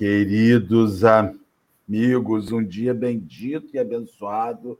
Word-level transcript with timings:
queridos 0.00 1.02
amigos. 1.04 2.50
Um 2.50 2.64
dia 2.64 2.94
bendito 2.94 3.76
e 3.76 3.78
abençoado. 3.78 4.78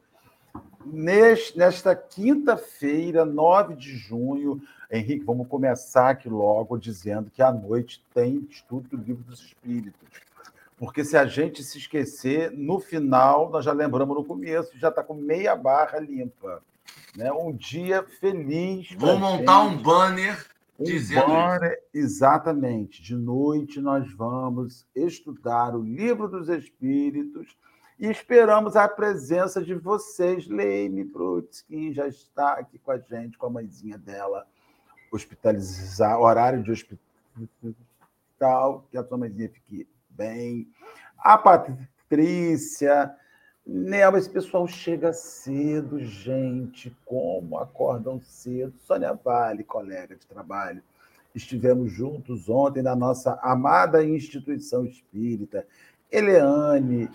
nesta 1.55 1.95
quinta-feira, 1.95 3.27
9 3.27 3.77
de 3.77 3.95
junho, 3.99 4.63
Henrique, 4.91 5.27
vamos 5.27 5.47
começar 5.47 6.09
aqui 6.09 6.27
logo 6.27 6.79
dizendo 6.79 7.31
que 7.31 7.43
à 7.43 7.53
noite 7.53 8.03
tem 8.15 8.49
estudo 8.51 8.97
do 8.97 8.97
livro 8.97 9.23
dos 9.25 9.43
Espíritos. 9.43 10.09
Porque 10.79 11.05
se 11.05 11.19
a 11.19 11.27
gente 11.27 11.63
se 11.63 11.77
esquecer, 11.77 12.51
no 12.51 12.81
final, 12.81 13.51
nós 13.51 13.67
já 13.67 13.73
lembramos 13.73 14.17
no 14.17 14.25
começo, 14.25 14.73
já 14.79 14.89
está 14.89 15.03
com 15.03 15.13
meia 15.13 15.55
barra 15.55 15.99
limpa. 15.99 16.63
Né? 17.15 17.31
Um 17.31 17.53
dia 17.53 18.03
feliz. 18.03 18.89
Vou 18.97 19.19
montar 19.19 19.65
gente. 19.65 19.75
um 19.75 19.83
banner 19.83 20.47
dizendo 20.85 21.27
banner, 21.27 21.79
Exatamente. 21.93 23.03
De 23.03 23.15
noite 23.15 23.81
nós 23.81 24.13
vamos 24.13 24.87
estudar 24.95 25.75
o 25.77 25.83
livro 25.83 26.29
dos 26.29 26.49
Espíritos 26.49 27.57
e 27.99 28.07
esperamos 28.07 28.77
a 28.77 28.89
presença 28.89 29.63
de 29.63 29.75
vocês. 29.75 30.47
Leime 30.49 31.11
que 31.69 31.93
já 31.93 32.09
está 32.09 32.55
aqui 32.55 32.79
com 32.79 32.93
a 32.93 32.99
gente, 32.99 33.37
com 33.37 33.47
a 33.47 33.51
mãezinha 33.51 33.99
dela, 33.99 34.47
hospitalizar, 35.13 36.19
horário 36.19 36.63
de 36.63 36.71
hospital, 36.71 36.99
que 38.91 38.97
a 38.97 39.05
sua 39.05 39.19
mãezinha 39.19 39.51
fique 39.51 39.87
bem. 40.09 40.67
A 41.19 41.37
Patrícia, 41.37 43.15
Nelma, 43.73 44.19
esse 44.19 44.29
pessoal 44.29 44.67
chega 44.67 45.13
cedo, 45.13 46.01
gente. 46.01 46.93
Como 47.05 47.57
acordam 47.57 48.21
cedo. 48.21 48.75
Sônia 48.81 49.13
Vale, 49.13 49.63
colega 49.63 50.17
de 50.17 50.27
trabalho. 50.27 50.83
Estivemos 51.33 51.93
juntos 51.93 52.49
ontem 52.49 52.83
na 52.83 52.97
nossa 52.97 53.39
amada 53.41 54.05
instituição 54.05 54.85
espírita. 54.85 55.65
Eleane, 56.11 57.09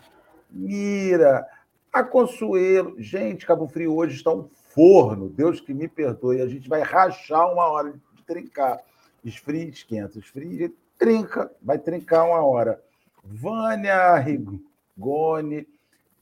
Mira, 0.49 1.45
a 1.91 2.01
Consuelo. 2.01 2.95
Gente, 3.01 3.45
Cabo 3.45 3.67
Frio 3.67 3.93
hoje 3.93 4.15
está 4.15 4.31
um 4.31 4.47
forno. 4.73 5.27
Deus 5.27 5.59
que 5.59 5.73
me 5.73 5.89
perdoe. 5.89 6.41
A 6.41 6.47
gente 6.47 6.69
vai 6.69 6.81
rachar 6.83 7.51
uma 7.51 7.65
hora 7.65 7.91
de 7.91 8.23
trincar. 8.25 8.79
Esfria, 9.25 9.67
esquenta. 9.67 10.17
Esfria, 10.17 10.71
trinca. 10.97 11.51
Vai 11.61 11.79
trincar 11.79 12.25
uma 12.25 12.45
hora. 12.45 12.81
Vânia 13.21 14.15
Rigoni, 14.15 15.67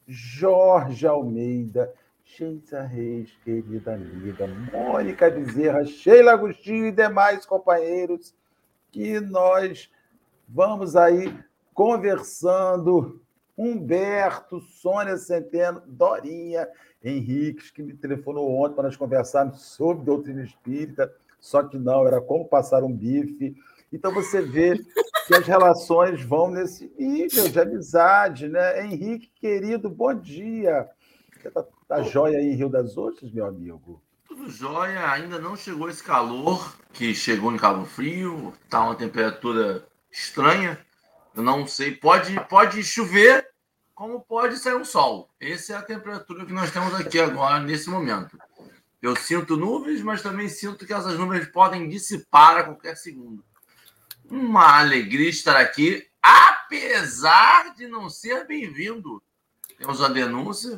Jorge 0.08 1.08
Almeida, 1.08 1.94
Geisa 2.26 2.82
Reis, 2.82 3.32
querida 3.44 3.94
amiga, 3.94 4.48
Mônica 4.72 5.30
Bezerra, 5.30 5.86
Sheila 5.86 6.34
Agostinho 6.34 6.88
e 6.88 6.92
demais 6.92 7.46
companheiros 7.46 8.34
que 8.92 9.20
nós 9.20 9.90
vamos 10.48 10.96
aí 10.96 11.38
conversando. 11.74 13.22
Humberto, 13.56 14.60
Sônia 14.62 15.16
Centeno, 15.16 15.84
Dorinha, 15.86 16.68
Henriques, 17.04 17.70
que 17.70 17.84
me 17.84 17.94
telefonou 17.94 18.50
ontem 18.50 18.74
para 18.74 18.86
nós 18.86 18.98
conversarmos 18.98 19.62
sobre 19.62 20.04
doutrina 20.04 20.44
espírita, 20.44 21.14
só 21.40 21.62
que 21.62 21.78
não, 21.78 22.08
era 22.08 22.20
como 22.20 22.48
passar 22.48 22.84
um 22.84 22.92
bife. 22.92 23.56
Então 23.94 24.12
você 24.12 24.42
vê 24.42 24.76
que 25.28 25.36
as 25.36 25.46
relações 25.46 26.24
vão 26.24 26.50
nesse 26.50 26.92
nível 26.98 27.48
de 27.48 27.60
amizade, 27.60 28.50
né? 28.50 28.84
Henrique, 28.84 29.32
querido, 29.40 29.88
bom 29.88 30.16
dia. 30.16 30.90
Você 31.40 31.52
tá, 31.52 31.64
tá 31.88 32.02
jóia 32.02 32.40
aí 32.40 32.48
em 32.48 32.56
Rio 32.56 32.70
das 32.70 32.98
Ostras, 32.98 33.32
meu 33.32 33.46
amigo? 33.46 34.02
Tudo 34.28 34.50
jóia, 34.50 35.12
ainda 35.12 35.38
não 35.38 35.56
chegou 35.56 35.88
esse 35.90 36.04
calor 36.04 36.76
que 36.92 37.14
chegou 37.14 37.54
em 37.54 37.58
Cabo 37.58 37.86
Frio, 37.86 38.52
tá 38.68 38.84
uma 38.84 38.96
temperatura 38.96 39.88
estranha. 40.12 40.80
Eu 41.36 41.44
não 41.44 41.68
sei, 41.68 41.92
pode, 41.92 42.34
pode 42.50 42.84
chover, 42.84 43.48
como 43.94 44.22
pode 44.22 44.58
sair 44.58 44.76
um 44.76 44.86
sol. 44.86 45.30
Essa 45.40 45.74
é 45.74 45.76
a 45.76 45.84
temperatura 45.84 46.48
que 46.48 46.54
nós 46.54 46.72
temos 46.72 46.96
aqui 46.96 47.20
agora, 47.20 47.60
nesse 47.60 47.92
momento. 47.92 48.40
Eu 49.00 49.16
sinto 49.16 49.56
nuvens, 49.56 50.02
mas 50.02 50.24
também 50.24 50.50
sinto 50.50 50.84
que 50.84 50.94
essas 50.94 51.20
nuvens 51.20 51.48
podem 51.48 51.88
dissipar 51.88 52.58
a 52.58 52.64
qualquer 52.64 52.98
segundo. 52.98 53.44
Uma 54.34 54.80
alegria 54.80 55.30
estar 55.30 55.56
aqui, 55.58 56.08
apesar 56.20 57.76
de 57.76 57.86
não 57.86 58.10
ser 58.10 58.48
bem-vindo. 58.48 59.22
Temos 59.78 60.00
uma 60.00 60.10
denúncia. 60.10 60.76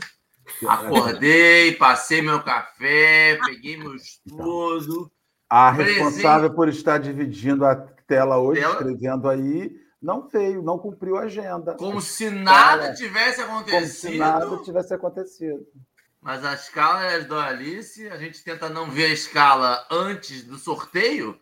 Acordei, 0.67 1.73
passei 1.75 2.21
meu 2.21 2.43
café, 2.43 3.39
peguei 3.45 3.77
meu 3.77 3.95
estudo. 3.95 5.09
A 5.49 5.71
responsável 5.71 6.53
por 6.53 6.67
estar 6.67 6.97
dividindo 6.97 7.65
a 7.65 7.77
tela 8.05 8.37
hoje, 8.37 8.59
tela... 8.59 8.73
escrevendo 8.73 9.29
aí, 9.29 9.71
não 10.01 10.27
veio, 10.27 10.61
não 10.61 10.77
cumpriu 10.77 11.17
a 11.17 11.21
agenda. 11.21 11.75
Como 11.75 12.01
se 12.01 12.29
nada 12.29 12.93
tivesse 12.93 13.39
acontecido. 13.39 13.79
Como 13.79 13.87
se 13.87 14.17
nada 14.17 14.63
tivesse 14.63 14.93
acontecido. 14.93 15.65
Mas 16.19 16.43
a 16.43 16.55
escala 16.55 17.05
é 17.05 17.21
do 17.21 17.39
Alice, 17.39 18.05
a 18.09 18.17
gente 18.17 18.43
tenta 18.43 18.67
não 18.67 18.91
ver 18.91 19.05
a 19.05 19.13
escala 19.13 19.87
antes 19.89 20.43
do 20.43 20.57
sorteio, 20.57 21.39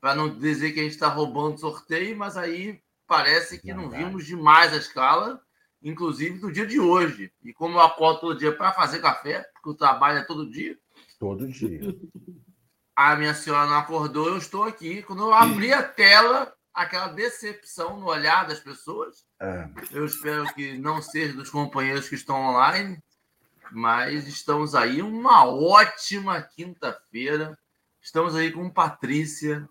para 0.00 0.14
não 0.14 0.28
dizer 0.38 0.72
que 0.72 0.80
a 0.80 0.82
gente 0.82 0.92
está 0.92 1.08
roubando 1.08 1.60
sorteio, 1.60 2.16
mas 2.16 2.36
aí 2.36 2.80
parece 3.06 3.58
que 3.58 3.74
não 3.74 3.90
vimos 3.90 4.24
demais 4.24 4.72
a 4.72 4.76
escala, 4.76 5.42
inclusive 5.82 6.38
do 6.38 6.50
dia 6.50 6.66
de 6.66 6.80
hoje. 6.80 7.32
E 7.42 7.52
como 7.52 7.74
eu 7.74 7.80
acordo 7.80 8.20
todo 8.20 8.38
dia 8.38 8.56
para 8.56 8.72
fazer 8.72 9.00
café, 9.00 9.40
porque 9.52 9.68
o 9.68 9.74
trabalho 9.74 10.18
é 10.18 10.22
todo 10.22 10.50
dia. 10.50 10.78
Todo 11.18 11.46
dia. 11.46 11.94
A 12.96 13.16
minha 13.16 13.34
senhora 13.34 13.68
não 13.68 13.76
acordou, 13.76 14.28
eu 14.28 14.38
estou 14.38 14.64
aqui. 14.64 15.02
Quando 15.02 15.22
eu 15.22 15.34
abri 15.34 15.72
a 15.72 15.82
tela, 15.82 16.52
aquela 16.72 17.08
decepção 17.08 17.98
no 17.98 18.06
olhar 18.06 18.46
das 18.46 18.60
pessoas. 18.60 19.24
É. 19.40 19.68
Eu 19.90 20.04
espero 20.04 20.44
que 20.54 20.78
não 20.78 21.02
seja 21.02 21.34
dos 21.34 21.50
companheiros 21.50 22.08
que 22.08 22.14
estão 22.14 22.36
online, 22.36 23.02
mas 23.72 24.26
estamos 24.26 24.74
aí 24.74 25.02
uma 25.02 25.44
ótima 25.44 26.40
quinta-feira. 26.40 27.58
Estamos 28.00 28.34
aí 28.34 28.50
com 28.50 28.70
Patrícia, 28.70 29.68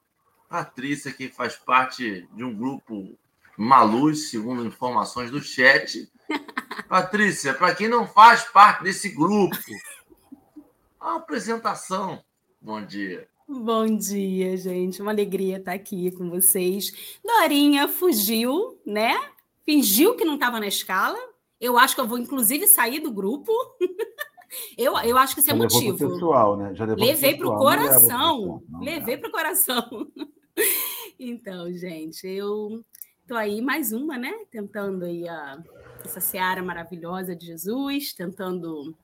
Patrícia, 0.49 1.13
que 1.13 1.29
faz 1.29 1.55
parte 1.55 2.27
de 2.33 2.43
um 2.43 2.53
grupo 2.53 3.15
Maluz, 3.55 4.31
segundo 4.31 4.65
informações 4.65 5.29
do 5.29 5.39
chat. 5.39 6.11
Patrícia, 6.89 7.53
para 7.53 7.75
quem 7.75 7.87
não 7.87 8.07
faz 8.07 8.45
parte 8.45 8.83
desse 8.83 9.09
grupo, 9.09 9.55
a 10.99 11.17
apresentação. 11.17 12.23
Bom 12.59 12.83
dia. 12.83 13.27
Bom 13.47 13.85
dia, 13.95 14.57
gente. 14.57 15.03
Uma 15.03 15.11
alegria 15.11 15.57
estar 15.57 15.73
aqui 15.73 16.09
com 16.11 16.31
vocês. 16.31 17.19
Dorinha 17.23 17.87
fugiu, 17.87 18.79
né? 18.83 19.15
Fingiu 19.63 20.15
que 20.15 20.25
não 20.25 20.33
estava 20.33 20.59
na 20.59 20.67
escala. 20.67 21.17
Eu 21.61 21.77
acho 21.77 21.93
que 21.93 22.01
eu 22.01 22.07
vou, 22.07 22.17
inclusive, 22.17 22.65
sair 22.65 22.99
do 22.99 23.11
grupo. 23.11 23.51
Eu, 24.75 24.97
eu 24.97 25.15
acho 25.15 25.35
que 25.35 25.41
isso 25.41 25.51
é 25.51 25.53
Já 25.53 25.59
motivo. 25.59 26.09
Pessoal, 26.09 26.57
né? 26.57 26.73
Já 26.73 26.83
levei 26.83 27.37
para 27.37 27.47
o 27.47 27.55
coração. 27.55 28.63
Levei 28.81 29.15
para 29.15 29.29
o 29.29 29.31
coração. 29.31 30.07
então, 31.19 31.71
gente, 31.73 32.27
eu 32.27 32.83
tô 33.27 33.35
aí 33.35 33.61
mais 33.61 33.91
uma, 33.91 34.17
né? 34.17 34.33
Tentando 34.51 35.05
aí 35.05 35.27
a, 35.27 35.63
essa 36.03 36.19
seara 36.19 36.63
maravilhosa 36.63 37.35
de 37.35 37.45
Jesus, 37.45 38.13
tentando 38.13 38.95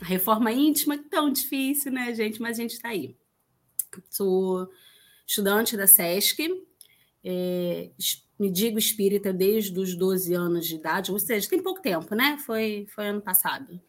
a 0.00 0.04
reforma 0.04 0.52
íntima, 0.52 0.98
tão 1.10 1.30
difícil, 1.30 1.92
né, 1.92 2.12
gente? 2.14 2.40
Mas 2.40 2.58
a 2.58 2.62
gente 2.62 2.72
está 2.74 2.88
aí. 2.88 3.16
Sou 4.10 4.68
estudante 5.26 5.76
da 5.76 5.86
SESC, 5.86 6.66
é, 7.24 7.90
me 8.38 8.50
digo 8.50 8.78
espírita 8.78 9.32
desde 9.32 9.78
os 9.78 9.94
12 9.96 10.34
anos 10.34 10.66
de 10.66 10.74
idade, 10.74 11.10
ou 11.10 11.18
seja, 11.18 11.48
tem 11.48 11.62
pouco 11.62 11.80
tempo, 11.80 12.14
né? 12.14 12.36
Foi, 12.44 12.86
foi 12.94 13.06
ano 13.06 13.22
passado. 13.22 13.80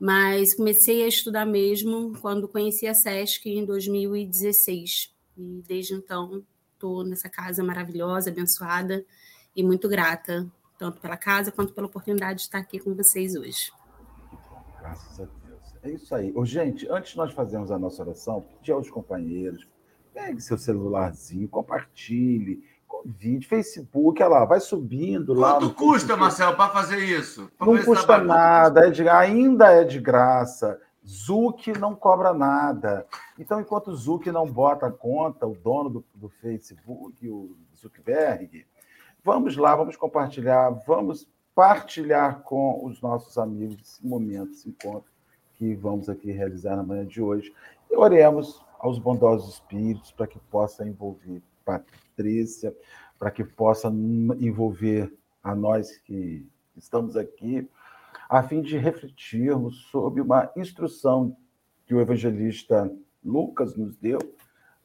Mas 0.00 0.54
comecei 0.54 1.04
a 1.04 1.06
estudar 1.08 1.46
mesmo 1.46 2.12
quando 2.20 2.48
conheci 2.48 2.86
a 2.86 2.94
SESC 2.94 3.48
em 3.48 3.64
2016. 3.64 5.13
E 5.36 5.62
desde 5.66 5.94
então 5.94 6.42
estou 6.72 7.04
nessa 7.04 7.28
casa 7.28 7.62
maravilhosa, 7.62 8.30
abençoada 8.30 9.04
e 9.56 9.62
muito 9.62 9.88
grata, 9.88 10.46
tanto 10.78 11.00
pela 11.00 11.16
casa 11.16 11.50
quanto 11.50 11.72
pela 11.72 11.86
oportunidade 11.86 12.40
de 12.40 12.42
estar 12.42 12.58
aqui 12.58 12.78
com 12.78 12.94
vocês 12.94 13.34
hoje. 13.34 13.72
Graças 14.80 15.20
a 15.20 15.24
Deus. 15.24 15.74
É 15.82 15.90
isso 15.90 16.14
aí. 16.14 16.32
Ô, 16.34 16.44
gente, 16.44 16.88
antes 16.90 17.12
de 17.12 17.16
nós 17.16 17.32
fazermos 17.32 17.70
a 17.70 17.78
nossa 17.78 18.02
oração, 18.02 18.42
pedir 18.58 18.72
aos 18.72 18.90
companheiros, 18.90 19.66
pegue 20.12 20.40
seu 20.40 20.58
celularzinho, 20.58 21.48
compartilhe, 21.48 22.62
convide, 22.86 23.46
Facebook, 23.46 24.22
olha 24.22 24.30
lá, 24.30 24.44
vai 24.44 24.60
subindo 24.60 25.34
lá. 25.34 25.54
Quanto 25.54 25.74
custa, 25.74 26.16
Marcelo, 26.16 26.56
para 26.56 26.72
fazer 26.72 26.98
isso? 26.98 27.50
Pra 27.58 27.66
não 27.66 27.82
custa 27.82 28.18
nada, 28.18 28.86
é 28.86 28.90
de, 28.90 29.08
ainda 29.08 29.72
é 29.72 29.84
de 29.84 29.98
graça. 30.00 30.80
Zuc 31.06 31.68
não 31.78 31.94
cobra 31.94 32.32
nada. 32.32 33.06
Então, 33.38 33.60
enquanto 33.60 33.88
o 33.88 33.96
Zuc 33.96 34.26
não 34.30 34.46
bota 34.46 34.86
a 34.86 34.92
conta, 34.92 35.46
o 35.46 35.54
dono 35.54 35.90
do, 35.90 36.04
do 36.14 36.28
Facebook, 36.28 37.28
o 37.28 37.56
Zuckerberg, 37.76 38.66
vamos 39.22 39.56
lá, 39.56 39.76
vamos 39.76 39.96
compartilhar, 39.96 40.70
vamos 40.86 41.28
partilhar 41.54 42.40
com 42.40 42.84
os 42.84 43.00
nossos 43.00 43.38
amigos 43.38 43.76
esse 43.80 44.06
momento, 44.06 44.52
esse 44.52 44.68
encontro 44.68 45.10
que 45.54 45.74
vamos 45.74 46.08
aqui 46.08 46.32
realizar 46.32 46.76
na 46.76 46.82
manhã 46.82 47.06
de 47.06 47.20
hoje. 47.20 47.52
E 47.90 47.96
oremos 47.96 48.64
aos 48.78 48.98
bondosos 48.98 49.54
espíritos 49.54 50.10
para 50.12 50.26
que 50.26 50.38
possa 50.38 50.86
envolver 50.86 51.42
Patrícia, 51.64 52.74
para 53.18 53.30
que 53.30 53.42
possa 53.42 53.88
envolver 53.88 55.12
a 55.42 55.54
nós 55.54 55.96
que 55.98 56.46
estamos 56.76 57.16
aqui, 57.16 57.68
a 58.34 58.42
fim 58.42 58.62
de 58.62 58.76
refletirmos 58.76 59.76
sobre 59.92 60.20
uma 60.20 60.50
instrução 60.56 61.36
que 61.86 61.94
o 61.94 62.00
evangelista 62.00 62.90
Lucas 63.24 63.76
nos 63.76 63.96
deu 63.96 64.18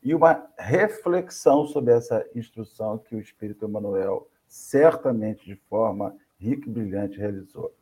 e 0.04 0.13
uma 0.13 0.48
reflexão 0.56 1.66
sobre 1.66 1.96
essa 1.96 2.24
instrução 2.36 3.00
que 3.00 3.16
o 3.16 3.19
Espírito 3.19 3.66
Emmanuel 3.66 4.30
certamente 4.48 5.44
de 5.46 5.56
forma 5.68 6.16
rica 6.40 6.69
e 6.69 6.72
brilhante 6.72 7.18
realizou. 7.18 7.74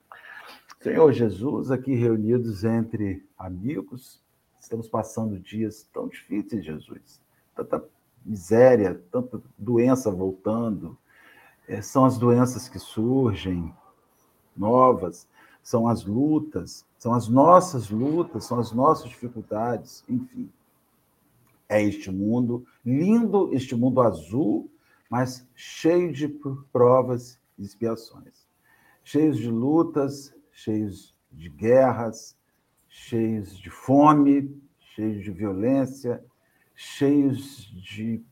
Senhor 0.80 1.12
Jesus, 1.12 1.70
aqui 1.70 1.94
reunidos 1.96 2.64
entre 2.64 3.28
amigos, 3.38 4.24
estamos 4.62 4.88
passando 4.88 5.38
dias 5.38 5.86
tão 5.92 6.08
difíceis, 6.08 6.64
Jesus. 6.64 7.22
Tanta 7.54 7.84
miséria, 8.26 9.02
tanta 9.12 9.42
doença 9.58 10.10
voltando. 10.10 10.98
É, 11.68 11.82
são 11.82 12.06
as 12.06 12.18
doenças 12.18 12.70
que 12.70 12.80
surgem, 12.80 13.76
novas, 14.56 15.28
são 15.68 15.86
as 15.86 16.06
lutas, 16.06 16.86
são 16.98 17.14
as 17.14 17.28
nossas 17.28 17.90
lutas, 17.90 18.46
são 18.46 18.58
as 18.58 18.72
nossas 18.72 19.10
dificuldades, 19.10 20.02
enfim. 20.08 20.50
É 21.68 21.84
este 21.84 22.10
mundo 22.10 22.66
lindo, 22.86 23.54
este 23.54 23.76
mundo 23.76 24.00
azul, 24.00 24.72
mas 25.10 25.46
cheio 25.54 26.14
de 26.14 26.30
provas 26.72 27.38
e 27.58 27.64
expiações, 27.64 28.48
cheios 29.04 29.38
de 29.38 29.50
lutas, 29.50 30.34
cheios 30.54 31.14
de 31.34 31.50
guerras, 31.50 32.38
cheios 32.88 33.60
de 33.60 33.70
fome, 33.70 34.58
cheios 34.80 35.22
de 35.22 35.32
violência, 35.32 36.24
cheios 36.74 37.70
de, 37.74 38.24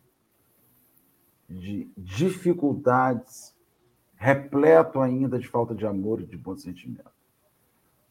de 1.50 1.92
dificuldades, 1.98 3.54
repleto 4.16 5.02
ainda 5.02 5.38
de 5.38 5.50
falta 5.50 5.76
de 5.76 5.86
amor 5.86 6.22
e 6.22 6.26
de 6.26 6.38
bom 6.38 6.56
sentimento. 6.56 7.15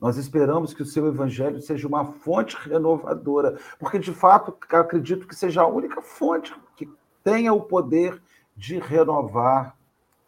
Nós 0.05 0.19
esperamos 0.19 0.75
que 0.75 0.83
o 0.83 0.85
seu 0.85 1.06
evangelho 1.06 1.62
seja 1.62 1.89
uma 1.89 2.05
fonte 2.05 2.55
renovadora, 2.56 3.59
porque 3.79 3.99
de 3.99 4.12
fato 4.12 4.55
acredito 4.69 5.27
que 5.27 5.35
seja 5.35 5.62
a 5.62 5.67
única 5.67 6.03
fonte 6.03 6.55
que 6.77 6.87
tenha 7.23 7.55
o 7.55 7.62
poder 7.62 8.23
de 8.55 8.79
renovar 8.79 9.75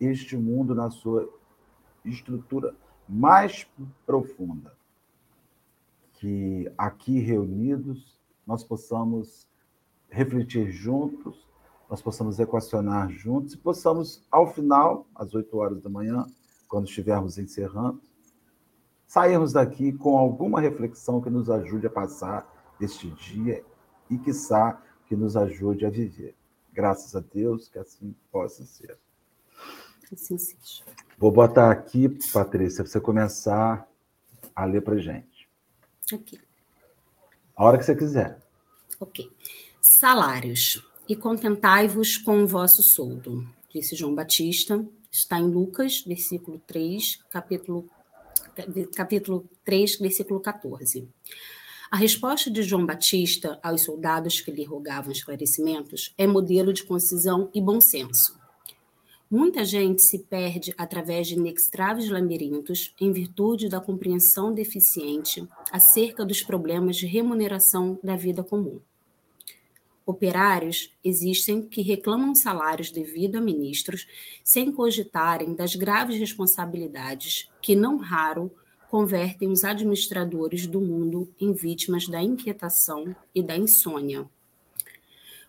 este 0.00 0.34
mundo 0.34 0.74
na 0.74 0.88
sua 0.88 1.28
estrutura 2.06 2.74
mais 3.06 3.66
profunda. 4.06 4.72
Que 6.14 6.72
aqui 6.78 7.18
reunidos 7.18 8.18
nós 8.46 8.64
possamos 8.64 9.46
refletir 10.08 10.70
juntos, 10.70 11.46
nós 11.86 12.00
possamos 12.00 12.38
equacionar 12.38 13.10
juntos 13.10 13.52
e 13.52 13.58
possamos, 13.58 14.24
ao 14.30 14.46
final, 14.46 15.06
às 15.14 15.34
8 15.34 15.54
horas 15.54 15.82
da 15.82 15.90
manhã, 15.90 16.24
quando 16.66 16.88
estivermos 16.88 17.36
encerrando, 17.36 18.00
sairmos 19.06 19.52
daqui 19.52 19.92
com 19.92 20.16
alguma 20.16 20.60
reflexão 20.60 21.20
que 21.20 21.30
nos 21.30 21.48
ajude 21.48 21.86
a 21.86 21.90
passar 21.90 22.46
este 22.80 23.10
dia 23.10 23.64
e, 24.10 24.18
quiçá, 24.18 24.82
que 25.06 25.16
nos 25.16 25.36
ajude 25.36 25.86
a 25.86 25.90
viver. 25.90 26.34
Graças 26.72 27.14
a 27.14 27.20
Deus 27.20 27.68
que 27.68 27.78
assim 27.78 28.14
possa 28.30 28.64
ser. 28.64 28.98
Assim 30.12 30.36
seja. 30.36 30.84
Vou 31.18 31.32
botar 31.32 31.70
aqui, 31.70 32.08
Patrícia, 32.32 32.84
para 32.84 32.92
você 32.92 33.00
começar 33.00 33.88
a 34.54 34.64
ler 34.64 34.82
para 34.82 34.98
gente. 34.98 35.48
Ok. 36.12 36.38
A 37.56 37.64
hora 37.64 37.78
que 37.78 37.84
você 37.84 37.96
quiser. 37.96 38.38
Ok. 39.00 39.30
Salários. 39.80 40.86
E 41.08 41.14
contentai-vos 41.14 42.18
com 42.18 42.42
o 42.42 42.46
vosso 42.46 42.82
soldo, 42.82 43.46
disse 43.72 43.94
João 43.94 44.14
Batista. 44.14 44.84
Está 45.10 45.38
em 45.38 45.48
Lucas, 45.48 46.02
versículo 46.04 46.58
3, 46.66 47.24
capítulo, 47.30 47.88
capítulo 48.94 49.48
3, 49.64 49.98
versículo 49.98 50.40
14. 50.40 51.08
A 51.90 51.96
resposta 51.96 52.50
de 52.50 52.62
João 52.62 52.84
Batista 52.84 53.60
aos 53.62 53.82
soldados 53.82 54.40
que 54.40 54.50
lhe 54.50 54.64
rogavam 54.64 55.12
esclarecimentos 55.12 56.12
é 56.18 56.26
modelo 56.26 56.72
de 56.72 56.82
concisão 56.82 57.48
e 57.54 57.60
bom 57.60 57.80
senso. 57.80 58.36
Muita 59.30 59.64
gente 59.64 60.02
se 60.02 60.20
perde 60.20 60.72
através 60.78 61.26
de 61.26 61.34
inextráveis 61.34 62.08
labirintos 62.08 62.94
em 63.00 63.12
virtude 63.12 63.68
da 63.68 63.80
compreensão 63.80 64.52
deficiente 64.52 65.46
acerca 65.72 66.24
dos 66.24 66.42
problemas 66.42 66.96
de 66.96 67.06
remuneração 67.06 67.98
da 68.02 68.16
vida 68.16 68.44
comum. 68.44 68.80
Operários 70.06 70.96
existem 71.02 71.60
que 71.60 71.82
reclamam 71.82 72.32
salários 72.32 72.92
devido 72.92 73.34
a 73.36 73.40
ministros 73.40 74.06
sem 74.44 74.70
cogitarem 74.70 75.52
das 75.52 75.74
graves 75.74 76.16
responsabilidades 76.16 77.50
que, 77.60 77.74
não 77.74 77.96
raro, 77.96 78.54
convertem 78.88 79.50
os 79.50 79.64
administradores 79.64 80.64
do 80.64 80.80
mundo 80.80 81.28
em 81.40 81.52
vítimas 81.52 82.06
da 82.06 82.22
inquietação 82.22 83.16
e 83.34 83.42
da 83.42 83.56
insônia. 83.56 84.30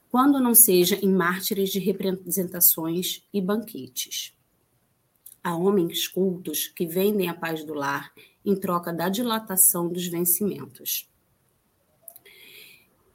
Quando 0.09 0.39
não 0.39 0.55
seja 0.55 0.95
em 0.95 1.13
mártires 1.13 1.69
de 1.69 1.77
representações 1.77 3.23
e 3.31 3.39
banquetes. 3.39 4.33
Há 5.43 5.55
homens 5.55 6.07
cultos 6.07 6.67
que 6.67 6.87
vendem 6.87 7.29
a 7.29 7.33
paz 7.35 7.63
do 7.63 7.75
lar 7.75 8.11
em 8.43 8.55
troca 8.55 8.91
da 8.91 9.07
dilatação 9.07 9.87
dos 9.87 10.07
vencimentos. 10.07 11.07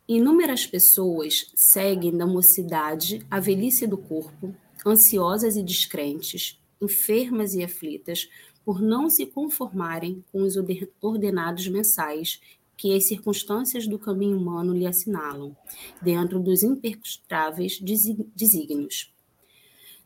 Inúmeras 0.09 0.67
pessoas 0.67 1.47
seguem 1.55 2.17
da 2.17 2.27
mocidade 2.27 3.25
a 3.31 3.39
velhice 3.39 3.87
do 3.87 3.97
corpo, 3.97 4.55
ansiosas 4.85 5.57
e 5.57 5.63
descrentes, 5.63 6.61
enfermas 6.81 7.55
e 7.55 7.63
aflitas, 7.63 8.29
por 8.65 8.81
não 8.81 9.09
se 9.09 9.27
conformarem 9.27 10.25
com 10.33 10.43
os 10.43 10.55
ordenados 11.01 11.69
mensais 11.69 12.41
que 12.77 12.97
as 12.97 13.07
circunstâncias 13.07 13.87
do 13.87 13.97
caminho 13.97 14.37
humano 14.37 14.73
lhe 14.73 14.87
assinalam, 14.87 15.57
dentro 16.01 16.41
dos 16.41 16.65
impercustáveis 16.65 17.81
desígnios. 17.81 19.15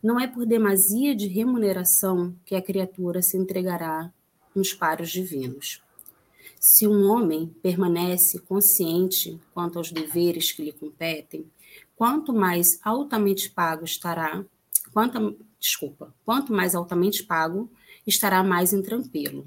Não 0.01 0.19
é 0.19 0.27
por 0.27 0.45
demasia 0.45 1.15
de 1.15 1.27
remuneração 1.27 2.35
que 2.45 2.53
a 2.53 2.61
criatura 2.61 3.23
se 3.23 3.35
entregará 3.35 4.13
nos 4.55 4.75
paros 4.75 5.09
divinos. 5.09 5.81
Se 6.59 6.87
um 6.87 7.09
homem 7.09 7.55
permanece 7.61 8.39
consciente 8.39 9.39
quanto 9.53 9.77
aos 9.77 9.91
deveres 9.91 10.51
que 10.51 10.63
lhe 10.63 10.71
competem, 10.71 11.45
quanto 11.95 12.33
mais 12.33 12.79
altamente 12.83 13.51
pago 13.51 13.85
estará, 13.85 14.43
quanto, 14.91 15.37
desculpa, 15.59 16.13
quanto 16.25 16.51
mais 16.51 16.73
altamente 16.73 17.23
pago, 17.23 17.69
estará 18.05 18.43
mais 18.43 18.73
intranquilo. 18.73 19.45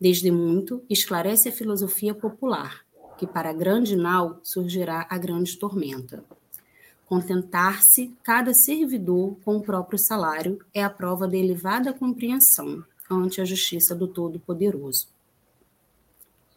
Desde 0.00 0.30
muito, 0.30 0.82
esclarece 0.88 1.48
a 1.48 1.52
filosofia 1.52 2.14
popular, 2.14 2.84
que 3.18 3.26
para 3.26 3.52
grande 3.52 3.96
nau 3.96 4.40
surgirá 4.44 5.06
a 5.10 5.18
grande 5.18 5.56
tormenta. 5.56 6.24
Contentar-se 7.06 8.14
cada 8.22 8.54
servidor 8.54 9.36
com 9.44 9.56
o 9.56 9.62
próprio 9.62 9.98
salário 9.98 10.58
é 10.72 10.82
a 10.82 10.90
prova 10.90 11.26
da 11.26 11.36
elevada 11.36 11.92
compreensão 11.92 12.84
ante 13.10 13.40
a 13.40 13.44
justiça 13.44 13.94
do 13.94 14.06
Todo-Poderoso. 14.06 15.08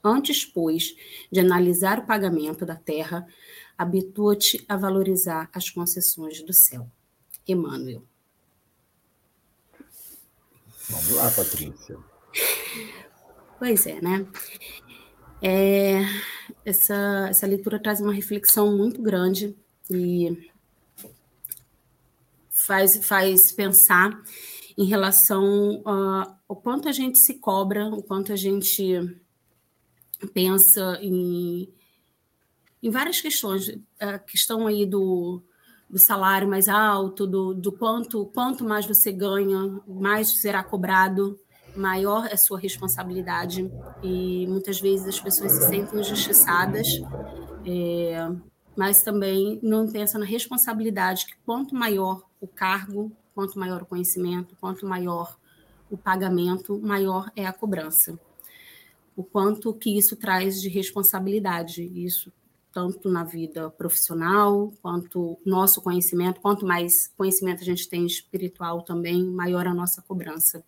Antes, 0.07 0.45
pois, 0.45 0.95
de 1.31 1.39
analisar 1.39 1.97
o 1.97 2.05
pagamento 2.05 2.63
da 2.63 2.75
terra, 2.75 3.27
habitua-te 3.75 4.63
a 4.69 4.77
valorizar 4.77 5.49
as 5.51 5.71
concessões 5.71 6.43
do 6.43 6.53
céu. 6.53 6.87
Emmanuel. 7.47 8.03
Vamos 10.87 11.09
lá, 11.09 11.31
Patrícia. 11.31 11.97
Pois 13.57 13.87
é, 13.87 13.99
né? 13.99 14.27
É, 15.41 16.01
essa, 16.63 17.27
essa 17.27 17.47
leitura 17.47 17.81
traz 17.81 17.99
uma 17.99 18.13
reflexão 18.13 18.77
muito 18.77 19.01
grande 19.01 19.57
e 19.89 20.51
faz, 22.51 23.03
faz 23.03 23.51
pensar 23.51 24.21
em 24.77 24.85
relação 24.85 25.81
ao 26.47 26.55
quanto 26.57 26.87
a 26.87 26.91
gente 26.91 27.17
se 27.17 27.35
cobra, 27.35 27.87
o 27.87 28.03
quanto 28.03 28.31
a 28.31 28.35
gente 28.35 29.23
pensa 30.33 30.97
em, 31.01 31.69
em 32.81 32.89
várias 32.89 33.19
questões. 33.21 33.77
A 33.99 34.19
questão 34.19 34.67
aí 34.67 34.85
do, 34.85 35.41
do 35.89 35.99
salário 35.99 36.47
mais 36.47 36.67
alto, 36.67 37.27
do, 37.27 37.53
do 37.53 37.71
quanto, 37.71 38.25
quanto 38.27 38.63
mais 38.63 38.85
você 38.85 39.11
ganha, 39.11 39.81
mais 39.87 40.39
será 40.41 40.63
cobrado, 40.63 41.39
maior 41.75 42.27
é 42.27 42.37
sua 42.37 42.59
responsabilidade. 42.59 43.69
E 44.03 44.47
muitas 44.47 44.79
vezes 44.79 45.07
as 45.07 45.19
pessoas 45.19 45.51
se 45.51 45.67
sentem 45.67 45.99
injustiçadas, 45.99 46.87
é, 47.65 48.29
mas 48.75 49.03
também 49.03 49.59
não 49.61 49.87
pensam 49.91 50.19
na 50.19 50.25
responsabilidade 50.25 51.25
que 51.25 51.35
quanto 51.45 51.75
maior 51.75 52.23
o 52.39 52.47
cargo, 52.47 53.11
quanto 53.33 53.59
maior 53.59 53.81
o 53.81 53.85
conhecimento, 53.85 54.55
quanto 54.59 54.85
maior 54.85 55.37
o 55.89 55.97
pagamento, 55.97 56.79
maior 56.81 57.31
é 57.35 57.45
a 57.45 57.53
cobrança 57.53 58.17
o 59.15 59.23
quanto 59.23 59.73
que 59.73 59.97
isso 59.97 60.15
traz 60.15 60.61
de 60.61 60.69
responsabilidade. 60.69 61.83
Isso 61.83 62.31
tanto 62.75 63.09
na 63.09 63.23
vida 63.23 63.69
profissional, 63.69 64.73
quanto 64.81 65.39
nosso 65.45 65.81
conhecimento, 65.81 66.41
quanto 66.41 66.65
mais 66.65 67.07
conhecimento 67.17 67.61
a 67.61 67.65
gente 67.65 67.87
tem 67.87 68.05
espiritual 68.05 68.81
também, 68.81 69.23
maior 69.23 69.65
a 69.65 69.73
nossa 69.73 70.01
cobrança. 70.01 70.61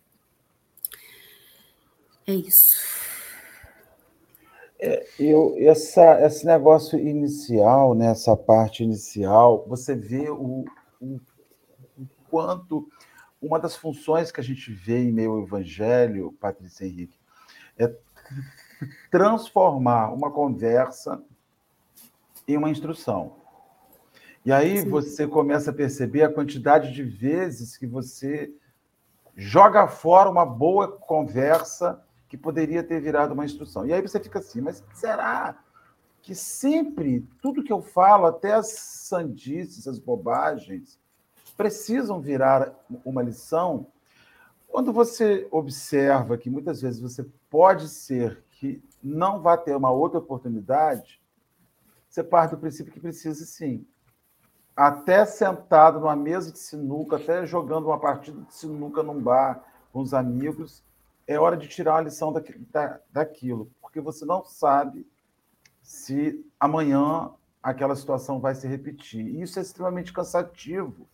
É 2.26 2.34
isso. 2.34 2.76
É, 4.80 5.06
eu, 5.18 5.54
essa, 5.58 6.24
esse 6.24 6.46
negócio 6.46 6.98
inicial, 6.98 7.94
né, 7.94 8.06
essa 8.12 8.34
parte 8.34 8.82
inicial, 8.82 9.66
você 9.68 9.94
vê 9.94 10.30
o, 10.30 10.64
o, 11.00 11.20
o 11.98 12.06
quanto 12.30 12.88
uma 13.40 13.58
das 13.58 13.76
funções 13.76 14.32
que 14.32 14.40
a 14.40 14.44
gente 14.44 14.72
vê 14.72 14.98
em 15.04 15.12
meio 15.12 15.32
ao 15.32 15.42
evangelho, 15.42 16.32
Patrícia 16.40 16.84
Henrique, 16.84 17.18
é 17.76 17.94
transformar 19.10 20.12
uma 20.12 20.30
conversa 20.30 21.22
em 22.46 22.56
uma 22.56 22.70
instrução. 22.70 23.36
E 24.44 24.52
aí 24.52 24.80
Sim. 24.80 24.88
você 24.88 25.26
começa 25.26 25.70
a 25.70 25.74
perceber 25.74 26.22
a 26.22 26.32
quantidade 26.32 26.92
de 26.92 27.02
vezes 27.02 27.76
que 27.76 27.86
você 27.86 28.52
joga 29.36 29.86
fora 29.86 30.30
uma 30.30 30.46
boa 30.46 30.88
conversa 30.88 32.02
que 32.28 32.36
poderia 32.36 32.82
ter 32.82 33.00
virado 33.00 33.34
uma 33.34 33.44
instrução. 33.44 33.86
E 33.86 33.92
aí 33.92 34.00
você 34.00 34.18
fica 34.20 34.38
assim, 34.38 34.60
mas 34.60 34.84
será 34.94 35.58
que 36.20 36.34
sempre 36.34 37.26
tudo 37.40 37.62
que 37.62 37.72
eu 37.72 37.80
falo, 37.80 38.26
até 38.26 38.52
as 38.52 38.68
sandices, 38.68 39.86
as 39.86 39.98
bobagens, 39.98 40.98
precisam 41.56 42.20
virar 42.20 42.72
uma 43.04 43.22
lição? 43.22 43.86
Quando 44.68 44.92
você 44.92 45.48
observa 45.50 46.38
que 46.38 46.48
muitas 46.48 46.80
vezes 46.80 47.00
você 47.00 47.24
pode 47.50 47.88
ser 47.88 48.44
que 48.52 48.80
não 49.02 49.40
vai 49.40 49.58
ter 49.58 49.74
uma 49.74 49.90
outra 49.90 50.18
oportunidade, 50.18 51.20
você 52.08 52.22
parte 52.22 52.52
do 52.52 52.58
princípio 52.58 52.92
que 52.92 53.00
precisa 53.00 53.44
sim. 53.44 53.84
Até 54.76 55.24
sentado 55.24 55.98
numa 55.98 56.14
mesa 56.14 56.52
de 56.52 56.58
sinuca, 56.58 57.16
até 57.16 57.44
jogando 57.44 57.86
uma 57.86 57.98
partida 57.98 58.40
de 58.42 58.54
sinuca 58.54 59.02
num 59.02 59.20
bar 59.20 59.64
com 59.92 60.00
os 60.00 60.14
amigos, 60.14 60.84
é 61.26 61.38
hora 61.38 61.56
de 61.56 61.66
tirar 61.66 61.94
uma 61.94 62.02
lição 62.02 62.32
daquilo, 63.12 63.70
porque 63.80 64.00
você 64.00 64.24
não 64.24 64.44
sabe 64.44 65.06
se 65.82 66.44
amanhã 66.60 67.30
aquela 67.62 67.96
situação 67.96 68.38
vai 68.40 68.54
se 68.54 68.68
repetir. 68.68 69.26
E 69.26 69.42
isso 69.42 69.58
é 69.58 69.62
extremamente 69.62 70.12
cansativo, 70.12 71.08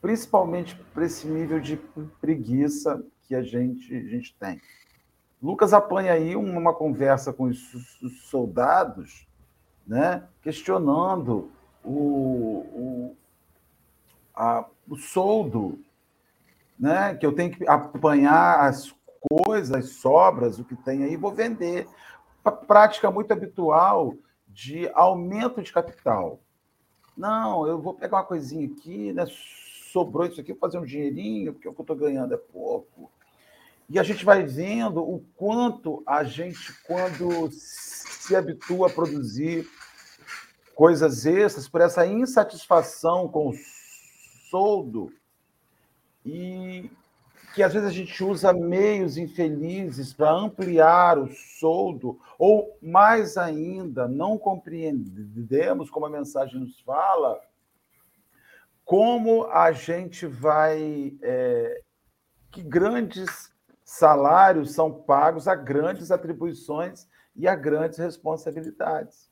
principalmente 0.00 0.76
para 0.94 1.04
esse 1.04 1.26
nível 1.26 1.60
de 1.60 1.76
preguiça 2.20 3.02
que 3.24 3.34
a 3.34 3.42
gente, 3.42 3.94
a 3.94 4.08
gente 4.08 4.34
tem. 4.38 4.60
Lucas 5.42 5.72
apanha 5.72 6.12
aí 6.12 6.34
uma 6.34 6.72
conversa 6.72 7.32
com 7.32 7.44
os 7.44 7.58
soldados, 8.30 9.26
né, 9.86 10.24
questionando 10.42 11.50
o, 11.84 11.92
o, 11.92 13.16
a, 14.34 14.64
o 14.88 14.96
soldo, 14.96 15.78
né, 16.78 17.14
que 17.14 17.24
eu 17.24 17.32
tenho 17.32 17.52
que 17.52 17.68
apanhar 17.68 18.60
as 18.60 18.94
coisas, 19.20 19.72
as 19.72 19.90
sobras, 19.90 20.58
o 20.58 20.64
que 20.64 20.76
tem 20.76 21.04
aí, 21.04 21.16
vou 21.16 21.32
vender. 21.32 21.86
Prática 22.66 23.10
muito 23.10 23.32
habitual 23.32 24.14
de 24.46 24.88
aumento 24.94 25.62
de 25.62 25.72
capital. 25.72 26.38
Não, 27.16 27.66
eu 27.66 27.80
vou 27.80 27.94
pegar 27.94 28.18
uma 28.18 28.24
coisinha 28.24 28.66
aqui, 28.66 29.12
né? 29.12 29.26
Sobrou 29.96 30.26
isso 30.26 30.38
aqui, 30.38 30.52
vou 30.52 30.60
fazer 30.60 30.76
um 30.76 30.84
dinheirinho, 30.84 31.54
porque 31.54 31.66
o 31.66 31.72
que 31.72 31.80
eu 31.80 31.82
estou 31.82 31.96
ganhando 31.96 32.34
é 32.34 32.36
pouco. 32.36 33.10
E 33.88 33.98
a 33.98 34.02
gente 34.02 34.26
vai 34.26 34.42
vendo 34.42 35.00
o 35.00 35.24
quanto 35.34 36.02
a 36.06 36.22
gente, 36.22 36.70
quando 36.82 37.50
se 37.50 38.36
habitua 38.36 38.88
a 38.88 38.92
produzir 38.92 39.66
coisas 40.74 41.24
extras, 41.24 41.66
por 41.66 41.80
essa 41.80 42.06
insatisfação 42.06 43.26
com 43.26 43.48
o 43.48 43.54
soldo, 44.50 45.10
e 46.26 46.90
que 47.54 47.62
às 47.62 47.72
vezes 47.72 47.88
a 47.88 47.92
gente 47.92 48.22
usa 48.22 48.52
meios 48.52 49.16
infelizes 49.16 50.12
para 50.12 50.30
ampliar 50.30 51.18
o 51.18 51.32
soldo, 51.58 52.20
ou 52.38 52.76
mais 52.82 53.38
ainda, 53.38 54.06
não 54.06 54.36
compreendemos, 54.36 55.88
como 55.88 56.04
a 56.04 56.10
mensagem 56.10 56.60
nos 56.60 56.78
fala, 56.80 57.40
como 58.86 59.46
a 59.48 59.72
gente 59.72 60.26
vai. 60.26 61.12
É, 61.20 61.82
que 62.52 62.62
grandes 62.62 63.52
salários 63.84 64.72
são 64.72 64.90
pagos 64.90 65.46
a 65.46 65.54
grandes 65.54 66.10
atribuições 66.10 67.06
e 67.34 67.46
a 67.46 67.54
grandes 67.54 67.98
responsabilidades. 67.98 69.30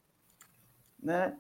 Né? 1.03 1.39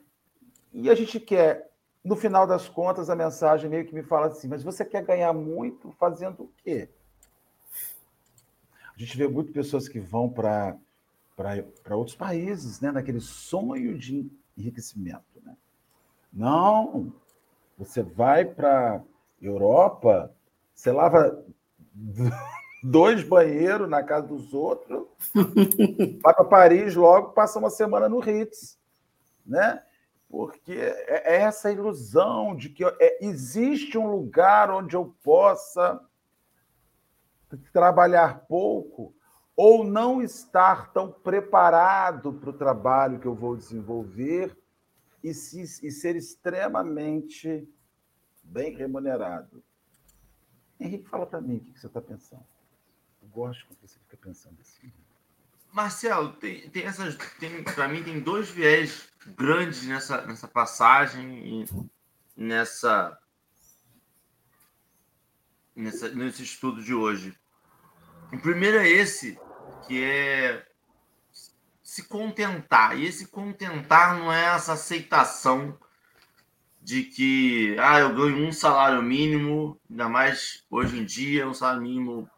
E 0.72 0.88
a 0.88 0.94
gente 0.94 1.20
quer, 1.20 1.70
no 2.02 2.16
final 2.16 2.46
das 2.46 2.68
contas, 2.68 3.10
a 3.10 3.16
mensagem 3.16 3.68
meio 3.68 3.84
que 3.84 3.94
me 3.94 4.02
fala 4.02 4.28
assim: 4.28 4.48
mas 4.48 4.62
você 4.62 4.84
quer 4.84 5.04
ganhar 5.04 5.32
muito 5.32 5.90
fazendo 5.98 6.44
o 6.44 6.52
quê? 6.62 6.88
A 8.94 8.98
gente 8.98 9.18
vê 9.18 9.26
muito 9.26 9.52
pessoas 9.52 9.88
que 9.88 9.98
vão 9.98 10.30
para 10.30 10.78
outros 11.90 12.16
países, 12.16 12.80
né? 12.80 12.92
naquele 12.92 13.20
sonho 13.20 13.98
de 13.98 14.30
enriquecimento. 14.56 15.42
Né? 15.42 15.56
Não, 16.32 17.12
você 17.76 18.02
vai 18.02 18.44
para 18.44 19.02
Europa, 19.40 20.34
você 20.74 20.92
lava 20.92 21.44
dois 22.82 23.22
banheiros 23.22 23.88
na 23.88 24.02
casa 24.02 24.26
dos 24.28 24.52
outros, 24.52 25.06
vai 26.22 26.34
para 26.34 26.44
Paris 26.44 26.94
logo, 26.94 27.32
passa 27.32 27.58
uma 27.58 27.70
semana 27.70 28.08
no 28.08 28.20
Ritz, 28.20 28.78
né? 29.44 29.82
Porque 30.28 30.72
é, 30.72 31.36
é 31.36 31.42
essa 31.42 31.70
ilusão 31.70 32.56
de 32.56 32.68
que 32.68 32.84
é, 32.84 33.18
existe 33.20 33.96
um 33.96 34.10
lugar 34.10 34.70
onde 34.70 34.96
eu 34.96 35.14
possa 35.22 36.00
trabalhar 37.72 38.44
pouco 38.48 39.14
ou 39.56 39.84
não 39.84 40.20
estar 40.20 40.92
tão 40.92 41.10
preparado 41.10 42.32
para 42.32 42.50
o 42.50 42.54
trabalho 42.54 43.20
que 43.20 43.26
eu 43.26 43.34
vou 43.34 43.56
desenvolver 43.56 44.56
e, 45.24 45.34
se, 45.34 45.62
e 45.62 45.90
ser 45.90 46.14
extremamente 46.14 47.68
bem 48.44 48.76
remunerado. 48.76 49.64
Henrique, 50.78 51.08
fala 51.08 51.26
para 51.26 51.40
mim 51.40 51.56
o 51.56 51.60
que 51.72 51.80
você 51.80 51.88
está 51.88 52.00
pensando 52.00 52.54
gosto 53.34 53.66
quando 53.66 53.80
você 53.80 53.98
fica 53.98 54.16
pensando 54.16 54.56
assim. 54.60 54.92
Marcelo, 55.72 56.32
tem. 56.34 56.70
Tem, 56.70 57.64
para 57.64 57.88
mim, 57.88 58.02
tem 58.04 58.20
dois 58.20 58.48
viés 58.48 59.08
grandes 59.36 59.84
nessa, 59.86 60.24
nessa 60.24 60.46
passagem 60.46 61.62
e 61.62 61.66
nessa, 62.36 63.18
nessa, 65.74 66.08
nesse 66.10 66.44
estudo 66.44 66.82
de 66.82 66.94
hoje. 66.94 67.36
O 68.32 68.38
primeiro 68.38 68.78
é 68.78 68.88
esse, 68.88 69.38
que 69.86 70.02
é 70.02 70.64
se 71.84 72.04
contentar. 72.04 72.98
E 72.98 73.04
esse 73.04 73.28
contentar 73.28 74.18
não 74.18 74.32
é 74.32 74.44
essa 74.46 74.72
aceitação 74.72 75.78
de 76.82 77.04
que 77.04 77.76
ah, 77.78 78.00
eu 78.00 78.14
ganho 78.14 78.46
um 78.46 78.52
salário 78.52 79.02
mínimo, 79.02 79.78
ainda 79.88 80.08
mais 80.08 80.64
hoje 80.70 80.98
em 80.98 81.04
dia, 81.04 81.48
um 81.48 81.54
salário 81.54 81.82
mínimo 81.82 82.28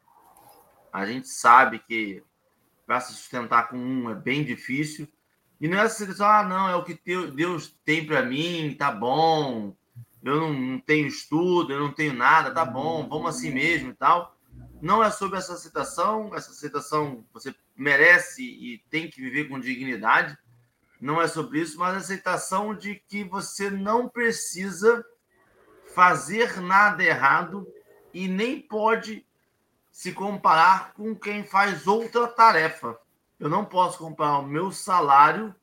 a 0.93 1.07
gente 1.07 1.29
sabe 1.29 1.79
que 1.79 2.23
para 2.87 3.01
se 3.01 3.13
sustentar 3.13 3.69
com 3.69 3.77
um 3.77 4.11
é 4.11 4.15
bem 4.15 4.45
difícil. 4.45 5.09
E 5.61 5.69
não 5.69 5.79
é 5.79 5.85
essa 5.85 6.27
ah, 6.27 6.43
não, 6.43 6.69
é 6.69 6.77
o 6.77 6.85
que 6.85 6.99
Deus 7.35 7.75
tem 7.85 8.05
para 8.05 8.23
mim, 8.23 8.75
tá 8.79 8.91
bom. 8.91 9.75
Eu 10.23 10.53
não, 10.53 10.79
tenho 10.81 11.07
estudo, 11.07 11.73
eu 11.73 11.81
não 11.81 11.93
tenho 11.93 12.13
nada, 12.13 12.51
tá 12.51 12.65
bom, 12.65 13.09
vamos 13.09 13.29
assim 13.29 13.53
mesmo 13.53 13.91
e 13.91 13.95
tal. 13.95 14.37
Não 14.83 15.03
é 15.03 15.11
sobre 15.11 15.39
essa 15.39 15.55
aceitação, 15.55 16.35
essa 16.35 16.51
aceitação 16.51 17.25
você 17.33 17.55
merece 17.77 18.43
e 18.43 18.79
tem 18.91 19.09
que 19.09 19.21
viver 19.21 19.49
com 19.49 19.61
dignidade. 19.61 20.37
Não 21.01 21.21
é 21.21 21.29
sobre 21.29 21.61
isso, 21.61 21.79
mas 21.79 21.95
a 21.95 21.99
aceitação 21.99 22.75
de 22.75 22.97
que 23.09 23.23
você 23.23 23.71
não 23.71 24.09
precisa 24.09 25.05
fazer 25.95 26.61
nada 26.61 27.03
errado 27.03 27.67
e 28.13 28.27
nem 28.29 28.61
pode 28.61 29.27
se 29.91 30.13
comparar 30.13 30.93
com 30.95 31.15
quem 31.15 31.45
faz 31.45 31.87
outra 31.87 32.27
tarefa. 32.29 32.99
Eu 33.39 33.49
não 33.49 33.65
posso 33.65 33.99
comparar 33.99 34.39
o 34.39 34.47
meu 34.47 34.73
salário 34.73 35.55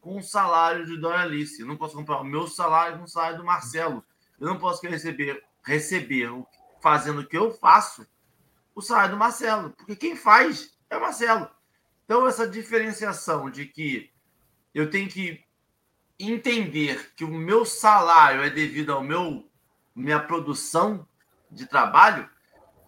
com 0.00 0.18
o 0.18 0.22
salário 0.22 0.86
de 0.86 0.96
Dona 0.96 1.22
Alice. 1.22 1.60
Eu 1.60 1.66
não 1.66 1.76
posso 1.76 1.94
comparar 1.94 2.20
o 2.20 2.24
meu 2.24 2.46
salário 2.46 2.98
com 2.98 3.04
o 3.04 3.08
salário 3.08 3.38
do 3.38 3.44
Marcelo. 3.44 4.04
Eu 4.40 4.46
não 4.46 4.58
posso 4.58 4.86
receber, 4.86 5.42
receber 5.62 6.30
fazendo 6.80 7.20
o 7.20 7.26
que 7.26 7.36
eu 7.36 7.50
faço, 7.50 8.06
o 8.74 8.80
salário 8.80 9.12
do 9.12 9.18
Marcelo. 9.18 9.70
Porque 9.70 9.96
quem 9.96 10.16
faz 10.16 10.78
é 10.88 10.96
o 10.96 11.00
Marcelo. 11.00 11.48
Então, 12.08 12.26
essa 12.26 12.48
diferenciação 12.48 13.50
de 13.50 13.66
que 13.66 14.10
eu 14.74 14.88
tenho 14.88 15.10
que 15.10 15.44
entender 16.18 17.12
que 17.14 17.22
o 17.22 17.28
meu 17.28 17.66
salário 17.66 18.42
é 18.42 18.48
devido 18.48 18.94
ao 18.94 19.04
meu 19.04 19.46
minha 19.94 20.18
produção 20.18 21.06
de 21.50 21.66
trabalho 21.66 22.26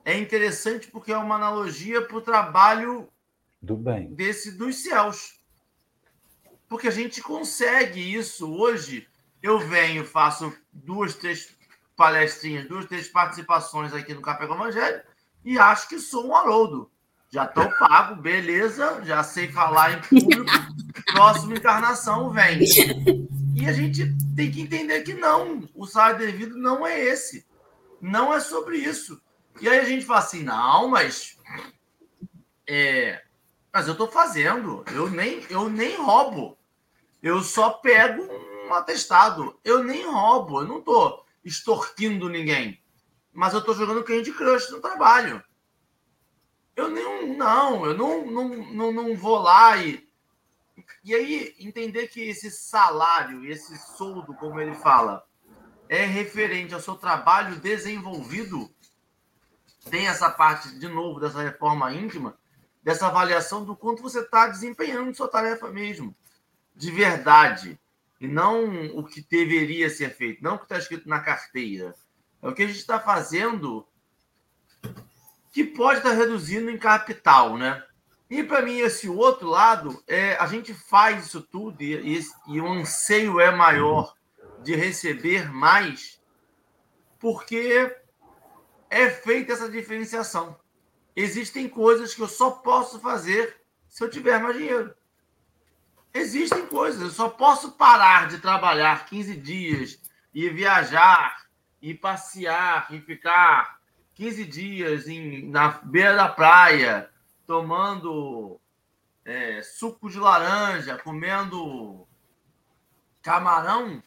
é 0.06 0.16
interessante 0.16 0.88
porque 0.88 1.12
é 1.12 1.18
uma 1.18 1.34
analogia 1.34 2.00
para 2.00 2.16
o 2.16 2.22
trabalho 2.22 3.12
do 3.60 3.76
bem 3.76 4.10
desse 4.14 4.52
dos 4.52 4.76
céus. 4.76 5.38
porque 6.66 6.88
a 6.88 6.90
gente 6.90 7.20
consegue 7.20 8.00
isso 8.00 8.50
hoje. 8.50 9.06
Eu 9.42 9.58
venho, 9.58 10.02
faço 10.02 10.50
duas, 10.72 11.14
três 11.14 11.54
palestrinhas, 11.94 12.66
duas, 12.66 12.86
três 12.86 13.06
participações 13.06 13.92
aqui 13.92 14.14
no 14.14 14.22
Café 14.22 14.46
com 14.46 14.54
Evangelho 14.54 15.02
e 15.44 15.58
acho 15.58 15.90
que 15.90 15.98
sou 15.98 16.28
um 16.28 16.34
Haroldo. 16.34 16.90
Já 17.32 17.44
estou 17.44 17.70
pago, 17.78 18.20
beleza, 18.20 19.02
já 19.04 19.22
sei 19.22 19.52
falar 19.52 19.92
em 19.92 20.00
público. 20.00 20.50
Próxima 21.12 21.54
encarnação 21.54 22.30
vem. 22.30 22.58
E 23.54 23.66
a 23.66 23.72
gente 23.72 24.12
tem 24.34 24.50
que 24.50 24.60
entender 24.60 25.02
que 25.02 25.14
não, 25.14 25.68
o 25.74 25.86
salário 25.86 26.18
devido 26.18 26.56
não 26.56 26.84
é 26.84 26.98
esse. 26.98 27.46
Não 28.00 28.34
é 28.34 28.40
sobre 28.40 28.78
isso. 28.78 29.20
E 29.60 29.68
aí 29.68 29.78
a 29.78 29.84
gente 29.84 30.04
fala 30.04 30.20
assim, 30.20 30.42
não, 30.42 30.88
mas. 30.88 31.38
É, 32.66 33.22
mas 33.72 33.86
eu 33.86 33.92
estou 33.92 34.08
fazendo. 34.08 34.84
Eu 34.92 35.08
nem, 35.08 35.44
eu 35.50 35.68
nem 35.68 35.96
roubo. 35.96 36.58
Eu 37.22 37.42
só 37.42 37.70
pego 37.70 38.26
um 38.66 38.74
atestado. 38.74 39.58
Eu 39.64 39.84
nem 39.84 40.04
roubo. 40.04 40.62
Eu 40.62 40.66
não 40.66 40.78
estou 40.78 41.24
extorquindo 41.44 42.28
ninguém. 42.28 42.82
Mas 43.32 43.52
eu 43.52 43.60
estou 43.60 43.74
jogando 43.74 44.02
Candy 44.02 44.32
Crush 44.32 44.70
no 44.70 44.80
trabalho. 44.80 45.42
Eu 46.80 46.90
nem. 46.90 47.36
Não, 47.36 47.84
eu 47.84 47.96
não, 47.96 48.26
não, 48.26 48.48
não, 48.48 48.92
não 48.92 49.16
vou 49.16 49.38
lá 49.38 49.76
e. 49.76 50.08
E 51.04 51.14
aí, 51.14 51.54
entender 51.58 52.08
que 52.08 52.20
esse 52.20 52.50
salário, 52.50 53.44
esse 53.46 53.76
soldo, 53.96 54.34
como 54.34 54.60
ele 54.60 54.74
fala, 54.74 55.24
é 55.88 56.04
referente 56.04 56.74
ao 56.74 56.80
seu 56.80 56.94
trabalho 56.94 57.56
desenvolvido, 57.56 58.70
tem 59.90 60.06
essa 60.06 60.30
parte, 60.30 60.78
de 60.78 60.88
novo, 60.88 61.20
dessa 61.20 61.42
reforma 61.42 61.92
íntima, 61.92 62.38
dessa 62.82 63.06
avaliação 63.06 63.64
do 63.64 63.76
quanto 63.76 64.02
você 64.02 64.20
está 64.20 64.46
desempenhando 64.46 65.14
sua 65.14 65.28
tarefa 65.28 65.70
mesmo, 65.70 66.14
de 66.74 66.90
verdade, 66.90 67.78
e 68.20 68.28
não 68.28 68.86
o 68.96 69.04
que 69.04 69.22
deveria 69.22 69.88
ser 69.88 70.10
feito, 70.10 70.42
não 70.42 70.54
o 70.54 70.58
que 70.58 70.64
está 70.64 70.78
escrito 70.78 71.08
na 71.08 71.20
carteira. 71.20 71.94
É 72.42 72.48
o 72.48 72.54
que 72.54 72.62
a 72.62 72.66
gente 72.66 72.78
está 72.78 72.98
fazendo 72.98 73.86
que 75.50 75.64
pode 75.64 75.98
estar 75.98 76.12
reduzindo 76.12 76.70
em 76.70 76.78
capital, 76.78 77.56
né? 77.56 77.82
E 78.28 78.44
para 78.44 78.62
mim, 78.62 78.78
esse 78.78 79.08
outro 79.08 79.48
lado, 79.48 80.02
é, 80.06 80.36
a 80.36 80.46
gente 80.46 80.72
faz 80.72 81.26
isso 81.26 81.42
tudo 81.42 81.82
e, 81.82 82.18
e, 82.18 82.26
e 82.46 82.60
o 82.60 82.68
anseio 82.68 83.40
é 83.40 83.50
maior 83.50 84.14
de 84.62 84.76
receber 84.76 85.52
mais, 85.52 86.20
porque 87.18 87.92
é 88.88 89.10
feita 89.10 89.52
essa 89.52 89.68
diferenciação. 89.68 90.56
Existem 91.16 91.68
coisas 91.68 92.14
que 92.14 92.22
eu 92.22 92.28
só 92.28 92.50
posso 92.50 93.00
fazer 93.00 93.60
se 93.88 94.04
eu 94.04 94.08
tiver 94.08 94.40
mais 94.40 94.56
dinheiro. 94.56 94.94
Existem 96.14 96.66
coisas, 96.66 97.02
eu 97.02 97.10
só 97.10 97.28
posso 97.28 97.72
parar 97.72 98.28
de 98.28 98.38
trabalhar 98.38 99.06
15 99.06 99.36
dias 99.36 100.00
e 100.32 100.48
viajar 100.48 101.46
e 101.82 101.94
passear 101.94 102.86
e 102.90 103.00
ficar 103.00 103.79
15 104.20 104.44
dias 104.44 105.08
em, 105.08 105.48
na 105.48 105.80
beira 105.82 106.14
da 106.14 106.28
praia, 106.28 107.08
tomando 107.46 108.60
é, 109.24 109.62
suco 109.62 110.10
de 110.10 110.20
laranja, 110.20 110.98
comendo 110.98 112.06
camarão, 113.22 114.02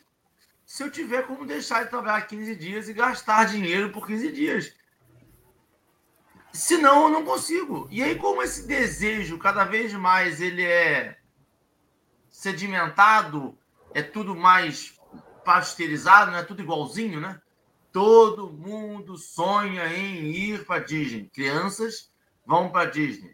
se 0.67 0.83
eu 0.83 0.91
tiver 0.91 1.25
como 1.25 1.47
deixar 1.47 1.83
de 1.83 1.89
trabalhar 1.89 2.21
15 2.27 2.55
dias 2.55 2.87
e 2.87 2.93
gastar 2.93 3.45
dinheiro 3.45 3.89
por 3.89 4.05
15 4.05 4.31
dias. 4.31 4.75
Senão 6.51 7.05
eu 7.05 7.09
não 7.09 7.25
consigo. 7.25 7.87
E 7.89 8.03
aí, 8.03 8.15
como 8.15 8.43
esse 8.43 8.67
desejo 8.67 9.39
cada 9.39 9.63
vez 9.63 9.93
mais 9.93 10.39
ele 10.39 10.63
é 10.63 11.17
sedimentado, 12.29 13.57
é 13.95 14.03
tudo 14.03 14.35
mais 14.35 14.95
pasteurizado, 15.43 16.29
não 16.29 16.37
é 16.37 16.43
tudo 16.43 16.61
igualzinho, 16.61 17.19
né? 17.19 17.41
Todo 17.93 18.51
mundo 18.51 19.15
sonha 19.17 19.87
em 19.95 20.31
ir 20.31 20.65
para 20.65 20.83
Disney. 20.83 21.29
Crianças 21.33 22.11
vão 22.45 22.69
para 22.69 22.89
Disney. 22.89 23.31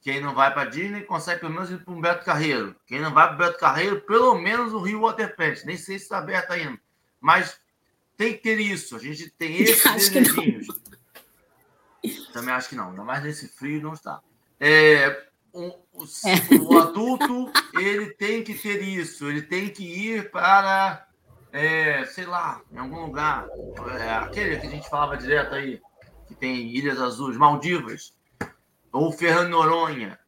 Quem 0.00 0.20
não 0.20 0.34
vai 0.34 0.52
para 0.52 0.68
Disney 0.68 1.02
consegue 1.02 1.40
pelo 1.40 1.52
menos 1.52 1.70
ir 1.70 1.84
para 1.84 1.94
um 1.94 2.00
Beto 2.00 2.24
Carreiro. 2.24 2.74
Quem 2.86 3.00
não 3.00 3.12
vai 3.12 3.26
para 3.26 3.34
o 3.34 3.38
Beto 3.38 3.58
Carreiro, 3.58 4.00
pelo 4.00 4.38
menos 4.38 4.72
o 4.72 4.80
Rio 4.80 5.02
Waterpet. 5.02 5.64
Nem 5.66 5.76
sei 5.76 5.98
se 5.98 6.04
está 6.04 6.18
aberto 6.18 6.50
ainda. 6.50 6.80
Mas 7.20 7.60
tem 8.16 8.32
que 8.32 8.42
ter 8.42 8.58
isso. 8.58 8.96
A 8.96 8.98
gente 8.98 9.30
tem 9.30 9.56
esses 9.62 10.10
desejinhos. 10.10 10.66
Também 12.32 12.54
acho 12.54 12.68
que 12.68 12.76
não. 12.76 12.90
Ainda 12.90 13.04
mais 13.04 13.22
nesse 13.22 13.48
frio 13.48 13.82
não 13.82 13.92
está. 13.92 14.20
É, 14.58 15.26
o, 15.52 15.68
o, 15.92 16.04
é. 16.04 16.56
o, 16.58 16.78
adulto 16.78 17.52
ele 17.74 18.10
tem 18.14 18.42
que 18.42 18.54
ter 18.54 18.82
isso. 18.82 19.28
Ele 19.28 19.42
tem 19.42 19.68
que 19.68 19.84
ir 19.84 20.30
para, 20.30 21.06
é, 21.54 22.04
sei 22.06 22.26
lá, 22.26 22.60
em 22.72 22.78
algum 22.78 23.06
lugar. 23.06 23.46
É, 23.96 24.10
aquele 24.14 24.58
que 24.58 24.66
a 24.66 24.70
gente 24.70 24.90
falava 24.90 25.16
direto 25.16 25.54
aí, 25.54 25.80
que 26.26 26.34
tem 26.34 26.74
Ilhas 26.74 27.00
Azuis, 27.00 27.36
Maldivas 27.36 28.12
ou 28.92 29.12
Fernando 29.12 29.50
Noronha. 29.50 30.18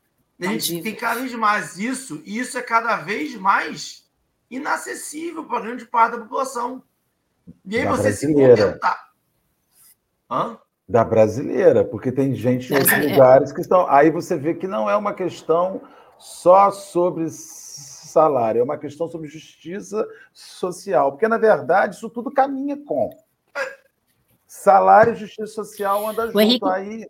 A 0.41 0.45
gente 0.47 0.83
tem 0.83 0.95
cada 0.95 1.21
vez 1.21 1.35
mais 1.35 1.79
isso, 1.79 2.23
e 2.25 2.39
isso 2.39 2.57
é 2.57 2.63
cada 2.63 2.97
vez 2.99 3.35
mais 3.35 4.07
inacessível 4.49 5.45
para 5.45 5.63
grande 5.63 5.85
parte 5.85 6.13
da 6.13 6.23
população. 6.23 6.83
E 7.65 7.77
aí 7.77 7.85
da 7.85 7.91
você 7.91 8.03
brasileira. 8.03 8.57
se 8.57 8.63
contentar. 8.63 9.11
Hã? 10.31 10.59
Da 10.89 11.03
brasileira, 11.03 11.85
porque 11.85 12.13
tem 12.13 12.37
gente 12.37 12.73
em 12.73 12.77
outros 12.77 13.11
lugares 13.11 13.53
que 13.53 13.61
estão. 13.61 13.89
Aí 13.89 14.11
você 14.11 14.37
vê 14.37 14.55
que 14.55 14.69
não 14.69 14.89
é 14.89 14.97
uma 14.97 15.13
questão 15.13 15.83
só 16.19 16.71
sobre 16.71 17.29
salário, 18.17 18.61
é 18.61 18.65
uma 18.65 18.79
questão 18.79 19.07
sobre 19.09 19.29
justiça 19.29 20.09
social. 20.33 21.13
Porque, 21.13 21.29
na 21.29 21.37
verdade, 21.37 21.97
isso 21.97 22.09
tudo 22.09 22.31
caminha 22.31 22.83
com. 22.83 23.11
Salário 24.47 25.13
e 25.13 25.17
justiça 25.17 25.49
social 25.49 26.09
andam 26.09 26.29
junto. 26.29 26.41
Henrique... 26.41 26.67
Aí 26.67 27.07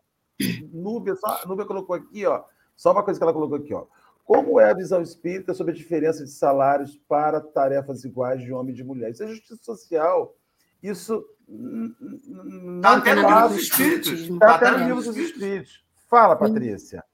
Núbia, 0.73 1.14
só, 1.14 1.47
Núbia 1.47 1.64
colocou 1.64 1.95
aqui, 1.95 2.27
ó, 2.27 2.42
só 2.75 2.92
uma 2.92 3.03
coisa 3.03 3.19
que 3.19 3.25
ela 3.25 3.33
colocou 3.33 3.57
aqui, 3.57 3.73
ó. 3.73 3.87
Como 4.25 4.59
é 4.59 4.71
a 4.71 4.75
visão 4.75 5.01
espírita 5.01 5.55
sobre 5.55 5.73
a 5.73 5.77
diferença 5.77 6.25
de 6.25 6.31
salários 6.31 7.01
para 7.09 7.40
tarefas 7.40 8.05
iguais 8.05 8.42
de 8.42 8.53
homem 8.53 8.75
e 8.75 8.77
de 8.77 8.83
mulher? 8.83 9.12
Isso 9.12 9.23
é 9.23 9.29
justiça 9.29 9.62
social. 9.62 10.35
Isso 10.83 11.25
não 11.49 12.77
está 12.77 12.97
até 12.97 13.14
no 13.14 13.23
livro 13.23 13.49
dos 13.49 13.59
espíritos. 13.59 14.12
Está 14.12 14.55
até 14.57 14.71
no 14.73 14.79
livro 14.79 15.03
dos 15.03 15.16
espíritos. 15.16 15.85
Fala, 16.09 16.35
Patrícia. 16.35 17.05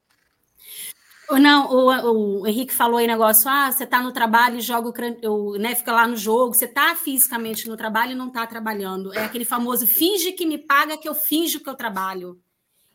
Não, 1.38 1.70
o, 1.70 2.40
o, 2.40 2.46
Henrique 2.46 2.72
falou 2.72 2.98
aí 2.98 3.06
negócio, 3.06 3.48
ah, 3.48 3.70
você 3.70 3.84
está 3.84 4.02
no 4.02 4.12
trabalho 4.12 4.58
e 4.58 4.60
joga 4.60 4.92
o, 5.28 5.56
né, 5.56 5.74
fica 5.74 5.92
lá 5.92 6.06
no 6.06 6.16
jogo, 6.16 6.54
você 6.54 6.64
está 6.64 6.94
fisicamente 6.94 7.68
no 7.68 7.76
trabalho 7.76 8.12
e 8.12 8.14
não 8.14 8.28
está 8.28 8.46
trabalhando. 8.46 9.12
É 9.14 9.24
aquele 9.24 9.44
famoso 9.44 9.86
finge 9.86 10.32
que 10.32 10.46
me 10.46 10.58
paga 10.58 10.98
que 10.98 11.08
eu 11.08 11.14
finjo 11.14 11.60
que 11.60 11.68
eu 11.68 11.74
trabalho. 11.74 12.40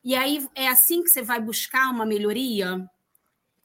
E 0.03 0.15
aí 0.15 0.47
é 0.55 0.67
assim 0.67 1.03
que 1.03 1.09
você 1.09 1.21
vai 1.21 1.39
buscar 1.39 1.89
uma 1.89 2.05
melhoria, 2.05 2.87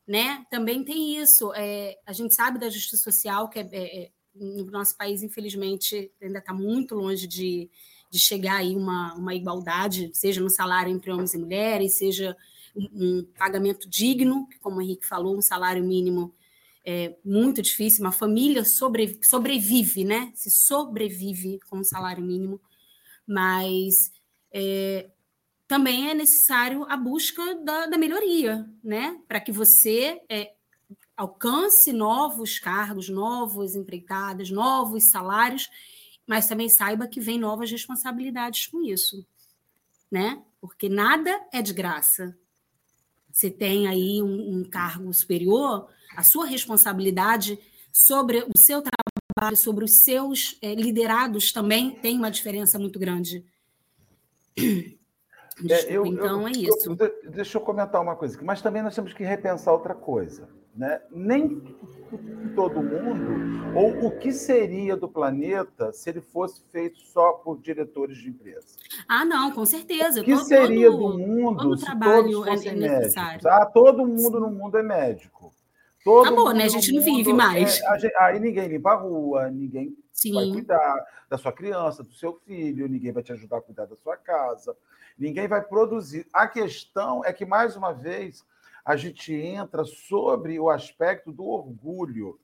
né? 0.07 0.45
Também 0.51 0.85
tem 0.85 1.17
isso. 1.17 1.53
É, 1.55 1.97
a 2.07 2.13
gente 2.13 2.35
sabe 2.35 2.59
da 2.59 2.69
justiça 2.69 2.97
social 2.97 3.49
que 3.49 3.59
é, 3.59 3.69
é, 3.73 4.03
é 4.05 4.11
no 4.35 4.65
nosso 4.71 4.97
país, 4.97 5.23
infelizmente, 5.23 6.11
ainda 6.21 6.39
está 6.39 6.55
muito 6.55 6.95
longe 6.95 7.27
de, 7.27 7.71
de 8.11 8.19
chegar 8.19 8.57
aí 8.57 8.75
uma, 8.75 9.15
uma 9.15 9.35
igualdade, 9.35 10.11
seja 10.15 10.41
no 10.41 10.51
salário 10.51 10.93
entre 10.93 11.11
homens 11.11 11.35
e 11.35 11.39
mulheres, 11.39 11.97
seja 11.97 12.37
um, 12.75 13.25
pagamento 13.39 13.89
digno, 13.89 14.49
como 14.61 14.77
o 14.77 14.83
Henrique 14.83 15.07
falou, 15.07 15.37
um 15.37 15.43
salário 15.43 15.85
mínimo 15.85 16.35
é 16.85 17.17
muito 17.25 17.63
difícil. 17.63 18.05
Uma 18.05 18.13
família 18.13 18.65
sobre, 18.65 19.19
sobrevive, 19.23 20.05
né? 20.05 20.33
Se 20.35 20.51
sobrevive 20.51 21.61
com 21.69 21.79
um 21.79 21.85
salário 21.85 22.25
mínimo, 22.25 22.61
mas 23.27 24.13
é, 24.53 25.09
também 25.69 26.11
é 26.11 26.15
necessário 26.15 26.85
a 26.89 26.97
busca 26.97 27.55
da, 27.57 27.87
da 27.87 27.97
melhoria, 27.97 28.69
né? 28.83 29.21
Para 29.29 29.41
que 29.41 29.53
você 29.53 30.21
é, 30.29 30.53
alcance 31.17 31.93
novos 31.93 32.59
cargos, 32.59 33.09
novas 33.09 33.75
empreitadas, 33.75 34.51
novos 34.51 35.11
salários, 35.11 35.71
mas 36.27 36.47
também 36.47 36.69
saiba 36.69 37.07
que 37.07 37.21
vem 37.21 37.39
novas 37.39 37.71
responsabilidades 37.71 38.67
com 38.67 38.83
isso, 38.83 39.27
né? 40.11 40.43
Porque 40.61 40.89
nada 40.89 41.31
é 41.53 41.63
de 41.63 41.73
graça. 41.73 42.37
Você 43.33 43.51
tem 43.51 43.89
aí 43.89 44.23
um, 44.23 44.59
um 44.59 44.65
cargo 44.65 45.13
superior, 45.13 45.89
a 46.15 46.23
sua 46.23 46.45
responsabilidade 46.45 47.59
sobre 47.91 48.45
o 48.55 48.59
seu 48.59 48.83
trabalho, 48.83 49.57
sobre 49.57 49.85
os 49.85 49.93
seus 49.93 50.59
é, 50.61 50.75
liderados 50.75 51.53
também 51.53 51.93
tem 51.97 52.17
uma 52.17 52.31
diferença 52.31 52.79
muito 52.79 52.99
grande. 52.99 53.45
É, 55.69 55.95
eu, 55.95 56.07
então 56.07 56.43
eu, 56.43 56.49
é 56.49 56.51
isso. 56.53 56.97
Eu, 56.99 57.31
deixa 57.31 57.59
eu 57.59 57.63
comentar 57.63 58.01
uma 58.01 58.17
coisa, 58.17 58.39
mas 58.43 58.63
também 58.63 58.83
nós 58.83 58.95
temos 58.95 59.13
que 59.13 59.23
repensar 59.23 59.73
outra 59.73 59.95
coisa. 59.95 60.49
Né? 60.75 61.03
Nem 61.11 61.61
todo 62.57 62.83
mundo, 62.83 63.77
ou 63.77 64.07
o 64.07 64.19
que 64.19 64.33
seria 64.33 64.97
do 64.97 65.07
planeta 65.07 65.93
se 65.93 66.09
ele 66.09 66.23
fosse 66.23 66.63
feito 66.73 66.99
só 67.01 67.33
por 67.33 67.61
diretores 67.61 68.17
de 68.17 68.31
empresas? 68.31 68.79
Ah, 69.07 69.25
não, 69.25 69.53
com 69.53 69.67
certeza. 69.67 70.23
O 70.23 70.25
que 70.25 70.33
todo, 70.33 70.45
seria 70.45 70.91
do 70.91 71.19
mundo 71.19 71.77
se 71.77 71.99
todos 71.99 72.47
é 72.47 72.51
fossem 72.51 72.71
é 72.71 72.75
médicos? 72.75 73.47
Ah, 73.47 73.67
todo 73.67 74.07
mundo 74.07 74.41
no 74.41 74.51
mundo 74.51 74.79
é 74.79 74.83
médico. 74.83 75.53
Todo 76.05 76.27
Acabou, 76.27 76.53
né? 76.53 76.65
A 76.65 76.69
gente 76.69 76.93
não 76.93 77.03
vive 77.03 77.33
mais. 77.33 77.81
É, 77.81 77.99
gente, 77.99 78.17
aí 78.17 78.41
ninguém 78.41 78.69
limpa 78.69 78.93
a 78.93 78.97
rua, 78.97 79.51
ninguém 79.51 79.97
Sim. 80.13 80.35
vai 80.35 80.51
cuidar 80.51 81.07
da 81.29 81.39
sua 81.39 81.53
criança, 81.53 82.03
do 82.03 82.13
seu 82.13 82.41
filho, 82.47 82.89
ninguém 82.89 83.13
vai 83.13 83.23
te 83.23 83.33
ajudar 83.33 83.59
a 83.59 83.63
cuidar 83.63 83.87
da 83.87 83.97
sua 83.97 84.17
casa, 84.17 84.77
ninguém 85.19 85.47
vai 85.47 85.63
produzir. 85.63 86.27
A 86.33 86.47
questão 86.47 87.25
é 87.25 87.33
que, 87.33 87.47
mais 87.47 87.77
uma 87.77 87.93
vez, 87.93 88.45
a 88.85 88.97
gente 88.97 89.33
entra 89.35 89.85
sobre 89.85 90.59
o 90.59 90.69
aspecto 90.69 91.33
do 91.33 91.45
orgulho. 91.45 92.39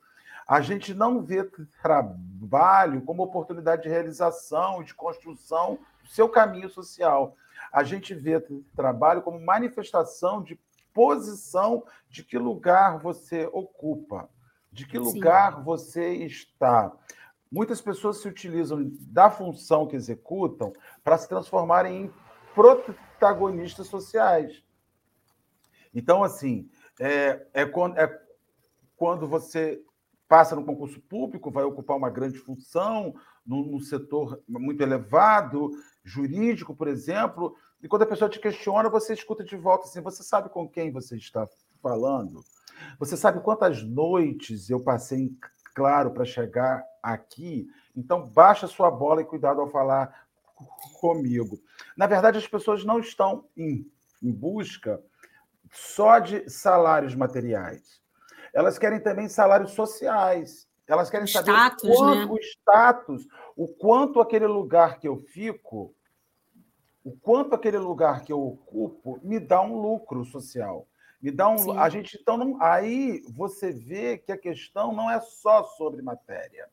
A 0.46 0.60
gente 0.60 0.94
não 0.94 1.22
vê 1.22 1.44
trabalho 1.82 3.02
como 3.02 3.22
oportunidade 3.22 3.82
de 3.82 3.88
realização, 3.88 4.82
de 4.82 4.94
construção 4.94 5.78
do 6.02 6.08
seu 6.08 6.28
caminho 6.28 6.70
social. 6.70 7.36
A 7.72 7.82
gente 7.82 8.14
vê 8.14 8.40
trabalho 8.74 9.20
como 9.22 9.38
manifestação 9.40 10.42
de 10.42 10.58
posição 10.94 11.84
de 12.08 12.24
que 12.24 12.38
lugar 12.38 12.98
você 12.98 13.48
ocupa, 13.52 14.28
de 14.72 14.86
que 14.86 14.98
lugar 14.98 15.56
Sim. 15.56 15.62
você 15.62 16.14
está. 16.14 16.92
Muitas 17.50 17.80
pessoas 17.80 18.18
se 18.18 18.28
utilizam 18.28 18.90
da 19.00 19.30
função 19.30 19.86
que 19.86 19.96
executam 19.96 20.72
para 21.02 21.18
se 21.18 21.28
transformarem 21.28 22.04
em 22.04 22.12
protagonistas 22.54 23.86
sociais. 23.86 24.62
Então, 25.98 26.22
assim, 26.22 26.70
é, 27.00 27.44
é, 27.52 27.66
quando, 27.66 27.98
é 27.98 28.22
quando 28.96 29.26
você 29.26 29.82
passa 30.28 30.54
no 30.54 30.64
concurso 30.64 31.00
público, 31.00 31.50
vai 31.50 31.64
ocupar 31.64 31.96
uma 31.96 32.08
grande 32.08 32.38
função, 32.38 33.16
num 33.44 33.80
setor 33.80 34.40
muito 34.46 34.80
elevado, 34.80 35.70
jurídico, 36.04 36.72
por 36.72 36.86
exemplo, 36.86 37.56
e 37.82 37.88
quando 37.88 38.02
a 38.02 38.06
pessoa 38.06 38.30
te 38.30 38.38
questiona, 38.38 38.88
você 38.88 39.12
escuta 39.12 39.42
de 39.42 39.56
volta 39.56 39.86
assim: 39.86 40.00
você 40.00 40.22
sabe 40.22 40.48
com 40.50 40.68
quem 40.68 40.92
você 40.92 41.16
está 41.16 41.48
falando? 41.82 42.44
Você 43.00 43.16
sabe 43.16 43.40
quantas 43.40 43.82
noites 43.82 44.70
eu 44.70 44.78
passei 44.78 45.18
em 45.18 45.38
claro 45.74 46.12
para 46.12 46.24
chegar 46.24 46.84
aqui? 47.02 47.66
Então, 47.96 48.24
baixa 48.24 48.68
sua 48.68 48.88
bola 48.88 49.22
e 49.22 49.24
cuidado 49.24 49.60
ao 49.60 49.68
falar 49.68 50.28
comigo. 51.00 51.58
Na 51.96 52.06
verdade, 52.06 52.38
as 52.38 52.46
pessoas 52.46 52.84
não 52.84 53.00
estão 53.00 53.48
em, 53.56 53.90
em 54.22 54.30
busca 54.32 55.02
só 55.72 56.18
de 56.18 56.48
salários 56.48 57.14
materiais. 57.14 58.00
Elas 58.52 58.78
querem 58.78 59.00
também 59.00 59.28
salários 59.28 59.72
sociais. 59.72 60.66
Elas 60.86 61.10
querem 61.10 61.26
saber 61.26 61.52
status, 61.52 61.84
o, 61.84 61.94
quanto, 61.94 62.18
né? 62.18 62.26
o 62.32 62.38
status, 62.38 63.26
o 63.56 63.68
quanto 63.68 64.20
aquele 64.20 64.46
lugar 64.46 64.98
que 64.98 65.06
eu 65.06 65.16
fico 65.18 65.94
o 67.08 67.12
quanto 67.12 67.54
aquele 67.54 67.78
lugar 67.78 68.22
que 68.22 68.30
eu 68.30 68.38
ocupo 68.38 69.18
me 69.22 69.40
dá 69.40 69.62
um 69.62 69.80
lucro 69.80 70.26
social. 70.26 70.86
Me 71.22 71.30
dá 71.30 71.48
um. 71.48 71.56
Sim. 71.56 71.78
A 71.78 71.88
gente 71.88 72.18
então 72.20 72.36
não, 72.36 72.62
aí 72.62 73.22
você 73.30 73.72
vê 73.72 74.18
que 74.18 74.30
a 74.30 74.36
questão 74.36 74.92
não 74.92 75.10
é 75.10 75.18
só 75.20 75.64
sobre 75.64 76.02
matéria. 76.02 76.68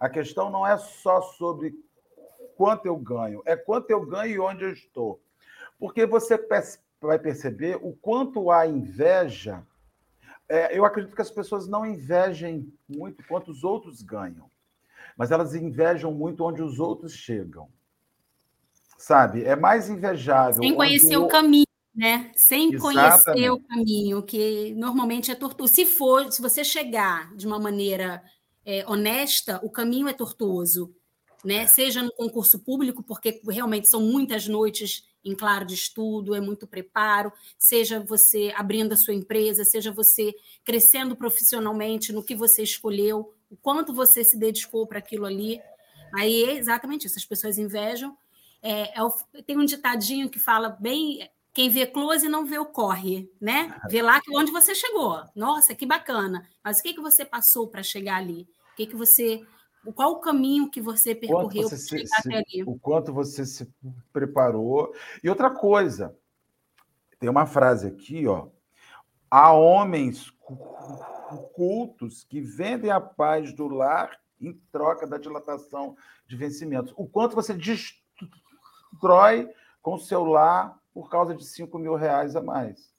A 0.00 0.08
questão 0.08 0.48
não 0.48 0.66
é 0.66 0.78
só 0.78 1.20
sobre 1.20 1.74
quanto 2.56 2.86
eu 2.86 2.96
ganho, 2.96 3.42
é 3.44 3.56
quanto 3.56 3.90
eu 3.90 4.04
ganho 4.06 4.34
e 4.34 4.40
onde 4.40 4.64
eu 4.64 4.72
estou. 4.72 5.20
Porque 5.78 6.06
você 6.06 6.38
vai 7.06 7.18
perceber 7.18 7.78
o 7.82 7.92
quanto 7.92 8.50
há 8.50 8.66
inveja. 8.66 9.62
É, 10.48 10.76
eu 10.76 10.84
acredito 10.84 11.14
que 11.14 11.22
as 11.22 11.30
pessoas 11.30 11.66
não 11.66 11.86
invejem 11.86 12.72
muito 12.88 13.26
quanto 13.26 13.50
os 13.50 13.64
outros 13.64 14.02
ganham, 14.02 14.50
mas 15.16 15.30
elas 15.30 15.54
invejam 15.54 16.12
muito 16.12 16.44
onde 16.44 16.62
os 16.62 16.78
outros 16.78 17.12
chegam 17.12 17.68
sabe? 19.04 19.44
É 19.44 19.54
mais 19.54 19.88
invejável. 19.88 20.62
Sem 20.62 20.74
conhecer 20.74 21.16
o... 21.16 21.24
o 21.24 21.28
caminho, 21.28 21.66
né? 21.94 22.30
Sem 22.34 22.72
Exatamente. 22.74 23.24
conhecer 23.24 23.50
o 23.50 23.60
caminho, 23.60 24.22
que 24.22 24.74
normalmente 24.74 25.30
é 25.30 25.34
tortuoso. 25.34 25.74
Se 25.74 25.84
for, 25.84 26.32
se 26.32 26.40
você 26.40 26.64
chegar 26.64 27.34
de 27.36 27.46
uma 27.46 27.58
maneira 27.58 28.22
é, 28.64 28.84
honesta, 28.88 29.60
o 29.62 29.70
caminho 29.70 30.08
é 30.08 30.12
tortuoso, 30.12 30.94
né? 31.44 31.62
É. 31.62 31.66
Seja 31.66 32.02
no 32.02 32.12
concurso 32.12 32.58
público, 32.58 33.02
porque 33.02 33.40
realmente 33.48 33.88
são 33.88 34.00
muitas 34.00 34.48
noites 34.48 35.04
em 35.24 35.34
claro 35.34 35.64
de 35.64 35.74
estudo, 35.74 36.34
é 36.34 36.40
muito 36.40 36.66
preparo, 36.66 37.32
seja 37.58 38.00
você 38.00 38.52
abrindo 38.54 38.92
a 38.92 38.96
sua 38.96 39.14
empresa, 39.14 39.64
seja 39.64 39.90
você 39.90 40.34
crescendo 40.64 41.16
profissionalmente 41.16 42.12
no 42.12 42.22
que 42.22 42.34
você 42.34 42.62
escolheu, 42.62 43.32
o 43.50 43.56
quanto 43.56 43.94
você 43.94 44.22
se 44.22 44.38
dedicou 44.38 44.86
para 44.86 44.98
aquilo 44.98 45.24
ali. 45.24 45.60
Aí 46.14 46.44
é 46.44 46.56
exatamente 46.56 47.06
isso, 47.06 47.18
as 47.18 47.24
pessoas 47.24 47.58
invejam 47.58 48.16
é, 48.64 48.98
é, 48.98 49.42
tem 49.42 49.58
um 49.58 49.64
ditadinho 49.66 50.30
que 50.30 50.40
fala 50.40 50.70
bem 50.70 51.30
quem 51.52 51.68
vê 51.68 51.86
close 51.86 52.26
não 52.28 52.46
vê 52.46 52.58
o 52.58 52.64
corre, 52.64 53.30
né? 53.40 53.72
Vê 53.88 54.02
lá 54.02 54.20
que 54.20 54.34
onde 54.34 54.50
você 54.50 54.74
chegou. 54.74 55.22
Nossa, 55.36 55.72
que 55.72 55.86
bacana. 55.86 56.48
Mas 56.64 56.80
o 56.80 56.82
que, 56.82 56.94
que 56.94 57.00
você 57.00 57.24
passou 57.24 57.68
para 57.68 57.82
chegar 57.82 58.16
ali? 58.16 58.48
O 58.72 58.76
que, 58.76 58.86
que 58.86 58.96
você. 58.96 59.46
Qual 59.92 60.12
o 60.12 60.20
caminho 60.20 60.70
que 60.70 60.80
você 60.80 61.14
percorreu 61.14 61.68
para 61.68 61.76
chegar 61.76 62.06
se, 62.06 62.28
até 62.28 62.36
ali? 62.36 62.64
O 62.64 62.78
quanto 62.78 63.12
você 63.12 63.44
se 63.44 63.72
preparou. 64.12 64.94
E 65.22 65.28
outra 65.28 65.50
coisa, 65.50 66.16
tem 67.18 67.28
uma 67.28 67.46
frase 67.46 67.86
aqui, 67.86 68.26
ó. 68.26 68.48
Há 69.30 69.52
homens 69.52 70.30
cultos 71.54 72.24
que 72.24 72.40
vendem 72.40 72.90
a 72.90 73.00
paz 73.00 73.52
do 73.54 73.66
lar 73.68 74.18
em 74.40 74.52
troca 74.70 75.06
da 75.06 75.18
dilatação 75.18 75.96
de 76.26 76.36
vencimentos. 76.36 76.92
O 76.96 77.06
quanto 77.06 77.34
você 77.34 77.54
destrói 77.54 79.50
com 79.82 79.94
o 79.94 79.98
celular 79.98 80.78
por 80.92 81.10
causa 81.10 81.34
de 81.34 81.44
5 81.44 81.78
mil 81.78 81.94
reais 81.94 82.36
a 82.36 82.42
mais. 82.42 82.94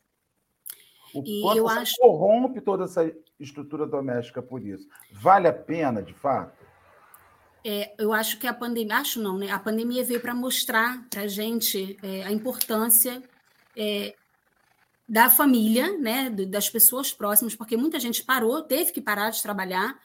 O 1.14 1.24
e 1.26 1.42
quanto 1.42 1.58
eu 1.58 1.70
acho... 1.70 1.96
corrompe 1.98 2.60
toda 2.60 2.84
essa 2.84 3.10
estrutura 3.40 3.88
doméstica 3.88 4.42
por 4.42 4.62
isso. 4.62 4.88
Vale 5.12 5.48
a 5.48 5.54
pena, 5.54 6.02
de 6.04 6.14
fato? 6.14 6.65
É, 7.68 7.96
eu 7.98 8.14
acho 8.14 8.38
que 8.38 8.46
a 8.46 8.54
pandemia, 8.54 8.98
acho 8.98 9.20
não, 9.20 9.40
né? 9.40 9.50
A 9.50 9.58
pandemia 9.58 10.04
veio 10.04 10.22
para 10.22 10.36
mostrar 10.36 11.04
para 11.10 11.24
a 11.24 11.28
gente 11.28 11.98
é, 12.04 12.22
a 12.22 12.32
importância 12.32 13.24
é, 13.76 14.14
da 15.10 15.32
família, 15.32 15.98
né? 15.98 16.30
Das 16.30 16.70
pessoas 16.70 17.12
próximas, 17.12 17.56
porque 17.56 17.76
muita 17.76 18.00
gente 18.00 18.24
parou, 18.24 18.62
teve 18.62 18.92
que 18.92 19.02
parar 19.02 19.32
de 19.32 19.42
trabalhar 19.42 20.00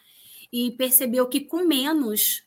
e 0.51 0.71
percebeu 0.71 1.29
que 1.29 1.43
com 1.43 1.67
menos 1.67 2.43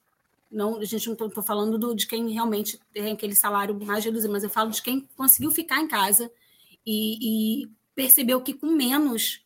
não, 0.50 0.80
a 0.80 0.84
gente 0.84 1.06
não 1.06 1.14
estou 1.14 1.44
falando 1.44 1.78
do, 1.78 1.94
de 1.94 2.08
quem 2.08 2.32
realmente 2.32 2.80
tem 2.92 3.12
aquele 3.12 3.36
salário 3.36 3.80
mais 3.86 4.04
reduzido, 4.04 4.34
mas 4.34 4.44
eu 4.44 4.50
falo 4.50 4.72
de 4.72 4.82
quem 4.82 5.08
conseguiu 5.16 5.52
ficar 5.52 5.80
em 5.80 5.88
casa 5.88 6.32
e, 6.84 7.62
e 7.64 7.72
percebeu 7.94 8.42
que 8.42 8.56
com 8.56 8.68
menos 8.68 9.46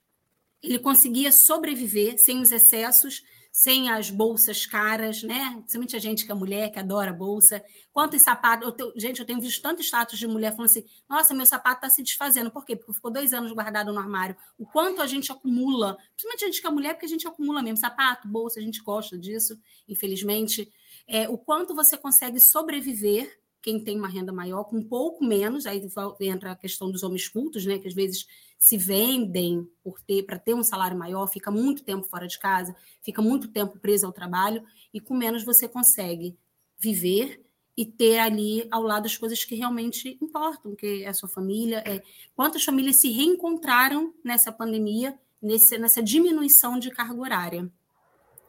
ele 0.63 0.79
conseguia 0.79 1.31
sobreviver 1.31 2.15
sem 2.17 2.41
os 2.41 2.53
excessos, 2.53 3.21
sem 3.51 3.89
as 3.89 4.09
bolsas 4.09 4.65
caras, 4.65 5.23
né? 5.23 5.55
Principalmente 5.57 5.95
a 5.95 5.99
gente 5.99 6.25
que 6.25 6.31
é 6.31 6.35
mulher, 6.35 6.71
que 6.71 6.79
adora 6.79 7.11
bolsa. 7.13 7.63
Quantos 7.91 8.21
sapatos. 8.21 8.73
Eu 8.79 8.93
gente, 8.95 9.19
eu 9.19 9.25
tenho 9.25 9.41
visto 9.41 9.61
tanto 9.61 9.81
status 9.81 10.19
de 10.19 10.27
mulher 10.27 10.51
falando 10.51 10.69
assim: 10.69 10.85
nossa, 11.09 11.33
meu 11.33 11.45
sapato 11.45 11.77
está 11.77 11.89
se 11.89 12.03
desfazendo. 12.03 12.51
Por 12.51 12.65
quê? 12.65 12.75
Porque 12.75 12.93
ficou 12.93 13.11
dois 13.11 13.33
anos 13.33 13.51
guardado 13.51 13.91
no 13.91 13.99
armário. 13.99 14.35
O 14.57 14.65
quanto 14.65 15.01
a 15.01 15.07
gente 15.07 15.31
acumula, 15.31 15.97
principalmente 16.15 16.43
a 16.43 16.47
gente 16.47 16.61
que 16.61 16.67
é 16.67 16.69
mulher, 16.69 16.93
porque 16.93 17.05
a 17.05 17.09
gente 17.09 17.27
acumula 17.27 17.61
mesmo 17.61 17.77
sapato, 17.77 18.27
bolsa, 18.27 18.59
a 18.59 18.63
gente 18.63 18.81
gosta 18.81 19.17
disso, 19.17 19.59
infelizmente 19.87 20.71
é, 21.07 21.27
o 21.29 21.37
quanto 21.37 21.73
você 21.73 21.97
consegue 21.97 22.39
sobreviver, 22.39 23.39
quem 23.61 23.81
tem 23.83 23.97
uma 23.97 24.09
renda 24.09 24.33
maior, 24.33 24.65
com 24.65 24.77
um 24.77 24.83
pouco 24.83 25.23
menos, 25.25 25.65
aí 25.65 25.81
entra 26.21 26.51
a 26.51 26.55
questão 26.55 26.91
dos 26.91 27.01
homens 27.01 27.27
cultos, 27.27 27.65
né, 27.65 27.79
que 27.79 27.87
às 27.87 27.93
vezes 27.93 28.27
se 28.57 28.77
vendem 28.77 29.69
por 29.83 30.01
ter 30.01 30.23
para 30.23 30.39
ter 30.39 30.53
um 30.53 30.63
salário 30.63 30.97
maior, 30.97 31.27
fica 31.27 31.51
muito 31.51 31.83
tempo 31.83 32.07
fora 32.07 32.27
de 32.27 32.39
casa, 32.39 32.75
fica 33.01 33.21
muito 33.21 33.47
tempo 33.49 33.77
preso 33.79 34.05
ao 34.05 34.11
trabalho, 34.11 34.63
e 34.93 34.99
com 34.99 35.15
menos 35.15 35.43
você 35.43 35.67
consegue 35.67 36.35
viver 36.77 37.43
e 37.75 37.85
ter 37.85 38.17
ali 38.17 38.67
ao 38.71 38.81
lado 38.81 39.05
as 39.05 39.15
coisas 39.15 39.43
que 39.43 39.53
realmente 39.53 40.17
importam, 40.19 40.75
que 40.75 41.03
é 41.03 41.09
a 41.09 41.13
sua 41.13 41.29
família. 41.29 41.83
É... 41.85 42.01
Quantas 42.35 42.63
famílias 42.63 42.99
se 42.99 43.11
reencontraram 43.11 44.13
nessa 44.23 44.51
pandemia, 44.51 45.17
nesse, 45.39 45.77
nessa 45.77 46.01
diminuição 46.01 46.79
de 46.79 46.89
carga 46.89 47.21
horária? 47.21 47.71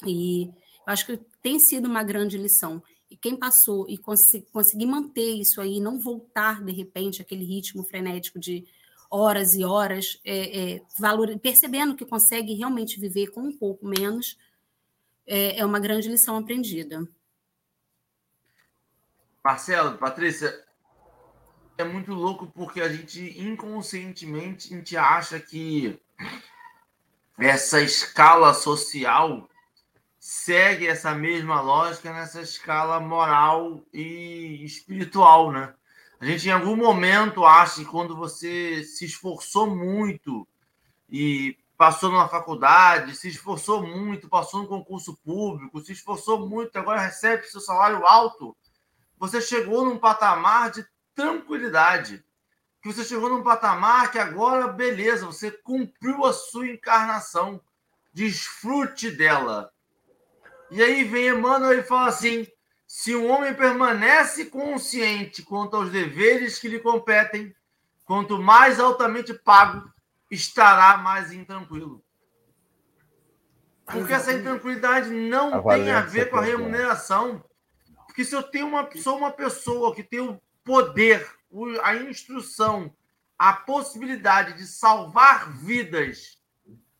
E 0.06 0.44
eu 0.44 0.52
acho 0.86 1.04
que 1.04 1.20
tem 1.42 1.58
sido 1.58 1.86
uma 1.86 2.02
grande 2.02 2.38
lição. 2.38 2.82
E 3.10 3.16
quem 3.16 3.36
passou 3.36 3.86
e 3.88 3.98
cons 3.98 4.22
conseguir 4.50 4.86
manter 4.86 5.34
isso 5.34 5.60
aí, 5.60 5.78
não 5.78 5.98
voltar 5.98 6.64
de 6.64 6.72
repente 6.72 7.20
aquele 7.20 7.44
ritmo 7.44 7.84
frenético 7.84 8.38
de 8.38 8.66
horas 9.10 9.54
e 9.54 9.64
horas, 9.64 10.20
é, 10.24 10.74
é, 10.74 10.82
valor, 10.98 11.36
percebendo 11.38 11.94
que 11.94 12.04
consegue 12.04 12.54
realmente 12.54 13.00
viver 13.00 13.28
com 13.28 13.40
um 13.40 13.56
pouco 13.56 13.86
menos, 13.86 14.38
é, 15.26 15.58
é 15.58 15.64
uma 15.64 15.80
grande 15.80 16.08
lição 16.08 16.36
aprendida. 16.36 17.06
Marcelo, 19.42 19.96
Patrícia, 19.96 20.64
é 21.78 21.84
muito 21.84 22.12
louco 22.12 22.46
porque 22.48 22.80
a 22.80 22.88
gente 22.88 23.40
inconscientemente 23.40 24.72
a 24.72 24.76
gente 24.76 24.96
acha 24.96 25.38
que 25.38 25.98
essa 27.38 27.80
escala 27.80 28.52
social 28.52 29.48
segue 30.18 30.86
essa 30.86 31.14
mesma 31.14 31.60
lógica 31.60 32.12
nessa 32.12 32.42
escala 32.42 32.98
moral 32.98 33.80
e 33.92 34.64
espiritual, 34.64 35.52
né? 35.52 35.72
A 36.20 36.24
gente 36.24 36.48
em 36.48 36.52
algum 36.52 36.74
momento 36.74 37.44
acha 37.44 37.76
que 37.76 37.84
quando 37.84 38.16
você 38.16 38.82
se 38.82 39.04
esforçou 39.04 39.74
muito 39.74 40.46
e 41.08 41.56
passou 41.76 42.10
numa 42.10 42.28
faculdade, 42.28 43.14
se 43.14 43.28
esforçou 43.28 43.86
muito, 43.86 44.28
passou 44.28 44.62
no 44.62 44.68
concurso 44.68 45.16
público, 45.24 45.80
se 45.80 45.92
esforçou 45.92 46.48
muito, 46.48 46.76
agora 46.76 47.00
recebe 47.00 47.44
seu 47.44 47.60
salário 47.60 48.04
alto, 48.04 48.56
você 49.16 49.40
chegou 49.40 49.84
num 49.84 49.96
patamar 49.96 50.72
de 50.72 50.84
tranquilidade. 51.14 52.24
Que 52.82 52.92
você 52.92 53.04
chegou 53.04 53.28
num 53.28 53.42
patamar 53.42 54.10
que 54.10 54.18
agora, 54.18 54.68
beleza, 54.68 55.26
você 55.26 55.50
cumpriu 55.50 56.24
a 56.24 56.32
sua 56.32 56.68
encarnação. 56.68 57.60
Desfrute 58.12 59.10
dela. 59.10 59.72
E 60.70 60.82
aí 60.82 61.04
vem 61.04 61.28
Emmanuel 61.28 61.78
e 61.78 61.82
fala 61.82 62.08
assim: 62.08 62.46
se 62.88 63.14
um 63.14 63.30
homem 63.30 63.52
permanece 63.52 64.46
consciente 64.46 65.42
quanto 65.42 65.76
aos 65.76 65.90
deveres 65.90 66.58
que 66.58 66.68
lhe 66.68 66.80
competem, 66.80 67.54
quanto 68.06 68.40
mais 68.40 68.80
altamente 68.80 69.34
pago, 69.34 69.92
estará 70.30 70.96
mais 70.96 71.30
intranquilo. 71.30 72.02
Porque 73.84 74.14
essa 74.14 74.32
intranquilidade 74.32 75.10
não 75.10 75.68
a 75.68 75.74
tem 75.74 75.90
a 75.90 76.00
ver 76.00 76.30
com 76.30 76.38
a 76.38 76.42
remuneração. 76.42 77.44
Porque 78.06 78.24
se 78.24 78.34
eu 78.34 78.42
tenho 78.42 78.66
uma, 78.66 78.88
sou 78.96 79.18
uma 79.18 79.30
pessoa 79.30 79.94
que 79.94 80.02
tem 80.02 80.20
o 80.20 80.40
poder, 80.64 81.30
a 81.82 81.94
instrução, 81.94 82.90
a 83.38 83.52
possibilidade 83.52 84.54
de 84.54 84.66
salvar 84.66 85.52
vidas 85.52 86.38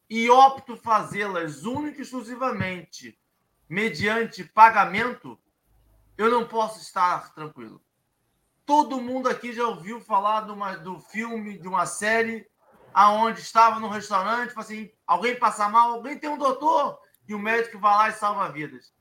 e 0.09 0.29
opto 0.29 0.77
fazê-las 0.77 1.65
única 1.65 1.99
e 1.99 2.03
exclusivamente 2.03 3.19
mediante 3.67 4.45
pagamento, 4.45 5.39
eu 6.19 6.29
não 6.29 6.45
posso 6.45 6.81
estar 6.81 7.33
tranquilo. 7.33 7.81
Todo 8.67 9.01
mundo 9.01 9.29
aqui 9.29 9.53
já 9.53 9.67
ouviu 9.67 10.01
falar 10.01 10.43
de 10.43 10.51
uma, 10.51 10.77
do 10.77 10.99
filme, 10.99 11.57
de 11.57 11.69
uma 11.69 11.87
série, 11.87 12.45
aonde 12.93 13.41
estava 13.41 13.79
no 13.79 13.89
restaurante, 13.89 14.53
assim, 14.57 14.91
alguém 15.07 15.39
passa 15.39 15.69
mal, 15.69 15.93
alguém 15.93 16.19
tem 16.19 16.29
um 16.29 16.37
doutor, 16.37 16.99
e 17.27 17.35
o 17.35 17.39
médico 17.39 17.79
vai 17.79 17.95
lá 17.95 18.09
e 18.09 18.13
salva 18.13 18.51
vidas. 18.51 18.93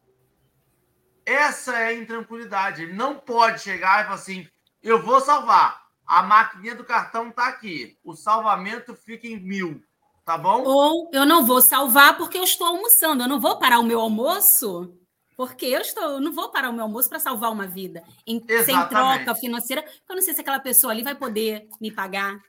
Essa 1.25 1.77
é 1.77 1.87
a 1.87 1.93
intranquilidade. 1.93 2.83
Ele 2.83 2.93
não 2.93 3.15
pode 3.15 3.61
chegar 3.61 4.01
e 4.01 4.03
falar 4.03 4.15
assim, 4.15 4.47
eu 4.81 5.01
vou 5.01 5.19
salvar. 5.19 5.85
A 6.05 6.23
maquininha 6.23 6.75
do 6.75 6.85
cartão 6.85 7.29
está 7.29 7.47
aqui. 7.47 7.97
O 8.01 8.15
salvamento 8.15 8.95
fica 8.95 9.27
em 9.27 9.37
mil. 9.37 9.83
Tá 10.23 10.37
bom? 10.37 10.63
Ou 10.63 11.09
eu 11.11 11.25
não 11.25 11.45
vou 11.45 11.61
salvar 11.61 12.15
porque 12.15 12.37
eu 12.37 12.43
estou 12.43 12.67
almoçando. 12.67 13.23
Eu 13.23 13.27
não 13.27 13.41
vou 13.41 13.59
parar 13.59 13.79
o 13.79 13.83
meu 13.83 13.99
almoço 13.99 14.97
porque 15.37 15.67
eu 15.67 15.79
estou, 15.79 16.03
eu 16.03 16.19
não 16.19 16.33
vou 16.33 16.49
parar 16.49 16.71
o 16.71 16.73
meu 16.73 16.83
almoço 16.83 17.07
para 17.07 17.19
salvar 17.19 17.51
uma 17.51 17.67
vida 17.67 18.03
em, 18.25 18.43
sem 18.65 18.87
troca 18.87 19.35
financeira, 19.35 19.85
eu 20.09 20.15
não 20.15 20.21
sei 20.23 20.33
se 20.33 20.41
aquela 20.41 20.59
pessoa 20.59 20.91
ali 20.91 21.03
vai 21.03 21.13
poder 21.13 21.69
me 21.79 21.91
pagar. 21.91 22.41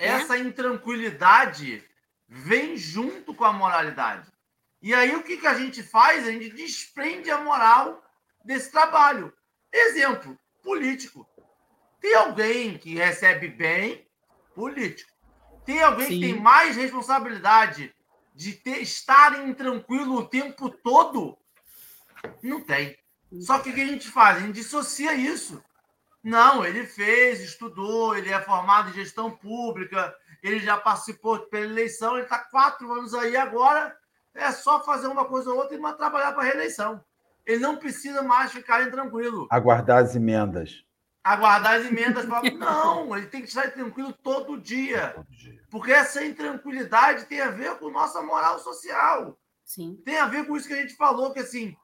É? 0.00 0.08
Essa 0.08 0.36
é? 0.36 0.40
intranquilidade 0.40 1.84
vem 2.28 2.76
junto 2.76 3.32
com 3.32 3.44
a 3.44 3.52
moralidade. 3.52 4.28
E 4.82 4.92
aí 4.92 5.14
o 5.14 5.22
que, 5.22 5.36
que 5.36 5.46
a 5.46 5.54
gente 5.54 5.80
faz? 5.80 6.26
A 6.26 6.32
gente 6.32 6.50
desprende 6.50 7.30
a 7.30 7.38
moral 7.38 8.02
desse 8.44 8.70
trabalho. 8.70 9.32
Exemplo, 9.72 10.36
político. 10.62 11.26
Tem 12.00 12.14
alguém 12.16 12.76
que 12.76 12.96
recebe 12.96 13.48
bem, 13.48 14.06
político. 14.54 15.10
Tem 15.64 15.82
alguém 15.82 16.06
Sim. 16.06 16.20
que 16.20 16.26
tem 16.26 16.40
mais 16.40 16.76
responsabilidade 16.76 17.94
de 18.34 18.52
ter, 18.52 18.82
estar 18.82 19.46
intranquilo 19.46 20.16
o 20.16 20.26
tempo 20.26 20.68
todo, 20.68 21.38
não 22.42 22.60
tem. 22.60 22.96
Só 23.40 23.58
que 23.58 23.70
o 23.70 23.74
que 23.74 23.82
a 23.82 23.86
gente 23.86 24.08
faz? 24.08 24.38
A 24.38 24.40
gente 24.40 24.54
dissocia 24.54 25.14
isso. 25.14 25.62
Não, 26.22 26.64
ele 26.64 26.84
fez, 26.84 27.40
estudou, 27.40 28.16
ele 28.16 28.30
é 28.30 28.40
formado 28.40 28.90
em 28.90 28.94
gestão 28.94 29.30
pública, 29.30 30.14
ele 30.42 30.58
já 30.58 30.76
participou 30.76 31.38
pela 31.38 31.66
eleição, 31.66 32.14
ele 32.14 32.24
está 32.24 32.38
quatro 32.38 32.92
anos 32.92 33.14
aí 33.14 33.36
agora, 33.36 33.96
é 34.34 34.50
só 34.50 34.82
fazer 34.82 35.06
uma 35.06 35.24
coisa 35.24 35.50
ou 35.50 35.56
outra 35.56 35.76
e 35.76 35.96
trabalhar 35.96 36.32
para 36.32 36.42
a 36.42 36.46
reeleição. 36.46 37.02
Ele 37.44 37.60
não 37.60 37.76
precisa 37.76 38.22
mais 38.22 38.50
ficar 38.50 38.90
tranquilo. 38.90 39.46
Aguardar 39.50 40.02
as 40.02 40.16
emendas. 40.16 40.84
Aguardar 41.22 41.74
as 41.74 41.86
emendas. 41.86 42.26
Pra... 42.26 42.42
Não, 42.50 43.16
ele 43.16 43.26
tem 43.26 43.42
que 43.42 43.48
estar 43.48 43.70
tranquilo 43.70 44.12
todo 44.12 44.60
dia. 44.60 45.12
todo 45.14 45.30
dia. 45.30 45.60
Porque 45.70 45.92
essa 45.92 46.24
intranquilidade 46.24 47.26
tem 47.26 47.40
a 47.40 47.50
ver 47.50 47.76
com 47.78 47.88
nossa 47.88 48.20
moral 48.20 48.58
social. 48.58 49.38
Sim. 49.64 50.00
Tem 50.04 50.18
a 50.18 50.26
ver 50.26 50.46
com 50.46 50.56
isso 50.56 50.66
que 50.66 50.74
a 50.74 50.80
gente 50.80 50.96
falou, 50.96 51.32
que 51.32 51.40
assim, 51.40 51.76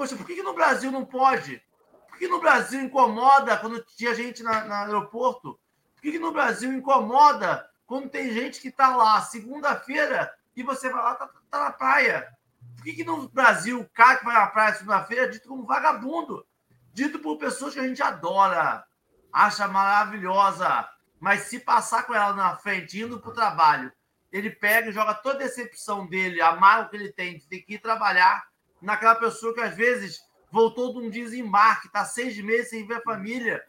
Poxa, 0.00 0.16
por 0.16 0.26
que, 0.26 0.36
que 0.36 0.42
no 0.42 0.54
Brasil 0.54 0.90
não 0.90 1.04
pode? 1.04 1.62
Por 2.08 2.18
que 2.18 2.26
no 2.26 2.40
Brasil 2.40 2.80
incomoda 2.80 3.58
quando 3.58 3.84
tinha 3.84 4.14
gente 4.14 4.42
na, 4.42 4.64
no 4.64 4.72
aeroporto? 4.72 5.60
Por 5.94 6.00
que, 6.00 6.12
que 6.12 6.18
no 6.18 6.32
Brasil 6.32 6.72
incomoda 6.72 7.68
quando 7.84 8.08
tem 8.08 8.32
gente 8.32 8.62
que 8.62 8.68
está 8.68 8.96
lá 8.96 9.20
segunda-feira 9.20 10.32
e 10.56 10.62
você 10.62 10.88
vai 10.88 11.02
lá, 11.02 11.16
tá, 11.16 11.28
tá 11.50 11.64
na 11.64 11.70
praia? 11.70 12.34
Por 12.76 12.84
que, 12.84 12.94
que 12.94 13.04
no 13.04 13.28
Brasil 13.28 13.78
o 13.78 13.90
cara 13.90 14.16
que 14.16 14.24
vai 14.24 14.36
na 14.36 14.46
praia 14.46 14.72
segunda-feira 14.72 15.24
é 15.24 15.28
dito 15.28 15.46
como 15.46 15.66
vagabundo? 15.66 16.46
Dito 16.94 17.18
por 17.18 17.36
pessoas 17.36 17.74
que 17.74 17.80
a 17.80 17.86
gente 17.86 18.02
adora, 18.02 18.82
acha 19.30 19.68
maravilhosa, 19.68 20.88
mas 21.20 21.42
se 21.42 21.60
passar 21.60 22.04
com 22.04 22.14
ela 22.14 22.32
na 22.32 22.56
frente, 22.56 22.98
indo 22.98 23.20
para 23.20 23.30
o 23.30 23.34
trabalho, 23.34 23.92
ele 24.32 24.48
pega 24.48 24.88
e 24.88 24.92
joga 24.92 25.12
toda 25.12 25.34
a 25.34 25.40
decepção 25.40 26.06
dele, 26.06 26.40
a 26.40 26.56
mágoa 26.56 26.88
que 26.88 26.96
ele 26.96 27.12
tem 27.12 27.36
de 27.36 27.46
ter 27.46 27.60
que 27.60 27.74
ir 27.74 27.80
trabalhar 27.80 28.48
naquela 28.82 29.14
pessoa 29.14 29.54
que 29.54 29.60
às 29.60 29.74
vezes 29.74 30.20
voltou 30.50 30.92
de 30.92 31.06
um 31.06 31.10
desembarque, 31.10 31.86
está 31.86 32.04
seis 32.04 32.36
meses 32.38 32.70
sem 32.70 32.86
ver 32.86 32.94
a 32.94 33.02
família. 33.02 33.62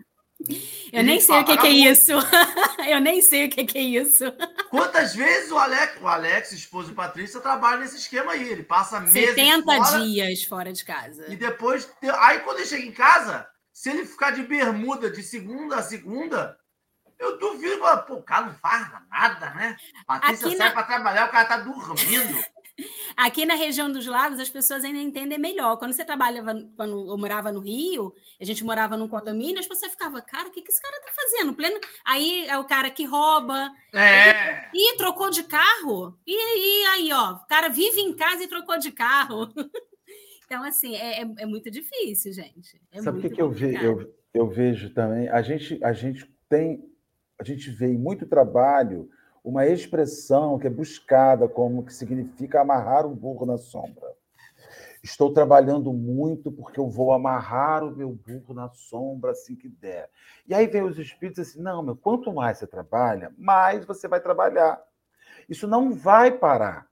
Eu 0.92 1.04
nem 1.04 1.20
sei 1.20 1.40
o 1.40 1.46
que, 1.46 1.58
que, 1.58 1.68
é 1.68 1.72
isso. 1.72 2.12
Eu 2.90 3.00
nem 3.00 3.22
sei 3.22 3.46
o 3.46 3.50
que, 3.50 3.64
que, 3.64 3.78
é 3.78 3.82
isso. 3.82 4.26
Quantas 4.70 5.14
vezes 5.14 5.52
o 5.52 5.58
Alex, 5.58 6.02
o 6.02 6.08
Alex, 6.08 6.52
esposo 6.52 6.90
de 6.90 6.96
Patrícia, 6.96 7.40
trabalha 7.40 7.82
nesse 7.82 7.98
esquema 7.98 8.32
aí? 8.32 8.50
Ele 8.50 8.64
passa 8.64 9.00
meses 9.00 9.36
70 9.36 9.64
fora, 9.64 10.00
dias 10.00 10.44
fora 10.44 10.74
de 10.74 10.84
casa. 10.84 11.26
E 11.32 11.36
depois. 11.36 11.92
Aí 12.20 12.40
quando 12.40 12.58
ele 12.58 12.68
chega 12.68 12.86
em 12.86 12.92
casa, 12.92 13.48
se 13.72 13.90
ele 13.90 14.06
ficar 14.06 14.32
de 14.32 14.44
bermuda 14.44 15.10
de 15.10 15.22
segunda 15.22 15.78
a 15.78 15.84
segunda, 15.84 16.58
eu 17.20 17.38
duvido. 17.38 17.82
Pô, 18.08 18.16
o 18.16 18.24
cara 18.24 18.48
não 18.48 18.56
faz 18.56 18.90
nada, 19.10 19.52
né? 19.52 19.78
Patrícia 20.08 20.48
Aqui 20.48 20.58
sai 20.58 20.70
na... 20.70 20.74
para 20.74 20.84
trabalhar, 20.84 21.28
o 21.28 21.32
cara 21.32 21.46
tá 21.46 21.58
dormindo. 21.58 22.44
Aqui 23.16 23.46
na 23.46 23.56
região 23.56 23.92
dos 23.92 24.06
lagos, 24.06 24.40
as 24.40 24.50
pessoas 24.50 24.84
ainda 24.84 25.00
entendem 25.00 25.38
melhor. 25.38 25.78
Quando 25.78 25.94
você 25.94 26.04
trabalhava, 26.04 26.54
quando 26.76 27.12
eu 27.12 27.18
morava 27.18 27.52
no 27.52 27.60
Rio, 27.60 28.14
a 28.40 28.46
gente 28.46 28.64
morava 28.64 28.98
num 28.98 29.08
condomínio, 29.08 29.60
as 29.60 29.68
pessoas 29.68 29.92
ficavam, 29.92 30.22
cara, 30.26 30.48
o 30.48 30.52
que, 30.52 30.62
que 30.62 30.72
esse 30.72 30.82
cara 30.82 31.02
tá 31.02 31.12
fazendo? 31.14 31.54
Pleno... 31.54 31.80
Aí 32.06 32.46
é 32.48 32.58
o 32.58 32.66
cara 32.66 32.90
que 32.90 33.06
rouba. 33.06 33.72
É. 33.94 34.70
E 34.74 34.98
trocou 34.98 35.30
de 35.30 35.44
carro. 35.44 36.18
E, 36.26 36.34
e 36.34 36.86
aí, 36.88 37.14
ó, 37.14 37.34
o 37.34 37.48
cara 37.48 37.70
vive 37.70 38.00
em 38.02 38.16
casa 38.16 38.44
e 38.44 38.48
trocou 38.48 38.78
de 38.78 38.92
carro. 38.92 39.52
então, 40.46 40.64
assim, 40.64 40.96
é, 40.96 41.22
é, 41.22 41.28
é, 41.40 41.46
muito 41.46 41.70
difícil, 41.70 42.34
gente. 42.34 42.82
É 42.92 43.02
Sabe 43.02 43.20
o 43.20 43.22
que, 43.22 43.30
que 43.30 43.42
eu, 43.42 43.50
ve, 43.50 43.76
eu, 43.76 44.14
eu 44.34 44.48
vejo 44.48 44.90
também? 44.92 45.30
A 45.30 45.42
gente, 45.42 45.84
a 45.84 45.94
gente 45.94 46.26
tem, 46.50 46.84
a 47.40 47.44
gente 47.44 47.70
vê 47.70 47.88
muito 47.88 48.26
trabalho 48.26 49.10
uma 49.44 49.66
expressão 49.66 50.60
que 50.60 50.68
é 50.68 50.70
buscada 50.70 51.48
como 51.48 51.84
que 51.84 51.94
significa 51.94 52.62
amarrar 52.62 53.06
um 53.06 53.16
burro 53.16 53.46
na 53.46 53.58
sombra. 53.58 54.16
Estou 55.04 55.34
trabalhando 55.34 55.92
muito 55.92 56.52
porque 56.52 56.80
eu 56.80 56.88
vou 56.88 57.12
amarrar 57.12 57.84
o 57.84 57.96
meu 57.96 58.12
burro 58.12 58.54
na 58.54 58.70
sombra 58.70 59.32
assim 59.32 59.56
que 59.56 59.68
der. 59.68 60.10
E 60.48 60.54
aí 60.54 60.68
vem 60.68 60.84
os 60.84 61.00
espíritos 61.00 61.48
assim: 61.48 61.60
não, 61.60 61.82
meu, 61.82 61.96
quanto 61.96 62.32
mais 62.32 62.60
você 62.60 62.68
trabalha, 62.68 63.34
mais 63.38 63.84
você 63.84 64.08
vai 64.08 64.22
trabalhar. 64.22 64.80
Isso 65.50 65.68
não 65.68 65.94
vai 65.94 66.32
parar. 66.32 66.88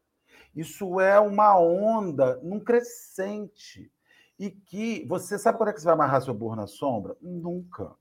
Isso 0.56 1.00
é 1.00 1.20
uma 1.20 1.60
onda 1.60 2.38
num 2.42 2.60
crescente. 2.60 3.92
E 4.40 4.50
que 4.50 5.06
você 5.08 5.38
sabe 5.38 5.58
quando 5.58 5.70
é 5.70 5.74
que 5.74 5.80
você 5.80 5.86
vai 5.86 5.94
amarrar 5.94 6.22
seu 6.22 6.34
burro 6.34 6.56
na 6.56 6.66
sombra? 6.66 7.16
Nunca. 7.22 7.94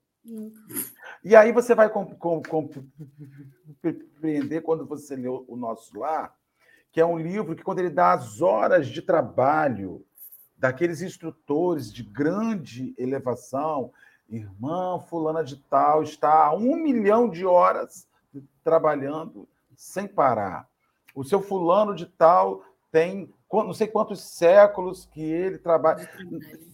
E 1.23 1.35
aí 1.35 1.51
você 1.51 1.75
vai 1.75 1.89
compreender 1.89 4.61
quando 4.61 4.85
você 4.85 5.15
lê 5.15 5.27
o 5.27 5.55
nosso 5.55 5.99
lá, 5.99 6.33
que 6.91 7.01
é 7.01 7.05
um 7.05 7.17
livro 7.17 7.55
que, 7.55 7.63
quando 7.63 7.79
ele 7.79 7.89
dá 7.89 8.13
as 8.13 8.41
horas 8.41 8.87
de 8.87 9.01
trabalho 9.01 10.05
daqueles 10.57 11.01
instrutores 11.01 11.91
de 11.91 12.03
grande 12.03 12.93
elevação, 12.97 13.91
irmã 14.29 14.99
fulana 14.99 15.43
de 15.43 15.57
tal 15.57 16.03
está 16.03 16.45
há 16.45 16.55
um 16.55 16.75
milhão 16.75 17.29
de 17.29 17.45
horas 17.45 18.07
trabalhando 18.63 19.47
sem 19.75 20.07
parar. 20.07 20.69
O 21.15 21.23
seu 21.23 21.41
fulano 21.41 21.95
de 21.95 22.05
tal 22.05 22.63
tem 22.91 23.33
não 23.51 23.73
sei 23.73 23.87
quantos 23.87 24.21
séculos 24.21 25.05
que 25.05 25.21
ele 25.21 25.57
trabalha. 25.57 26.09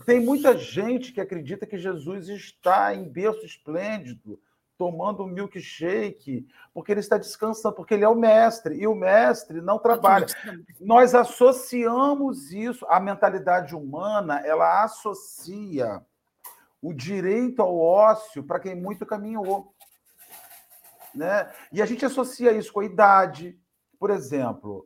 Tem 0.06 0.20
muita 0.20 0.58
gente 0.58 1.12
que 1.12 1.22
acredita 1.22 1.66
que 1.66 1.78
Jesus 1.78 2.28
está 2.28 2.94
em 2.94 3.08
berço 3.08 3.46
esplêndido, 3.46 4.40
tomando 4.78 5.24
um 5.24 5.28
milkshake, 5.28 6.46
porque 6.74 6.92
ele 6.92 7.00
está 7.00 7.18
descansando, 7.18 7.76
porque 7.76 7.94
ele 7.94 8.04
é 8.04 8.10
o 8.10 8.16
mestre, 8.16 8.76
e 8.76 8.86
o 8.86 8.94
mestre 8.94 9.62
não 9.62 9.80
trabalha. 9.80 10.26
Nós 10.80 11.16
associamos 11.16 12.52
isso, 12.52 12.86
a 12.90 13.00
mentalidade 13.00 13.74
humana, 13.74 14.42
ela 14.46 14.84
associa 14.84 16.02
o 16.82 16.94
direito 16.94 17.62
ao 17.62 17.80
ócio 17.80 18.44
para 18.44 18.60
quem 18.60 18.76
muito 18.76 19.06
caminhou. 19.06 19.74
Né? 21.14 21.50
E 21.72 21.82
a 21.82 21.86
gente 21.86 22.06
associa 22.06 22.52
isso 22.52 22.74
com 22.74 22.82
a 22.82 22.86
idade, 22.86 23.58
por 23.98 24.10
exemplo, 24.10 24.86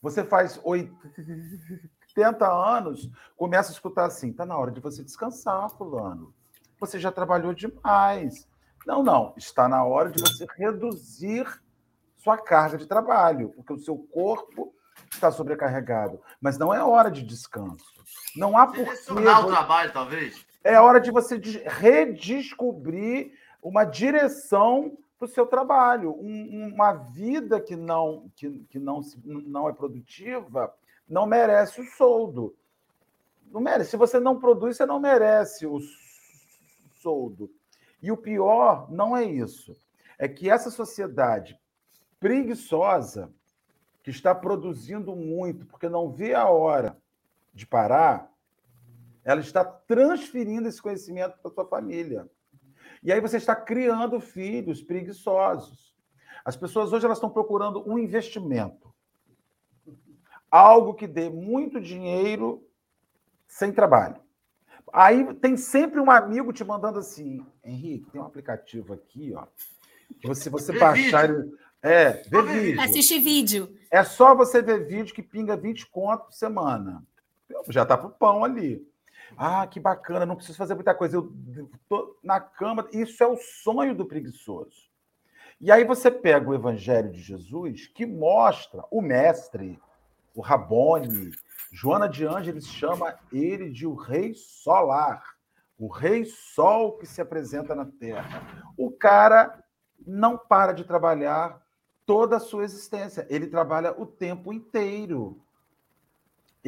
você 0.00 0.24
faz 0.24 0.60
80 0.64 2.46
anos, 2.46 3.10
começa 3.36 3.70
a 3.70 3.74
escutar 3.74 4.06
assim: 4.06 4.30
está 4.30 4.46
na 4.46 4.56
hora 4.56 4.70
de 4.70 4.80
você 4.80 5.02
descansar, 5.02 5.68
Fulano. 5.70 6.34
Você 6.78 6.98
já 6.98 7.10
trabalhou 7.10 7.52
demais. 7.52 8.48
Não, 8.86 9.02
não. 9.02 9.34
Está 9.36 9.68
na 9.68 9.84
hora 9.84 10.10
de 10.10 10.22
você 10.22 10.46
reduzir 10.56 11.46
sua 12.16 12.38
carga 12.38 12.78
de 12.78 12.86
trabalho, 12.86 13.50
porque 13.50 13.72
o 13.72 13.78
seu 13.78 13.96
corpo 13.96 14.72
está 15.12 15.30
sobrecarregado. 15.30 16.20
Mas 16.40 16.58
não 16.58 16.72
é 16.72 16.82
hora 16.82 17.10
de 17.10 17.22
descanso. 17.22 17.84
Não 18.36 18.56
há 18.56 18.66
por 18.66 18.84
que. 18.84 19.12
o 19.12 19.46
trabalho, 19.46 19.92
talvez? 19.92 20.46
É 20.62 20.80
hora 20.80 21.00
de 21.00 21.10
você 21.10 21.36
redescobrir 21.66 23.32
uma 23.62 23.84
direção 23.84 24.96
para 25.18 25.26
o 25.26 25.28
seu 25.28 25.46
trabalho. 25.46 26.14
Um, 26.18 26.72
uma 26.72 26.92
vida 26.92 27.60
que 27.60 27.74
não, 27.74 28.30
que, 28.36 28.50
que 28.70 28.78
não, 28.78 29.00
não 29.24 29.68
é 29.68 29.72
produtiva 29.72 30.72
não 31.08 31.26
merece 31.26 31.80
o 31.80 31.84
soldo. 31.84 32.54
Não 33.50 33.60
merece. 33.60 33.90
Se 33.90 33.96
você 33.96 34.20
não 34.20 34.38
produz, 34.38 34.76
você 34.76 34.86
não 34.86 35.00
merece 35.00 35.66
o 35.66 35.80
soldo. 37.00 37.50
E 38.02 38.12
o 38.12 38.16
pior 38.16 38.90
não 38.90 39.16
é 39.16 39.24
isso. 39.24 39.74
É 40.18 40.28
que 40.28 40.50
essa 40.50 40.70
sociedade 40.70 41.58
preguiçosa, 42.20 43.32
que 44.02 44.10
está 44.10 44.34
produzindo 44.34 45.14
muito, 45.16 45.66
porque 45.66 45.88
não 45.88 46.10
vê 46.10 46.34
a 46.34 46.48
hora 46.48 46.96
de 47.54 47.66
parar, 47.66 48.30
ela 49.24 49.40
está 49.40 49.64
transferindo 49.64 50.68
esse 50.68 50.80
conhecimento 50.80 51.38
para 51.38 51.50
sua 51.50 51.66
família. 51.66 52.28
E 53.02 53.12
aí 53.12 53.20
você 53.20 53.36
está 53.36 53.54
criando 53.54 54.20
filhos 54.20 54.82
preguiçosos. 54.82 55.96
As 56.44 56.56
pessoas 56.56 56.92
hoje 56.92 57.04
elas 57.04 57.18
estão 57.18 57.30
procurando 57.30 57.88
um 57.88 57.98
investimento. 57.98 58.92
Algo 60.50 60.94
que 60.94 61.06
dê 61.06 61.28
muito 61.28 61.80
dinheiro 61.80 62.66
sem 63.46 63.72
trabalho. 63.72 64.20
Aí 64.92 65.34
tem 65.34 65.56
sempre 65.56 66.00
um 66.00 66.10
amigo 66.10 66.52
te 66.52 66.64
mandando 66.64 66.98
assim, 66.98 67.44
Henrique, 67.62 68.10
tem 68.10 68.20
um 68.20 68.24
aplicativo 68.24 68.94
aqui, 68.94 69.34
ó, 69.34 69.46
que 70.18 70.26
você 70.26 70.48
você 70.48 70.78
baixar, 70.78 71.28
é, 71.82 72.22
ver 72.22 72.42
vídeo. 72.44 72.80
Assistir 72.80 73.20
vídeo. 73.20 73.76
É 73.90 74.02
só 74.02 74.34
você 74.34 74.62
ver 74.62 74.86
vídeo 74.86 75.14
que 75.14 75.22
pinga 75.22 75.56
20 75.56 75.90
conto 75.90 76.24
por 76.24 76.32
semana. 76.32 77.04
Já 77.68 77.84
tá 77.84 77.98
pro 77.98 78.10
pão 78.10 78.44
ali. 78.44 78.87
Ah, 79.36 79.66
que 79.66 79.78
bacana, 79.78 80.26
não 80.26 80.36
preciso 80.36 80.58
fazer 80.58 80.74
muita 80.74 80.94
coisa. 80.94 81.16
Eu 81.16 81.32
tô 81.88 82.16
na 82.22 82.40
cama. 82.40 82.88
Isso 82.92 83.22
é 83.22 83.26
o 83.26 83.36
sonho 83.36 83.94
do 83.94 84.06
preguiçoso. 84.06 84.88
E 85.60 85.72
aí 85.72 85.84
você 85.84 86.10
pega 86.10 86.48
o 86.48 86.54
Evangelho 86.54 87.10
de 87.10 87.20
Jesus, 87.20 87.88
que 87.88 88.06
mostra 88.06 88.84
o 88.90 89.02
mestre, 89.02 89.78
o 90.34 90.40
Rabone, 90.40 91.32
Joana 91.72 92.08
de 92.08 92.24
Ângeles 92.24 92.66
chama 92.68 93.18
ele 93.32 93.70
de 93.70 93.86
o 93.86 93.94
rei 93.94 94.34
solar, 94.34 95.36
o 95.76 95.88
rei 95.88 96.24
sol 96.24 96.96
que 96.96 97.06
se 97.06 97.20
apresenta 97.20 97.74
na 97.74 97.84
Terra. 97.84 98.42
O 98.76 98.90
cara 98.90 99.62
não 100.06 100.38
para 100.38 100.72
de 100.72 100.84
trabalhar 100.84 101.60
toda 102.06 102.36
a 102.36 102.40
sua 102.40 102.64
existência, 102.64 103.26
ele 103.28 103.48
trabalha 103.48 103.92
o 104.00 104.06
tempo 104.06 104.52
inteiro. 104.52 105.42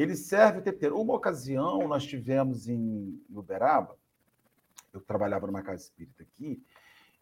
Ele 0.01 0.15
serve 0.15 0.59
o 0.59 0.61
tempo 0.61 0.77
inteiro. 0.77 0.99
Uma 0.99 1.13
ocasião, 1.13 1.87
nós 1.87 2.03
tivemos 2.05 2.67
em 2.67 3.21
Uberaba, 3.29 3.95
eu 4.91 4.99
trabalhava 4.99 5.45
numa 5.45 5.61
casa 5.61 5.83
espírita 5.83 6.23
aqui, 6.23 6.61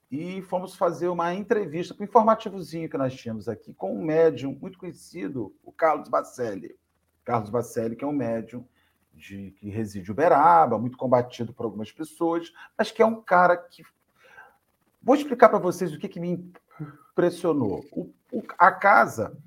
e 0.10 0.42
fomos 0.44 0.76
fazer 0.76 1.08
uma 1.10 1.34
entrevista 1.36 1.94
com 1.94 2.02
um 2.02 2.06
informativozinho 2.06 2.90
que 2.90 2.98
nós 2.98 3.14
tínhamos 3.14 3.48
aqui 3.48 3.74
com 3.74 3.96
um 3.96 4.04
médium 4.04 4.58
muito 4.60 4.80
conhecido, 4.80 5.54
o 5.64 5.72
Carlos 5.72 6.10
Bacelli. 6.10 6.76
Carlos 7.24 7.50
Bacelli, 7.50 7.96
que 7.96 8.04
é 8.04 8.08
um 8.08 8.14
médium 8.14 8.66
de, 9.14 9.52
que 9.52 9.70
reside 9.70 10.10
em 10.10 10.14
Uberaba, 10.14 10.80
muito 10.80 10.98
combatido 10.98 11.54
por 11.54 11.66
algumas 11.66 11.92
pessoas, 11.92 12.52
mas 12.78 12.92
que 12.92 13.02
é 13.02 13.06
um 13.06 13.22
cara 13.22 13.58
que. 13.58 13.84
Vou 15.02 15.16
explicar 15.16 15.50
para 15.50 15.60
vocês 15.60 15.94
o 15.94 16.00
que, 16.00 16.08
que 16.08 16.20
me 16.20 16.54
impressionou. 17.12 17.86
O, 17.92 18.12
o, 18.32 18.42
a 18.58 18.72
casa, 18.72 19.38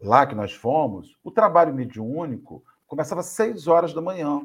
lá 0.00 0.24
que 0.26 0.34
nós 0.34 0.52
fomos, 0.52 1.18
o 1.22 1.30
trabalho 1.30 1.74
mediúnico 1.74 2.64
começava 2.86 3.20
às 3.20 3.26
6 3.26 3.66
horas 3.66 3.92
da 3.92 4.00
manhã, 4.00 4.42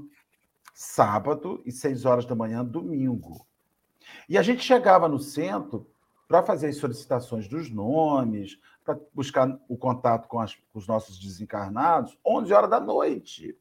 sábado, 0.73 1.61
e 1.65 1.71
6 1.71 2.05
horas 2.05 2.25
da 2.25 2.35
manhã, 2.35 2.63
domingo. 2.63 3.45
E 4.27 4.37
a 4.37 4.41
gente 4.41 4.63
chegava 4.63 5.07
no 5.07 5.19
centro 5.19 5.87
para 6.27 6.41
fazer 6.41 6.67
as 6.67 6.77
solicitações 6.77 7.47
dos 7.47 7.69
nomes, 7.69 8.57
para 8.83 8.97
buscar 9.13 9.59
o 9.67 9.77
contato 9.77 10.27
com, 10.27 10.39
as, 10.39 10.55
com, 10.55 10.79
os 10.79 10.87
nossos 10.87 11.19
desencarnados, 11.19 12.17
11 12.25 12.53
horas 12.53 12.69
da 12.69 12.79
noite. 12.79 13.57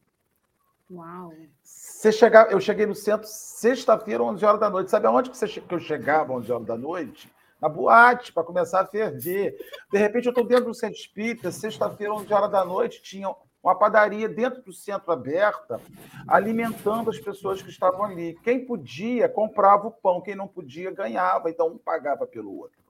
Uau! 0.89 1.33
Você 1.61 2.11
chegava, 2.11 2.51
eu 2.51 2.59
cheguei 2.59 2.85
no 2.85 2.95
centro 2.95 3.27
sexta-feira, 3.27 4.23
11 4.23 4.43
horas 4.45 4.59
da 4.59 4.69
noite. 4.69 4.91
Sabe 4.91 5.07
aonde 5.07 5.29
que, 5.29 5.37
você, 5.37 5.47
que 5.47 5.73
eu 5.73 5.79
chegava, 5.79 6.33
11 6.33 6.51
horas 6.51 6.67
da 6.67 6.77
noite? 6.77 7.31
Na 7.61 7.69
boate, 7.69 8.33
para 8.33 8.43
começar 8.43 8.81
a 8.81 8.87
ferver. 8.87 9.55
De 9.91 9.97
repente, 9.97 10.25
eu 10.25 10.31
estou 10.31 10.45
dentro 10.45 10.65
do 10.65 10.73
centro 10.73 10.97
espírita, 10.97 11.51
sexta-feira, 11.51 12.13
11 12.13 12.33
horas 12.33 12.51
da 12.51 12.65
noite, 12.65 13.01
tinha 13.01 13.33
uma 13.63 13.75
padaria 13.75 14.27
dentro 14.27 14.61
do 14.61 14.73
centro 14.73 15.11
aberta, 15.11 15.79
alimentando 16.27 17.09
as 17.09 17.19
pessoas 17.19 17.61
que 17.61 17.69
estavam 17.69 18.03
ali. 18.03 18.37
Quem 18.43 18.65
podia, 18.65 19.29
comprava 19.29 19.87
o 19.87 19.91
pão, 19.91 20.21
quem 20.21 20.35
não 20.35 20.47
podia, 20.47 20.91
ganhava. 20.91 21.49
Então, 21.49 21.67
um 21.67 21.77
pagava 21.77 22.25
pelo 22.25 22.57
outro. 22.57 22.81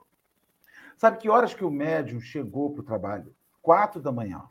Sabe 0.97 1.17
que 1.17 1.29
horas 1.29 1.53
que 1.53 1.65
o 1.65 1.71
médium 1.71 2.21
chegou 2.21 2.71
para 2.71 2.81
o 2.81 2.85
trabalho? 2.85 3.35
Quatro 3.61 3.99
da 3.99 4.11
manhã. 4.11 4.43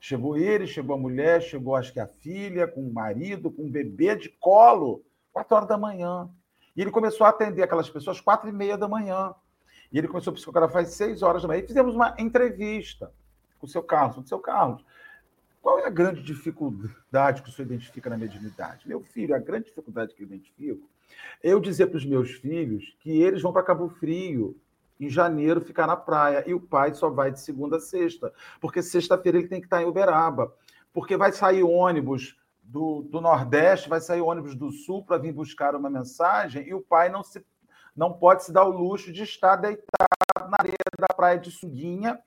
Chegou 0.00 0.36
ele, 0.36 0.66
chegou 0.66 0.94
a 0.94 0.98
mulher, 0.98 1.42
chegou 1.42 1.74
acho 1.74 1.92
que 1.92 2.00
a 2.00 2.06
filha, 2.06 2.68
com 2.68 2.80
o 2.80 2.92
marido, 2.92 3.50
com 3.50 3.62
o 3.62 3.70
bebê 3.70 4.14
de 4.14 4.28
colo, 4.28 5.02
quatro 5.32 5.56
horas 5.56 5.68
da 5.68 5.76
manhã. 5.76 6.30
E 6.76 6.80
ele 6.80 6.90
começou 6.90 7.26
a 7.26 7.30
atender 7.30 7.62
aquelas 7.62 7.88
pessoas 7.88 8.20
quatro 8.20 8.48
e 8.48 8.52
meia 8.52 8.76
da 8.76 8.86
manhã. 8.86 9.34
E 9.90 9.98
ele 9.98 10.08
começou 10.08 10.30
a 10.30 10.34
psicografar 10.34 10.82
às 10.82 10.90
seis 10.90 11.22
horas 11.22 11.42
da 11.42 11.48
manhã. 11.48 11.62
E 11.62 11.66
fizemos 11.66 11.94
uma 11.94 12.14
entrevista 12.18 13.12
com 13.58 13.66
o 13.66 13.68
seu 13.68 13.82
Carlos. 13.82 14.18
O 14.18 14.28
seu 14.28 14.38
Carlos, 14.38 14.84
qual 15.64 15.78
é 15.78 15.86
a 15.86 15.90
grande 15.90 16.22
dificuldade 16.22 17.42
que 17.42 17.48
o 17.48 17.52
senhor 17.52 17.64
identifica 17.66 18.10
na 18.10 18.18
mediunidade? 18.18 18.86
Meu 18.86 19.00
filho, 19.00 19.34
a 19.34 19.38
grande 19.38 19.64
dificuldade 19.64 20.14
que 20.14 20.22
eu 20.22 20.26
identifico 20.26 20.86
é 21.42 21.54
eu 21.54 21.58
dizer 21.58 21.86
para 21.86 21.96
os 21.96 22.04
meus 22.04 22.32
filhos 22.32 22.94
que 23.00 23.22
eles 23.22 23.40
vão 23.40 23.50
para 23.50 23.62
Cabo 23.62 23.88
Frio 23.88 24.60
em 25.00 25.08
janeiro 25.08 25.62
ficar 25.62 25.86
na 25.86 25.96
praia. 25.96 26.44
E 26.46 26.52
o 26.52 26.60
pai 26.60 26.92
só 26.92 27.08
vai 27.08 27.32
de 27.32 27.40
segunda 27.40 27.78
a 27.78 27.80
sexta, 27.80 28.30
porque 28.60 28.82
sexta-feira 28.82 29.38
ele 29.38 29.48
tem 29.48 29.58
que 29.58 29.66
estar 29.66 29.80
em 29.80 29.86
Uberaba. 29.86 30.54
Porque 30.92 31.16
vai 31.16 31.32
sair 31.32 31.62
ônibus 31.62 32.36
do, 32.62 33.00
do 33.00 33.22
Nordeste, 33.22 33.88
vai 33.88 34.02
sair 34.02 34.20
ônibus 34.20 34.54
do 34.54 34.70
Sul 34.70 35.02
para 35.02 35.16
vir 35.16 35.32
buscar 35.32 35.74
uma 35.74 35.88
mensagem, 35.88 36.68
e 36.68 36.74
o 36.74 36.82
pai 36.82 37.08
não, 37.08 37.22
se, 37.22 37.42
não 37.96 38.12
pode 38.12 38.44
se 38.44 38.52
dar 38.52 38.64
o 38.64 38.70
luxo 38.70 39.10
de 39.10 39.22
estar 39.22 39.56
deitado 39.56 40.50
na 40.50 40.58
areia 40.60 40.76
da 40.98 41.14
praia 41.16 41.38
de 41.38 41.50
Suguinha, 41.50 42.20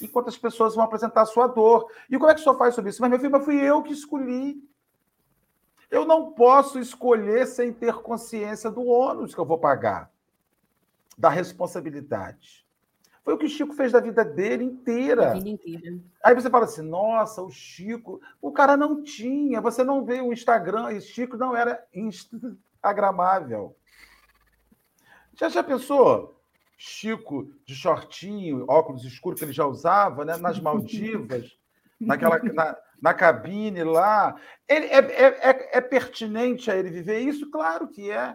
enquanto 0.00 0.28
as 0.28 0.36
pessoas 0.36 0.74
vão 0.74 0.84
apresentar 0.84 1.22
a 1.22 1.26
sua 1.26 1.46
dor. 1.46 1.90
E 2.08 2.16
como 2.16 2.30
é 2.30 2.34
que 2.34 2.40
o 2.40 2.42
senhor 2.42 2.56
faz 2.56 2.74
sobre 2.74 2.90
isso? 2.90 3.00
Mas, 3.00 3.10
meu 3.10 3.18
filho, 3.18 3.32
mas 3.32 3.44
fui 3.44 3.56
eu 3.56 3.82
que 3.82 3.92
escolhi. 3.92 4.62
Eu 5.90 6.04
não 6.04 6.32
posso 6.32 6.78
escolher 6.78 7.46
sem 7.46 7.72
ter 7.72 7.94
consciência 7.94 8.70
do 8.70 8.86
ônus 8.86 9.34
que 9.34 9.40
eu 9.40 9.44
vou 9.44 9.58
pagar 9.58 10.10
da 11.18 11.28
responsabilidade. 11.28 12.66
Foi 13.22 13.34
o 13.34 13.38
que 13.38 13.44
o 13.44 13.48
Chico 13.48 13.74
fez 13.74 13.92
da 13.92 14.00
vida 14.00 14.24
dele 14.24 14.64
inteira. 14.64 15.34
vida 15.34 15.48
inteira. 15.48 15.98
Aí 16.24 16.34
você 16.34 16.48
fala 16.48 16.64
assim: 16.64 16.82
nossa, 16.82 17.42
o 17.42 17.50
Chico. 17.50 18.20
O 18.40 18.50
cara 18.50 18.76
não 18.76 19.02
tinha. 19.02 19.60
Você 19.60 19.84
não 19.84 20.04
vê 20.04 20.20
o 20.20 20.32
Instagram. 20.32 20.90
E 20.92 21.00
Chico 21.00 21.36
não 21.36 21.54
era 21.54 21.84
instagramável. 21.92 23.76
Já 25.34 25.48
já 25.48 25.62
pensou? 25.62 26.39
Chico 26.82 27.52
de 27.66 27.74
shortinho, 27.74 28.64
óculos 28.66 29.04
escuros 29.04 29.38
que 29.38 29.44
ele 29.44 29.52
já 29.52 29.66
usava, 29.66 30.24
né? 30.24 30.38
nas 30.38 30.58
Maldivas, 30.58 31.54
naquela, 32.00 32.38
na, 32.38 32.74
na 33.02 33.12
cabine 33.12 33.84
lá. 33.84 34.34
Ele, 34.66 34.86
é, 34.86 34.96
é, 34.96 35.50
é, 35.50 35.70
é 35.76 35.80
pertinente 35.82 36.70
a 36.70 36.76
ele 36.76 36.88
viver 36.88 37.18
isso? 37.18 37.50
Claro 37.50 37.86
que 37.86 38.10
é. 38.10 38.34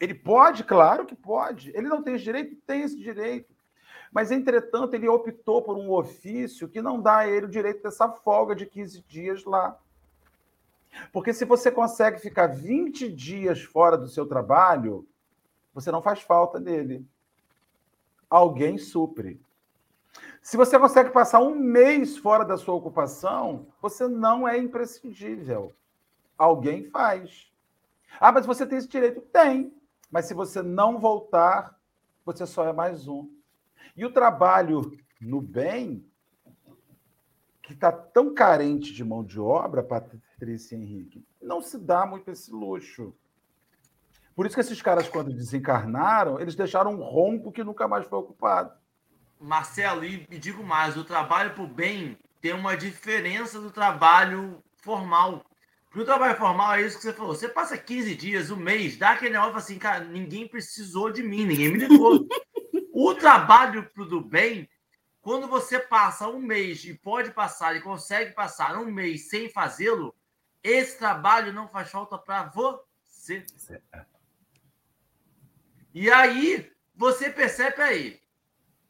Ele 0.00 0.14
pode, 0.14 0.64
claro 0.64 1.04
que 1.04 1.14
pode. 1.14 1.70
Ele 1.76 1.86
não 1.86 2.02
tem 2.02 2.14
esse 2.14 2.24
direito? 2.24 2.56
Tem 2.66 2.80
esse 2.80 2.96
direito. 2.96 3.54
Mas, 4.10 4.30
entretanto, 4.30 4.94
ele 4.94 5.06
optou 5.06 5.60
por 5.60 5.76
um 5.76 5.92
ofício 5.92 6.70
que 6.70 6.80
não 6.80 6.98
dá 6.98 7.18
a 7.18 7.28
ele 7.28 7.44
o 7.44 7.50
direito 7.50 7.82
dessa 7.82 8.08
folga 8.08 8.56
de 8.56 8.64
15 8.64 9.02
dias 9.02 9.44
lá. 9.44 9.78
Porque 11.12 11.34
se 11.34 11.44
você 11.44 11.70
consegue 11.70 12.18
ficar 12.20 12.46
20 12.46 13.12
dias 13.12 13.62
fora 13.62 13.98
do 13.98 14.08
seu 14.08 14.24
trabalho, 14.24 15.06
você 15.74 15.92
não 15.92 16.00
faz 16.00 16.22
falta 16.22 16.58
dele. 16.58 17.06
Alguém 18.28 18.78
supre. 18.78 19.40
Se 20.42 20.56
você 20.56 20.78
consegue 20.78 21.10
passar 21.10 21.40
um 21.40 21.54
mês 21.54 22.16
fora 22.16 22.44
da 22.44 22.56
sua 22.56 22.74
ocupação, 22.74 23.66
você 23.80 24.06
não 24.06 24.46
é 24.46 24.56
imprescindível. 24.56 25.74
Alguém 26.38 26.84
faz. 26.84 27.50
Ah, 28.20 28.32
mas 28.32 28.46
você 28.46 28.66
tem 28.66 28.78
esse 28.78 28.88
direito? 28.88 29.20
Tem. 29.20 29.74
Mas 30.10 30.26
se 30.26 30.34
você 30.34 30.62
não 30.62 30.98
voltar, 30.98 31.78
você 32.24 32.46
só 32.46 32.64
é 32.66 32.72
mais 32.72 33.08
um. 33.08 33.28
E 33.96 34.04
o 34.04 34.12
trabalho 34.12 34.92
no 35.20 35.40
bem 35.40 36.04
que 37.62 37.72
está 37.72 37.90
tão 37.90 38.32
carente 38.32 38.92
de 38.92 39.02
mão 39.02 39.24
de 39.24 39.40
obra, 39.40 39.82
Patrícia 39.82 40.76
Henrique, 40.76 41.26
não 41.42 41.60
se 41.60 41.76
dá 41.76 42.06
muito 42.06 42.30
esse 42.30 42.52
luxo. 42.52 43.12
Por 44.36 44.44
isso 44.44 44.54
que 44.54 44.60
esses 44.60 44.82
caras, 44.82 45.08
quando 45.08 45.32
desencarnaram, 45.32 46.38
eles 46.38 46.54
deixaram 46.54 46.92
um 46.92 47.02
rompo 47.02 47.50
que 47.50 47.64
nunca 47.64 47.88
mais 47.88 48.06
foi 48.06 48.18
ocupado. 48.18 48.70
Marcelo, 49.40 50.04
e 50.04 50.18
digo 50.38 50.62
mais, 50.62 50.94
o 50.94 51.04
trabalho 51.04 51.54
para 51.54 51.64
o 51.64 51.66
bem 51.66 52.18
tem 52.38 52.52
uma 52.52 52.76
diferença 52.76 53.58
do 53.58 53.70
trabalho 53.70 54.62
formal. 54.82 55.42
Porque 55.86 56.00
o 56.00 56.04
trabalho 56.04 56.36
formal 56.36 56.74
é 56.74 56.82
isso 56.82 56.98
que 56.98 57.02
você 57.02 57.14
falou. 57.14 57.34
Você 57.34 57.48
passa 57.48 57.78
15 57.78 58.14
dias, 58.14 58.50
um 58.50 58.56
mês, 58.56 58.98
dá 58.98 59.12
aquele 59.12 59.32
negócio 59.32 59.56
assim, 59.56 59.78
cara, 59.78 60.04
ninguém 60.04 60.46
precisou 60.46 61.10
de 61.10 61.22
mim, 61.22 61.46
ninguém 61.46 61.72
me 61.72 61.78
ligou. 61.78 62.26
o 62.92 63.14
trabalho 63.14 63.88
para 63.94 64.02
o 64.02 64.20
bem 64.20 64.68
quando 65.22 65.48
você 65.48 65.80
passa 65.80 66.28
um 66.28 66.38
mês 66.38 66.84
e 66.84 66.92
pode 66.92 67.30
passar 67.30 67.74
e 67.74 67.80
consegue 67.80 68.32
passar 68.32 68.76
um 68.76 68.92
mês 68.92 69.30
sem 69.30 69.48
fazê-lo, 69.48 70.14
esse 70.62 70.98
trabalho 70.98 71.54
não 71.54 71.66
faz 71.66 71.90
falta 71.90 72.18
para 72.18 72.44
você. 72.44 73.44
E 75.96 76.10
aí 76.10 76.70
você 76.94 77.30
percebe 77.30 77.80
aí. 77.80 78.20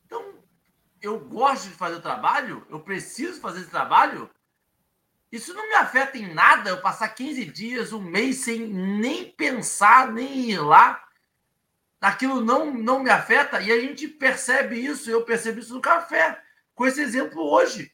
Então, 0.05 0.35
eu 1.01 1.21
gosto 1.21 1.69
de 1.69 1.75
fazer 1.75 1.95
o 1.95 2.03
trabalho, 2.03 2.67
eu 2.69 2.81
preciso 2.81 3.41
fazer 3.41 3.61
esse 3.61 3.71
trabalho. 3.71 4.29
Isso 5.31 5.55
não 5.55 5.69
me 5.69 5.77
afeta 5.77 6.19
em 6.19 6.35
nada 6.35 6.71
eu 6.71 6.81
passar 6.81 7.09
15 7.11 7.45
dias, 7.45 7.93
um 7.93 8.01
mês 8.01 8.39
sem 8.39 8.67
nem 8.67 9.31
pensar, 9.31 10.13
nem 10.13 10.51
ir 10.51 10.59
lá 10.59 11.07
aquilo 12.01 12.41
não, 12.41 12.75
não 12.75 12.99
me 12.99 13.11
afeta 13.11 13.61
e 13.61 13.71
a 13.71 13.81
gente 13.81 14.09
percebe 14.09 14.77
isso, 14.77 15.09
eu 15.09 15.25
percebo 15.25 15.61
isso 15.61 15.75
no 15.75 15.81
café, 15.81 16.43
com 16.75 16.87
esse 16.87 17.01
exemplo 17.01 17.41
hoje. 17.41 17.93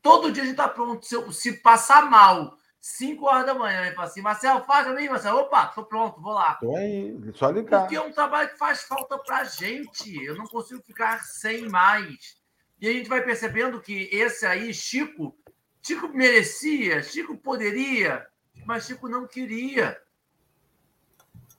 Todo 0.00 0.32
dia 0.32 0.42
a 0.42 0.46
gente 0.46 0.54
está 0.54 0.68
pronto. 0.68 1.04
Se, 1.04 1.14
eu, 1.14 1.30
se 1.32 1.52
passar 1.60 2.10
mal, 2.10 2.56
5 2.84 3.24
horas 3.24 3.46
da 3.46 3.54
manhã, 3.54 3.86
e 3.86 3.94
fala 3.94 4.08
assim, 4.08 4.20
Marcelo, 4.20 4.62
faz 4.64 4.86
pra 4.86 4.94
mim, 4.94 5.08
Marcelo. 5.08 5.38
Opa, 5.38 5.68
tô 5.68 5.86
pronto, 5.86 6.20
vou 6.20 6.34
lá. 6.34 6.56
Tô 6.56 6.76
aí, 6.76 7.18
só 7.32 7.48
ligar. 7.48 7.80
Porque 7.80 7.96
é 7.96 8.00
um 8.02 8.12
trabalho 8.12 8.50
que 8.50 8.58
faz 8.58 8.82
falta 8.82 9.16
pra 9.16 9.42
gente. 9.44 10.22
Eu 10.22 10.36
não 10.36 10.44
consigo 10.44 10.82
ficar 10.82 11.24
sem 11.24 11.66
mais. 11.66 12.36
E 12.78 12.86
a 12.86 12.92
gente 12.92 13.08
vai 13.08 13.22
percebendo 13.22 13.80
que 13.80 14.10
esse 14.12 14.44
aí, 14.44 14.74
Chico, 14.74 15.34
Chico 15.80 16.08
merecia, 16.08 17.02
Chico 17.02 17.34
poderia, 17.38 18.26
mas 18.66 18.84
Chico 18.84 19.08
não 19.08 19.26
queria. 19.26 19.98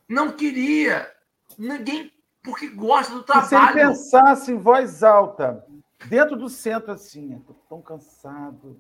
Não 0.08 0.32
queria. 0.32 1.12
Ninguém, 1.58 2.14
porque 2.44 2.68
gosta 2.68 3.16
do 3.16 3.24
trabalho. 3.24 3.48
Se 3.48 3.56
ele 3.56 3.88
pensasse 3.88 4.52
em 4.52 4.60
voz 4.60 5.02
alta, 5.02 5.66
dentro 6.06 6.36
do 6.36 6.50
centro, 6.50 6.92
assim, 6.92 7.36
estou 7.36 7.56
tão 7.68 7.82
cansado. 7.82 8.80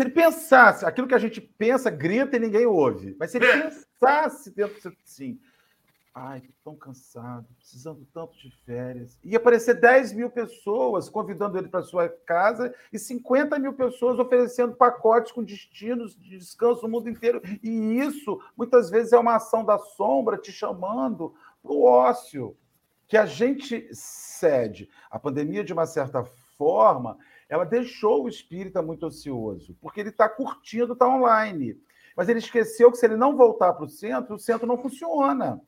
Se 0.00 0.04
ele 0.04 0.12
pensasse, 0.12 0.86
aquilo 0.86 1.06
que 1.06 1.14
a 1.14 1.18
gente 1.18 1.42
pensa, 1.42 1.90
grita 1.90 2.34
e 2.34 2.40
ninguém 2.40 2.64
ouve. 2.64 3.14
Mas 3.20 3.30
se 3.30 3.36
ele 3.36 3.44
é. 3.44 3.64
pensasse 3.64 4.50
dentro 4.50 4.80
do 4.80 4.96
assim, 5.04 5.38
ai, 6.14 6.38
estou 6.38 6.54
tão 6.64 6.74
cansado, 6.74 7.46
precisando 7.58 8.08
tanto 8.10 8.34
de 8.38 8.50
férias. 8.64 9.18
Ia 9.22 9.36
aparecer 9.36 9.74
10 9.74 10.14
mil 10.14 10.30
pessoas 10.30 11.10
convidando 11.10 11.58
ele 11.58 11.68
para 11.68 11.82
sua 11.82 12.08
casa 12.08 12.74
e 12.90 12.98
50 12.98 13.58
mil 13.58 13.74
pessoas 13.74 14.18
oferecendo 14.18 14.74
pacotes 14.74 15.32
com 15.32 15.44
destinos 15.44 16.16
de 16.18 16.38
descanso 16.38 16.84
no 16.84 16.88
mundo 16.88 17.10
inteiro. 17.10 17.42
E 17.62 17.98
isso, 17.98 18.40
muitas 18.56 18.88
vezes, 18.88 19.12
é 19.12 19.18
uma 19.18 19.36
ação 19.36 19.62
da 19.66 19.76
sombra 19.76 20.38
te 20.38 20.50
chamando 20.50 21.34
para 21.62 21.72
o 21.72 21.84
ócio, 21.84 22.56
que 23.06 23.18
a 23.18 23.26
gente 23.26 23.86
cede. 23.92 24.88
A 25.10 25.18
pandemia, 25.18 25.62
de 25.62 25.74
uma 25.74 25.84
certa 25.84 26.24
forma, 26.56 27.18
ela 27.50 27.66
deixou 27.66 28.24
o 28.24 28.28
espírita 28.28 28.80
muito 28.80 29.04
ocioso, 29.04 29.76
porque 29.80 29.98
ele 29.98 30.10
está 30.10 30.28
curtindo, 30.28 30.92
está 30.92 31.08
online. 31.08 31.76
Mas 32.16 32.28
ele 32.28 32.38
esqueceu 32.38 32.92
que 32.92 32.96
se 32.96 33.04
ele 33.04 33.16
não 33.16 33.36
voltar 33.36 33.72
para 33.72 33.84
o 33.84 33.88
centro, 33.88 34.36
o 34.36 34.38
centro 34.38 34.68
não 34.68 34.78
funciona. 34.78 35.60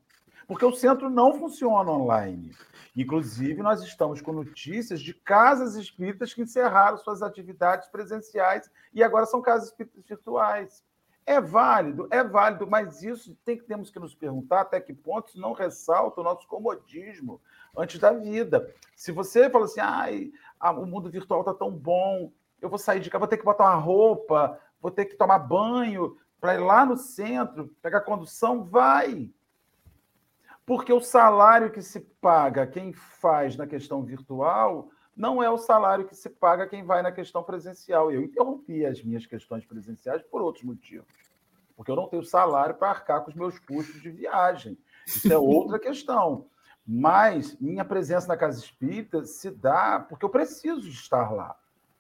Porque 0.47 0.65
o 0.65 0.73
centro 0.73 1.11
não 1.11 1.39
funciona 1.39 1.91
online. 1.91 2.53
Inclusive, 2.97 3.63
nós 3.63 3.83
estamos 3.83 4.21
com 4.21 4.33
notícias 4.33 5.01
de 5.01 5.13
casas 5.13 5.75
espíritas 5.75 6.33
que 6.33 6.43
encerraram 6.43 6.99
suas 6.99 7.21
atividades 7.21 7.89
presenciais 7.89 8.71
e 8.95 9.03
agora 9.03 9.27
são 9.27 9.43
casas 9.43 9.71
espíritas 9.71 10.05
virtuais. 10.07 10.85
É 11.25 11.41
válido, 11.41 12.09
é 12.11 12.23
válido, 12.23 12.67
mas 12.67 13.03
isso 13.03 13.37
tem 13.45 13.57
que 13.57 13.65
temos 13.65 13.91
que 13.91 13.99
nos 13.99 14.15
perguntar 14.15 14.63
até 14.63 14.81
que 14.81 14.93
ponto 14.93 15.29
isso 15.29 15.41
não 15.41 15.53
ressalta 15.53 16.21
o 16.21 16.25
nosso 16.25 16.47
comodismo 16.49 17.41
antes 17.77 18.01
da 18.01 18.13
vida. 18.13 18.75
Se 18.97 19.13
você 19.13 19.49
fala 19.49 19.67
assim, 19.67 19.81
ai, 19.81 20.33
o 20.61 20.85
mundo 20.85 21.11
virtual 21.11 21.41
está 21.41 21.55
tão 21.55 21.71
bom, 21.71 22.33
eu 22.61 22.69
vou 22.69 22.79
sair 22.79 23.01
de 23.01 23.09
casa, 23.09 23.21
vou 23.21 23.29
ter 23.29 23.37
que 23.37 23.45
botar 23.45 23.65
uma 23.65 23.75
roupa, 23.75 24.59
vou 24.81 24.91
ter 24.91 25.05
que 25.05 25.17
tomar 25.17 25.39
banho 25.39 26.17
para 26.41 26.55
ir 26.55 26.59
lá 26.59 26.85
no 26.85 26.97
centro, 26.97 27.69
pegar 27.81 28.01
condução, 28.01 28.65
vai. 28.65 29.31
Porque 30.67 30.93
o 30.93 31.01
salário 31.01 31.71
que 31.71 31.83
se 31.83 32.01
paga 32.01 32.67
quem 32.67 32.93
faz 32.93 33.57
na 33.57 33.67
questão 33.67 34.03
virtual 34.03 34.91
não 35.17 35.43
é 35.43 35.51
o 35.51 35.59
salário 35.59 36.07
que 36.07 36.17
se 36.17 36.31
paga 36.31 36.67
quem 36.67 36.85
vai 36.85 37.03
na 37.03 37.13
questão 37.13 37.43
presencial. 37.43 38.11
Eu 38.11 38.23
interrompi 38.23 38.85
as 38.85 39.03
minhas 39.03 39.27
questões 39.27 39.65
presenciais 39.65 40.23
por 40.23 40.41
outros 40.41 40.65
motivos. 40.65 41.07
Porque 41.77 41.91
eu 41.91 41.97
não 41.97 42.09
tenho 42.09 42.23
salário 42.23 42.75
para 42.75 42.91
arcar 42.91 43.23
com 43.23 43.31
os 43.31 43.37
meus 43.37 43.59
custos 43.59 44.01
de 44.01 44.11
viagem. 44.11 44.79
Isso 45.07 45.33
é 45.33 45.37
outra 45.37 45.79
questão. 45.81 46.47
Mas 46.87 47.57
minha 47.61 47.85
presença 47.85 48.27
na 48.27 48.37
Casa 48.37 48.59
Espírita 48.59 49.25
se 49.25 49.51
dá 49.51 50.01
porque 50.01 50.25
eu 50.25 50.31
preciso 50.31 50.89
estar 50.89 51.31
lá, 51.31 51.57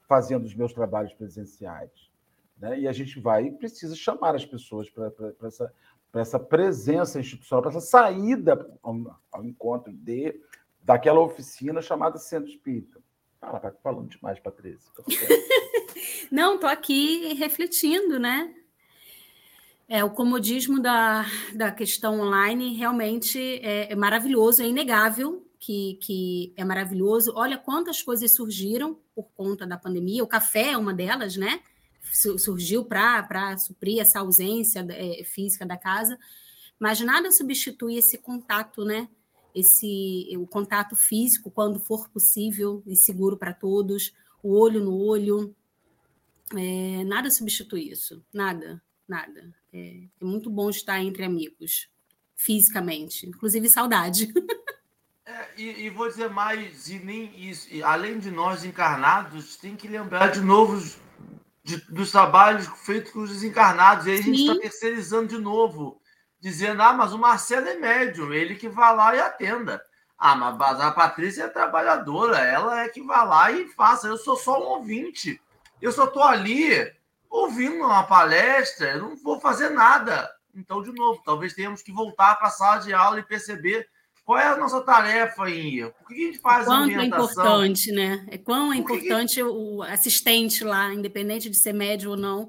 fazendo 0.09 0.45
os 0.45 0.55
meus 0.55 0.73
trabalhos 0.73 1.13
presenciais. 1.13 2.11
Né? 2.59 2.81
E 2.81 2.89
a 2.89 2.93
gente 2.93 3.21
vai 3.21 3.47
e 3.47 3.53
precisa 3.53 3.95
chamar 3.95 4.35
as 4.35 4.45
pessoas 4.45 4.89
para 4.91 5.13
essa, 5.45 5.73
essa 6.15 6.39
presença 6.39 7.21
institucional, 7.21 7.63
para 7.63 7.71
essa 7.71 7.81
saída 7.81 8.69
ao, 8.83 9.21
ao 9.31 9.45
encontro 9.45 9.93
de 9.93 10.41
daquela 10.83 11.21
oficina 11.21 11.81
chamada 11.81 12.19
Centro 12.19 12.51
Espírita. 12.51 13.01
Ah, 13.41 13.59
tá 13.59 13.73
falando 13.83 14.09
demais, 14.09 14.39
Patrícia. 14.39 14.91
Não, 16.31 16.55
estou 16.55 16.71
aqui 16.71 17.35
refletindo, 17.35 18.19
né? 18.19 18.55
É, 19.89 20.03
o 20.05 20.11
comodismo 20.11 20.81
da, 20.81 21.27
da 21.55 21.71
questão 21.71 22.21
online 22.21 22.75
realmente 22.75 23.39
é, 23.39 23.93
é 23.93 23.97
maravilhoso, 23.97 24.63
é 24.63 24.67
inegável 24.67 25.47
que, 25.59 25.99
que 26.01 26.53
é 26.57 26.65
maravilhoso. 26.65 27.33
Olha 27.37 27.59
quantas 27.59 28.01
coisas 28.01 28.35
surgiram 28.35 28.99
por 29.15 29.29
conta 29.35 29.67
da 29.67 29.77
pandemia. 29.77 30.25
O 30.25 30.27
café 30.27 30.71
é 30.71 30.77
uma 30.77 30.95
delas, 30.95 31.37
né? 31.37 31.61
Surgiu 32.39 32.85
para 32.85 33.57
suprir 33.59 34.01
essa 34.01 34.21
ausência 34.21 34.87
é, 34.91 35.25
física 35.25 35.65
da 35.67 35.77
casa, 35.77 36.19
mas 36.79 37.01
nada 37.01 37.31
substitui 37.31 37.97
esse 37.97 38.19
contato, 38.19 38.85
né? 38.85 39.09
Esse 39.55 40.29
o 40.37 40.47
contato 40.47 40.97
físico 40.97 41.51
quando 41.51 41.81
for 41.81 42.09
possível 42.09 42.83
e 42.87 42.97
seguro 42.97 43.37
para 43.37 43.53
todos, 43.53 44.13
o 44.43 44.59
olho 44.59 44.83
no 44.83 44.97
olho, 44.97 45.55
é, 46.55 47.05
nada 47.05 47.31
substitui 47.31 47.91
isso, 47.91 48.25
nada, 48.33 48.83
nada. 49.09 49.55
É, 49.73 50.05
é, 50.21 50.25
muito 50.25 50.51
bom 50.51 50.69
estar 50.69 51.01
entre 51.01 51.25
amigos, 51.25 51.89
fisicamente, 52.37 53.27
inclusive 53.27 53.69
saudade. 53.69 54.33
É, 55.25 55.49
e, 55.57 55.85
e, 55.85 55.89
vou 55.89 56.09
dizer 56.09 56.29
mais, 56.29 56.91
e 56.91 56.99
nem 56.99 57.33
isso, 57.49 57.73
e 57.73 57.81
além 57.81 58.19
de 58.19 58.29
nós 58.29 58.65
encarnados, 58.65 59.57
tem 59.57 59.77
que 59.77 59.87
lembrar 59.87 60.33
de 60.33 60.41
novo 60.41 60.85
de, 61.63 61.77
dos 61.89 62.11
trabalhos 62.11 62.67
feitos 62.85 63.13
com 63.13 63.21
os 63.21 63.31
desencarnados, 63.31 64.07
e 64.07 64.11
aí 64.11 64.19
a 64.19 64.23
gente 64.23 64.41
está 64.41 64.59
terceirizando 64.59 65.29
de 65.29 65.39
novo 65.39 66.02
dizendo: 66.43 66.83
ah, 66.83 66.93
mas 66.93 67.13
o 67.13 67.19
Marcelo 67.19 67.69
é 67.69 67.77
médium, 67.77 68.35
ele 68.35 68.57
que 68.57 68.69
vai 68.69 68.95
lá 68.95 69.15
e 69.15 69.21
atenda. 69.21 69.81
Ah, 70.19 70.35
mas 70.35 70.81
a 70.81 70.91
Patrícia 70.91 71.45
é 71.45 71.49
trabalhadora, 71.49 72.39
ela 72.39 72.83
é 72.83 72.89
que 72.89 73.03
vai 73.03 73.27
lá 73.27 73.51
e 73.51 73.69
faça. 73.69 74.09
Eu 74.09 74.17
sou 74.17 74.37
só 74.37 74.61
um 74.61 74.79
ouvinte. 74.79 75.41
Eu 75.81 75.91
só 75.91 76.05
estou 76.05 76.23
ali 76.23 76.93
ouvindo 77.31 77.77
uma 77.77 78.03
palestra, 78.05 78.93
eu 78.93 79.03
não 79.03 79.17
vou 79.17 79.41
fazer 79.41 79.71
nada. 79.71 80.31
Então, 80.55 80.83
de 80.83 80.93
novo, 80.93 81.23
talvez 81.25 81.55
tenhamos 81.55 81.83
que 81.83 81.91
voltar 81.91 82.37
para 82.37 82.49
a 82.49 82.51
sala 82.51 82.79
de 82.79 82.93
aula 82.93 83.19
e 83.19 83.25
perceber 83.25 83.89
qual 84.25 84.39
é 84.39 84.47
a 84.47 84.57
nossa 84.57 84.81
tarefa 84.83 85.51
em 85.51 85.79
ir. 85.79 85.93
Por 85.95 86.09
que 86.09 86.15
a 86.15 86.27
gente 86.27 86.39
faz 86.39 86.67
Quanto 86.67 87.01
é 87.01 87.05
importante, 87.05 87.91
né? 87.91 88.25
É 88.31 88.39
quão 88.39 88.73
é 88.73 88.77
importante 88.77 89.37
que... 89.37 89.43
o 89.43 89.83
assistente 89.83 90.63
lá, 90.63 90.93
independente 90.93 91.51
de 91.51 91.57
ser 91.57 91.73
médio 91.73 92.11
ou 92.11 92.17
não, 92.17 92.49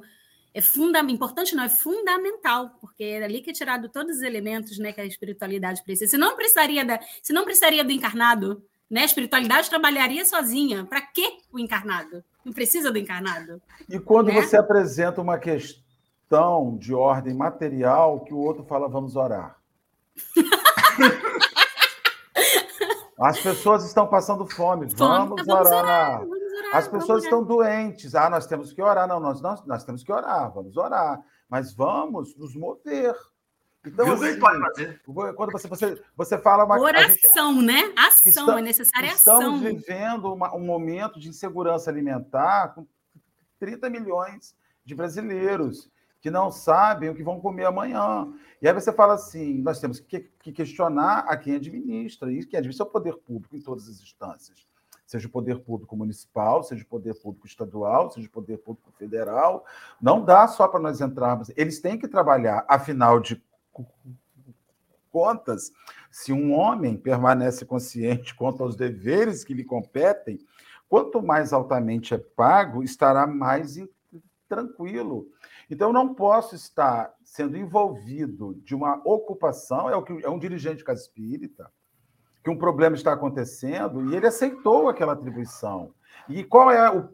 é 0.53 0.61
fundamental, 0.61 1.15
importante 1.15 1.55
não, 1.55 1.63
é 1.63 1.69
fundamental, 1.69 2.71
porque 2.79 3.03
é 3.03 3.23
ali 3.23 3.41
que 3.41 3.49
é 3.49 3.53
tirado 3.53 3.89
todos 3.89 4.17
os 4.17 4.21
elementos 4.21 4.77
né, 4.77 4.93
que 4.93 5.01
a 5.01 5.05
espiritualidade 5.05 5.83
precisa. 5.83 6.11
Se 6.11 6.17
não 6.17 6.35
precisaria, 6.35 6.85
da, 6.85 6.99
se 7.21 7.33
não 7.33 7.43
precisaria 7.43 7.83
do 7.83 7.91
encarnado, 7.91 8.63
né? 8.93 9.01
A 9.01 9.05
espiritualidade 9.05 9.69
trabalharia 9.71 10.23
sozinha. 10.23 10.85
Para 10.85 11.01
que 11.01 11.39
o 11.51 11.57
encarnado? 11.57 12.23
Não 12.45 12.53
precisa 12.53 12.91
do 12.91 12.99
encarnado. 12.99 13.59
E 13.89 13.99
quando 13.99 14.27
né? 14.27 14.39
você 14.39 14.55
apresenta 14.55 15.19
uma 15.19 15.39
questão 15.39 16.77
de 16.77 16.93
ordem 16.93 17.33
material, 17.33 18.19
que 18.19 18.35
o 18.35 18.37
outro 18.37 18.63
fala, 18.63 18.87
vamos 18.87 19.15
orar. 19.15 19.57
As 23.19 23.39
pessoas 23.39 23.83
estão 23.85 24.05
passando 24.05 24.45
fome. 24.45 24.87
fome. 24.89 24.95
Vamos, 24.95 25.43
vamos 25.45 25.71
orar. 25.71 26.21
orar. 26.21 26.42
As 26.73 26.87
pessoas 26.87 27.23
estão 27.23 27.43
doentes. 27.43 28.15
Ah, 28.15 28.29
nós 28.29 28.47
temos 28.47 28.73
que 28.73 28.81
orar. 28.81 29.07
Não, 29.07 29.19
nós, 29.19 29.41
nós, 29.41 29.65
nós 29.65 29.83
temos 29.83 30.03
que 30.03 30.11
orar, 30.11 30.51
vamos 30.51 30.75
orar. 30.75 31.23
Mas 31.47 31.73
vamos 31.73 32.35
nos 32.35 32.55
mover. 32.55 33.15
Então, 33.85 34.05
Viu 34.05 34.13
assim, 34.15 34.39
pode 34.39 34.59
fazer? 34.59 35.01
Quando 35.35 35.51
você, 35.51 35.67
você, 35.67 36.03
você 36.15 36.37
fala 36.37 36.63
uma 36.63 36.79
Oração, 36.79 37.55
gente, 37.55 37.65
né? 37.65 37.93
Ação, 37.97 38.21
estamos, 38.25 38.55
é 38.55 38.61
necessária 38.61 39.07
estamos 39.07 39.41
ação. 39.41 39.55
Estamos 39.57 39.85
vivendo 39.85 40.33
uma, 40.33 40.55
um 40.55 40.65
momento 40.65 41.19
de 41.19 41.27
insegurança 41.27 41.89
alimentar 41.89 42.69
com 42.69 42.87
30 43.59 43.89
milhões 43.89 44.55
de 44.85 44.95
brasileiros 44.95 45.91
que 46.21 46.31
não 46.31 46.49
sabem 46.49 47.09
o 47.09 47.15
que 47.15 47.23
vão 47.23 47.41
comer 47.41 47.65
amanhã. 47.65 48.33
E 48.61 48.67
aí 48.67 48.73
você 48.73 48.93
fala 48.93 49.15
assim: 49.15 49.61
nós 49.61 49.81
temos 49.81 49.99
que, 49.99 50.21
que 50.41 50.53
questionar 50.53 51.25
a 51.27 51.35
quem 51.35 51.55
administra, 51.55 52.31
e 52.31 52.45
quem 52.45 52.57
administra 52.57 52.85
é 52.85 52.87
o 52.87 52.91
poder 52.91 53.17
público 53.17 53.57
em 53.57 53.61
todas 53.61 53.89
as 53.89 54.01
instâncias. 54.01 54.65
Seja 55.05 55.27
o 55.27 55.31
poder 55.31 55.59
público 55.59 55.95
municipal, 55.95 56.63
seja 56.63 56.83
o 56.83 56.87
poder 56.87 57.13
público 57.21 57.45
estadual, 57.45 58.09
seja 58.09 58.27
o 58.27 58.31
poder 58.31 58.57
público 58.57 58.91
federal. 58.93 59.65
Não 60.01 60.23
dá 60.23 60.47
só 60.47 60.67
para 60.67 60.79
nós 60.79 61.01
entrarmos. 61.01 61.51
Eles 61.55 61.79
têm 61.79 61.97
que 61.97 62.07
trabalhar, 62.07 62.65
afinal 62.67 63.19
de 63.19 63.41
contas, 65.11 65.71
se 66.09 66.33
um 66.33 66.53
homem 66.53 66.97
permanece 66.97 67.65
consciente 67.65 68.33
quanto 68.35 68.63
aos 68.63 68.75
deveres 68.75 69.43
que 69.43 69.53
lhe 69.53 69.63
competem, 69.63 70.39
quanto 70.89 71.21
mais 71.21 71.53
altamente 71.53 72.13
é 72.13 72.17
pago, 72.17 72.83
estará 72.83 73.27
mais 73.27 73.77
tranquilo. 74.49 75.27
Então, 75.69 75.89
eu 75.89 75.93
não 75.93 76.13
posso 76.13 76.55
estar 76.55 77.13
sendo 77.23 77.57
envolvido 77.57 78.55
de 78.63 78.75
uma 78.75 79.01
ocupação, 79.05 79.89
é, 79.89 79.95
o 79.95 80.03
que, 80.03 80.23
é 80.23 80.29
um 80.29 80.39
dirigente 80.39 80.77
de 80.77 80.83
casa 80.83 81.01
espírita, 81.01 81.71
que 82.43 82.49
um 82.49 82.57
problema 82.57 82.95
está 82.95 83.13
acontecendo 83.13 84.09
e 84.09 84.15
ele 84.15 84.27
aceitou 84.27 84.89
aquela 84.89 85.13
atribuição. 85.13 85.93
E 86.27 86.43
qual 86.43 86.69
é 86.69 86.89
o 86.91 87.09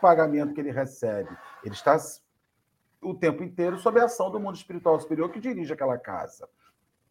pagamento 0.00 0.52
que 0.52 0.60
ele 0.60 0.72
recebe? 0.72 1.30
Ele 1.64 1.74
está 1.74 1.96
o 3.00 3.14
tempo 3.14 3.42
inteiro 3.42 3.78
sob 3.78 4.00
a 4.00 4.04
ação 4.04 4.30
do 4.30 4.40
mundo 4.40 4.56
espiritual 4.56 4.98
superior 4.98 5.30
que 5.30 5.40
dirige 5.40 5.72
aquela 5.72 5.96
casa, 5.96 6.48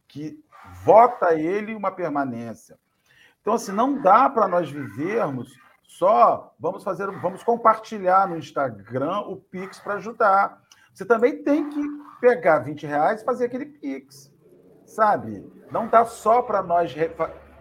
que 0.08 0.44
vota 0.84 1.34
ele 1.34 1.74
uma 1.74 1.92
permanência. 1.92 2.78
Então, 3.42 3.54
assim, 3.54 3.72
não 3.72 4.02
dá 4.02 4.30
para 4.30 4.48
nós 4.48 4.70
vivermos 4.70 5.56
só, 5.84 6.54
vamos 6.60 6.84
fazer, 6.84 7.10
vamos 7.20 7.44
compartilhar 7.44 8.28
no 8.28 8.38
Instagram 8.38 9.20
o 9.22 9.38
Pix 9.38 9.80
para 9.80 9.94
ajudar. 9.96 10.62
Você 10.94 11.06
também 11.06 11.44
tem 11.44 11.70
que 11.70 11.82
pegar 12.20 12.60
20 12.60 12.86
reais 12.86 13.22
e 13.22 13.26
fazer 13.26 13.46
aquele 13.46 13.68
Pix, 13.68 14.34
sabe? 14.86 15.46
Não 15.72 15.88
dá 15.88 16.06
só 16.06 16.42
para 16.42 16.64
nós 16.64 16.92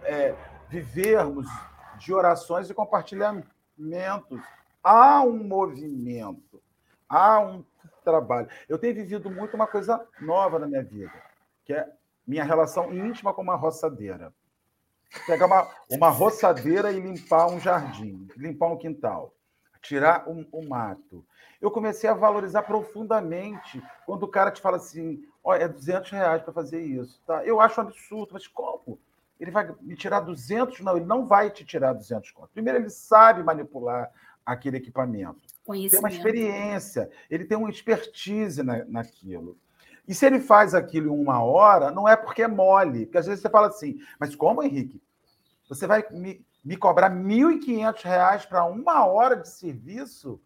é, 0.05 0.35
vivermos 0.69 1.47
de 1.97 2.13
orações 2.13 2.69
e 2.69 2.73
compartilhamentos. 2.73 4.41
Há 4.83 5.21
um 5.23 5.43
movimento, 5.43 6.61
há 7.09 7.39
um 7.39 7.63
trabalho. 8.03 8.47
Eu 8.69 8.77
tenho 8.77 8.93
vivido 8.93 9.29
muito 9.29 9.55
uma 9.55 9.67
coisa 9.67 10.05
nova 10.21 10.59
na 10.59 10.67
minha 10.67 10.83
vida, 10.83 11.13
que 11.63 11.73
é 11.73 11.89
minha 12.25 12.43
relação 12.43 12.93
íntima 12.93 13.33
com 13.33 13.41
uma 13.41 13.55
roçadeira. 13.55 14.33
Pegar 15.25 15.45
uma, 15.45 15.67
uma 15.89 16.09
roçadeira 16.09 16.91
e 16.91 16.99
limpar 16.99 17.47
um 17.47 17.59
jardim, 17.59 18.27
limpar 18.35 18.67
um 18.67 18.77
quintal, 18.77 19.33
tirar 19.81 20.27
um, 20.27 20.45
um 20.51 20.67
mato. 20.67 21.25
Eu 21.61 21.71
comecei 21.71 22.09
a 22.09 22.13
valorizar 22.13 22.63
profundamente 22.63 23.81
quando 24.05 24.23
o 24.23 24.27
cara 24.27 24.51
te 24.51 24.61
fala 24.61 24.77
assim: 24.77 25.23
olha, 25.43 25.63
é 25.63 25.67
200 25.67 26.11
reais 26.11 26.41
para 26.41 26.53
fazer 26.53 26.81
isso. 26.81 27.21
Tá? 27.25 27.45
Eu 27.45 27.61
acho 27.61 27.79
um 27.79 27.85
absurdo, 27.85 28.33
mas 28.33 28.47
como? 28.47 28.99
Ele 29.39 29.51
vai 29.51 29.73
me 29.81 29.95
tirar 29.95 30.21
200? 30.21 30.79
Não, 30.81 30.97
ele 30.97 31.05
não 31.05 31.25
vai 31.25 31.49
te 31.49 31.65
tirar 31.65 31.93
200 31.93 32.31
conto. 32.31 32.49
Primeiro, 32.53 32.79
ele 32.79 32.89
sabe 32.89 33.43
manipular 33.43 34.11
aquele 34.45 34.77
equipamento. 34.77 35.41
Tem 35.91 35.99
uma 35.99 36.09
experiência, 36.09 37.09
ele 37.29 37.45
tem 37.45 37.57
uma 37.57 37.69
expertise 37.69 38.61
na, 38.61 38.85
naquilo. 38.85 39.57
E 40.07 40.13
se 40.13 40.25
ele 40.25 40.39
faz 40.39 40.75
aquilo 40.75 41.07
em 41.07 41.19
uma 41.19 41.43
hora, 41.43 41.89
não 41.89 42.07
é 42.07 42.15
porque 42.15 42.43
é 42.43 42.47
mole. 42.47 43.05
Porque 43.05 43.17
às 43.17 43.25
vezes 43.25 43.41
você 43.41 43.49
fala 43.49 43.67
assim, 43.67 43.99
mas 44.19 44.35
como, 44.35 44.61
Henrique? 44.61 45.01
Você 45.67 45.87
vai 45.87 46.05
me, 46.11 46.45
me 46.63 46.77
cobrar 46.77 47.09
R$ 47.09 47.15
1.500 47.15 48.47
para 48.47 48.65
uma 48.65 49.05
hora 49.05 49.35
de 49.35 49.49
serviço? 49.49 50.39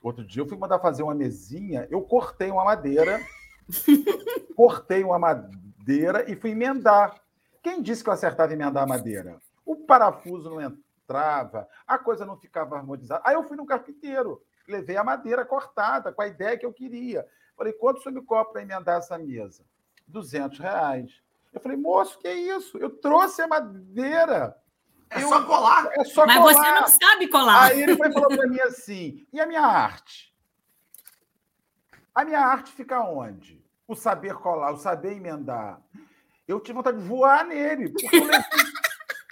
Outro 0.00 0.24
dia 0.24 0.42
eu 0.42 0.48
fui 0.48 0.56
mandar 0.56 0.78
fazer 0.78 1.02
uma 1.02 1.14
mesinha, 1.14 1.86
eu 1.90 2.02
cortei 2.02 2.50
uma 2.50 2.64
madeira, 2.64 3.20
cortei 4.54 5.02
uma 5.02 5.18
madeira 5.18 6.30
e 6.30 6.36
fui 6.36 6.50
emendar. 6.50 7.14
Quem 7.62 7.80
disse 7.80 8.02
que 8.02 8.10
eu 8.10 8.14
acertava 8.14 8.52
emendar 8.52 8.82
a 8.82 8.86
madeira? 8.86 9.40
O 9.64 9.76
parafuso 9.76 10.50
não 10.50 10.60
entrava, 10.60 11.68
a 11.86 11.98
coisa 11.98 12.26
não 12.26 12.36
ficava 12.36 12.76
harmonizada. 12.76 13.22
Aí 13.24 13.34
eu 13.34 13.44
fui 13.44 13.56
no 13.56 13.64
carpinteiro, 13.64 14.42
levei 14.66 14.96
a 14.96 15.04
madeira 15.04 15.44
cortada, 15.44 16.12
com 16.12 16.22
a 16.22 16.26
ideia 16.26 16.58
que 16.58 16.66
eu 16.66 16.72
queria. 16.72 17.26
Falei, 17.56 17.72
quanto 17.72 17.98
o 17.98 18.02
senhor 18.02 18.14
me 18.14 18.22
cobra 18.22 18.52
para 18.52 18.62
emendar 18.62 18.98
essa 18.98 19.16
mesa? 19.16 19.64
200 20.08 20.58
reais. 20.58 21.22
Eu 21.52 21.60
falei, 21.60 21.76
moço, 21.76 22.18
que 22.18 22.26
é 22.26 22.34
isso? 22.34 22.76
Eu 22.78 22.90
trouxe 22.90 23.42
a 23.42 23.46
madeira. 23.46 24.56
É 25.10 25.22
eu, 25.22 25.28
só 25.28 25.44
colar. 25.44 25.90
É 25.92 26.04
só 26.04 26.26
Mas 26.26 26.38
colar. 26.38 26.54
você 26.54 26.80
não 26.80 26.88
sabe 26.88 27.28
colar. 27.28 27.64
Aí 27.64 27.82
ele 27.82 27.96
foi 27.96 28.10
falou 28.10 28.28
para 28.28 28.46
mim 28.46 28.60
assim: 28.60 29.26
e 29.32 29.40
a 29.40 29.46
minha 29.46 29.60
arte? 29.60 30.34
A 32.14 32.24
minha 32.24 32.40
arte 32.40 32.72
fica 32.72 33.00
onde? 33.02 33.62
O 33.86 33.94
saber 33.94 34.34
colar, 34.34 34.72
o 34.72 34.78
saber 34.78 35.12
emendar. 35.12 35.80
Eu 36.46 36.60
tive 36.60 36.74
vontade 36.74 36.98
de 36.98 37.04
voar 37.04 37.46
nele. 37.46 37.92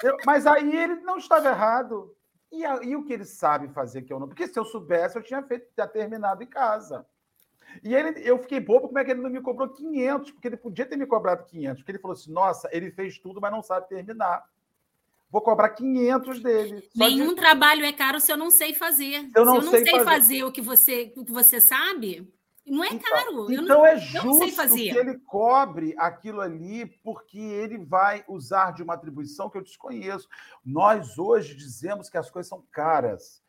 Eu, 0.02 0.16
mas 0.24 0.46
aí 0.46 0.74
ele 0.76 0.96
não 0.96 1.18
estava 1.18 1.48
errado. 1.48 2.14
E, 2.50 2.62
e, 2.62 2.96
o 2.96 3.04
que 3.04 3.12
ele 3.12 3.24
sabe 3.24 3.68
fazer 3.68 4.02
que 4.02 4.12
eu 4.12 4.18
não? 4.18 4.26
Porque 4.26 4.48
se 4.48 4.58
eu 4.58 4.64
soubesse, 4.64 5.16
eu 5.16 5.22
tinha 5.22 5.42
feito, 5.42 5.66
já 5.76 5.86
terminado 5.86 6.42
em 6.42 6.46
casa. 6.46 7.06
E 7.84 7.94
ele, 7.94 8.20
eu 8.28 8.38
fiquei 8.38 8.58
bobo, 8.58 8.88
como 8.88 8.98
é 8.98 9.04
que 9.04 9.12
ele 9.12 9.20
não 9.20 9.30
me 9.30 9.40
cobrou 9.40 9.68
500? 9.68 10.32
Porque 10.32 10.48
ele 10.48 10.56
podia 10.56 10.86
ter 10.86 10.96
me 10.96 11.06
cobrado 11.06 11.44
500. 11.44 11.78
Porque 11.78 11.92
ele 11.92 11.98
falou 12.00 12.16
assim: 12.16 12.32
nossa, 12.32 12.68
ele 12.72 12.90
fez 12.90 13.18
tudo, 13.18 13.40
mas 13.40 13.52
não 13.52 13.62
sabe 13.62 13.88
terminar. 13.88 14.44
Vou 15.30 15.40
cobrar 15.40 15.68
500 15.70 16.42
dele. 16.42 16.90
Nenhum 16.96 17.28
de... 17.28 17.36
trabalho 17.36 17.84
é 17.84 17.92
caro 17.92 18.18
se 18.18 18.32
eu 18.32 18.36
não 18.36 18.50
sei 18.50 18.74
fazer. 18.74 19.30
Eu 19.34 19.44
não 19.44 19.52
se 19.52 19.58
eu 19.58 19.64
não 19.64 19.70
sei, 19.70 19.84
sei 19.84 19.92
fazer. 19.92 20.04
fazer, 20.04 20.44
o, 20.44 20.50
que 20.50 20.60
você, 20.60 21.12
o 21.16 21.24
que 21.24 21.32
você 21.32 21.60
sabe, 21.60 22.28
não 22.66 22.84
é 22.84 22.88
então, 22.88 23.10
caro. 23.10 23.52
Então 23.52 23.64
não, 23.64 23.86
é 23.86 23.96
justo 23.96 24.68
que 24.68 24.88
ele 24.90 25.18
cobre 25.18 25.94
aquilo 25.98 26.40
ali, 26.40 26.86
porque 26.86 27.38
ele 27.38 27.78
vai 27.78 28.24
usar 28.28 28.72
de 28.72 28.82
uma 28.82 28.94
atribuição 28.94 29.50
que 29.50 29.58
eu 29.58 29.62
desconheço. 29.62 30.28
Nós 30.64 31.18
hoje 31.18 31.54
dizemos 31.54 32.08
que 32.08 32.18
as 32.18 32.30
coisas 32.30 32.48
são 32.48 32.62
caras. 32.70 33.42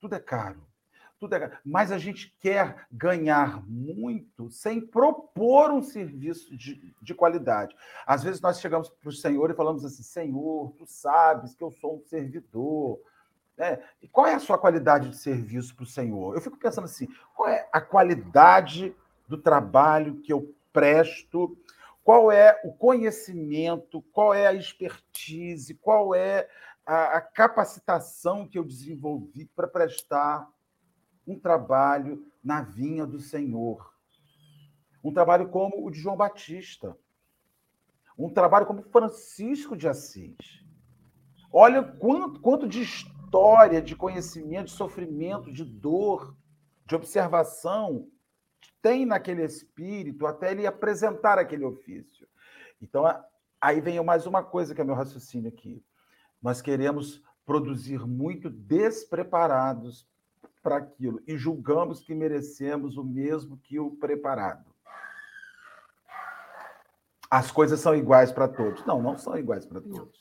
Tudo 0.00 0.14
é 0.14 0.20
caro 0.20 0.70
tudo 1.20 1.34
é... 1.34 1.52
mas 1.62 1.92
a 1.92 1.98
gente 1.98 2.34
quer 2.40 2.86
ganhar 2.90 3.62
muito 3.68 4.50
sem 4.50 4.80
propor 4.80 5.70
um 5.70 5.82
serviço 5.82 6.56
de, 6.56 6.94
de 7.00 7.14
qualidade. 7.14 7.76
Às 8.06 8.24
vezes 8.24 8.40
nós 8.40 8.58
chegamos 8.58 8.88
para 8.88 9.10
o 9.10 9.12
Senhor 9.12 9.50
e 9.50 9.54
falamos 9.54 9.84
assim: 9.84 10.02
Senhor, 10.02 10.72
tu 10.78 10.86
sabes 10.86 11.54
que 11.54 11.62
eu 11.62 11.70
sou 11.70 11.96
um 11.96 12.00
servidor. 12.00 12.98
Né? 13.60 13.78
E 14.00 14.08
qual 14.08 14.26
é 14.26 14.32
a 14.32 14.38
sua 14.38 14.56
qualidade 14.56 15.10
de 15.10 15.18
serviço 15.18 15.76
para 15.76 15.82
o 15.82 15.86
Senhor? 15.86 16.34
Eu 16.34 16.40
fico 16.40 16.56
pensando 16.56 16.86
assim: 16.86 17.06
qual 17.36 17.46
é 17.46 17.68
a 17.70 17.78
qualidade 17.78 18.96
do 19.28 19.36
trabalho 19.36 20.16
que 20.22 20.32
eu 20.32 20.54
presto? 20.72 21.54
Qual 22.02 22.32
é 22.32 22.58
o 22.64 22.72
conhecimento? 22.72 24.00
Qual 24.12 24.32
é 24.32 24.46
a 24.46 24.54
expertise? 24.54 25.74
Qual 25.74 26.14
é 26.14 26.48
a, 26.86 27.18
a 27.18 27.20
capacitação 27.20 28.48
que 28.48 28.58
eu 28.58 28.64
desenvolvi 28.64 29.44
para 29.54 29.68
prestar 29.68 30.48
um 31.26 31.38
trabalho 31.38 32.26
na 32.42 32.62
vinha 32.62 33.04
do 33.04 33.20
Senhor. 33.20 33.94
Um 35.04 35.12
trabalho 35.12 35.50
como 35.50 35.86
o 35.86 35.90
de 35.90 36.00
João 36.00 36.16
Batista. 36.16 36.96
Um 38.18 38.30
trabalho 38.30 38.64
como 38.64 38.82
Francisco 38.84 39.76
de 39.76 39.86
Assis. 39.86 40.64
Olha 41.52 41.82
quanto, 41.82 42.40
quanto 42.40 42.66
de 42.66 42.80
história, 43.30 43.80
de 43.80 43.94
conhecimento, 43.94 44.64
de 44.64 44.72
sofrimento, 44.72 45.52
de 45.52 45.64
dor, 45.64 46.36
de 46.84 46.96
observação 46.96 48.08
tem 48.82 49.06
naquele 49.06 49.44
espírito 49.44 50.26
até 50.26 50.50
ele 50.50 50.66
apresentar 50.66 51.38
aquele 51.38 51.64
ofício. 51.64 52.26
Então, 52.82 53.04
aí 53.60 53.80
vem 53.80 54.02
mais 54.02 54.26
uma 54.26 54.42
coisa 54.42 54.74
que 54.74 54.80
é 54.80 54.84
meu 54.84 54.96
raciocínio 54.96 55.48
aqui. 55.48 55.84
Nós 56.42 56.60
queremos 56.60 57.22
produzir 57.46 58.04
muito 58.04 58.50
despreparados 58.50 60.08
para 60.60 60.78
aquilo 60.78 61.22
e 61.24 61.36
julgamos 61.36 62.00
que 62.00 62.14
merecemos 62.14 62.96
o 62.96 63.04
mesmo 63.04 63.58
que 63.58 63.78
o 63.78 63.92
preparado. 63.92 64.74
As 67.30 67.50
coisas 67.52 67.78
são 67.78 67.94
iguais 67.94 68.32
para 68.32 68.48
todos. 68.48 68.84
Não, 68.86 69.00
não 69.00 69.16
são 69.16 69.38
iguais 69.38 69.64
para 69.64 69.80
todos. 69.80 70.19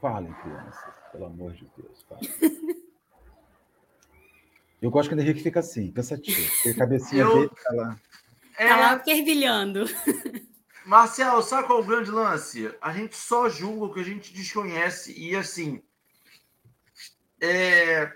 Falem, 0.00 0.32
crianças, 0.34 0.94
pelo 1.12 1.26
amor 1.26 1.52
de 1.52 1.70
Deus. 1.76 2.02
Falem. 2.08 2.30
Eu 4.80 4.90
gosto 4.90 5.10
que 5.10 5.14
o 5.14 5.20
Henrique 5.20 5.42
fica 5.42 5.60
assim, 5.60 5.90
pensativo. 5.92 6.40
A 6.70 6.74
cabecinha 6.74 7.22
Eu... 7.22 7.34
dele 7.34 7.50
tá 7.62 7.72
lá. 7.74 8.00
É... 8.58 8.68
Tá 8.68 8.76
lá 8.76 8.98
fervilhando. 9.00 9.84
Marcelo, 10.86 11.42
sabe 11.42 11.66
qual 11.66 11.80
é 11.80 11.82
o 11.82 11.86
grande 11.86 12.10
lance? 12.10 12.74
A 12.80 12.92
gente 12.92 13.14
só 13.14 13.48
julga 13.48 13.84
o 13.84 13.94
que 13.94 14.00
a 14.00 14.04
gente 14.04 14.32
desconhece 14.32 15.12
e 15.16 15.36
assim 15.36 15.82
é, 17.40 18.12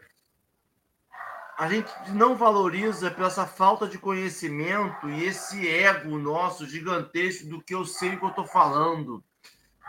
a 1.57 1.69
gente 1.69 1.91
não 2.13 2.37
valoriza 2.37 3.11
pela 3.11 3.29
essa 3.29 3.47
falta 3.47 3.89
de 3.89 3.99
conhecimento 3.99 5.09
e 5.09 5.25
esse 5.25 5.67
ego 5.67 6.19
nosso 6.19 6.67
gigantesco 6.67 7.49
do 7.49 7.63
que 7.63 7.75
eu 7.75 7.85
sei 7.85 8.15
o 8.15 8.19
que 8.19 8.25
eu 8.25 8.31
estou 8.31 8.47
falando, 8.47 9.25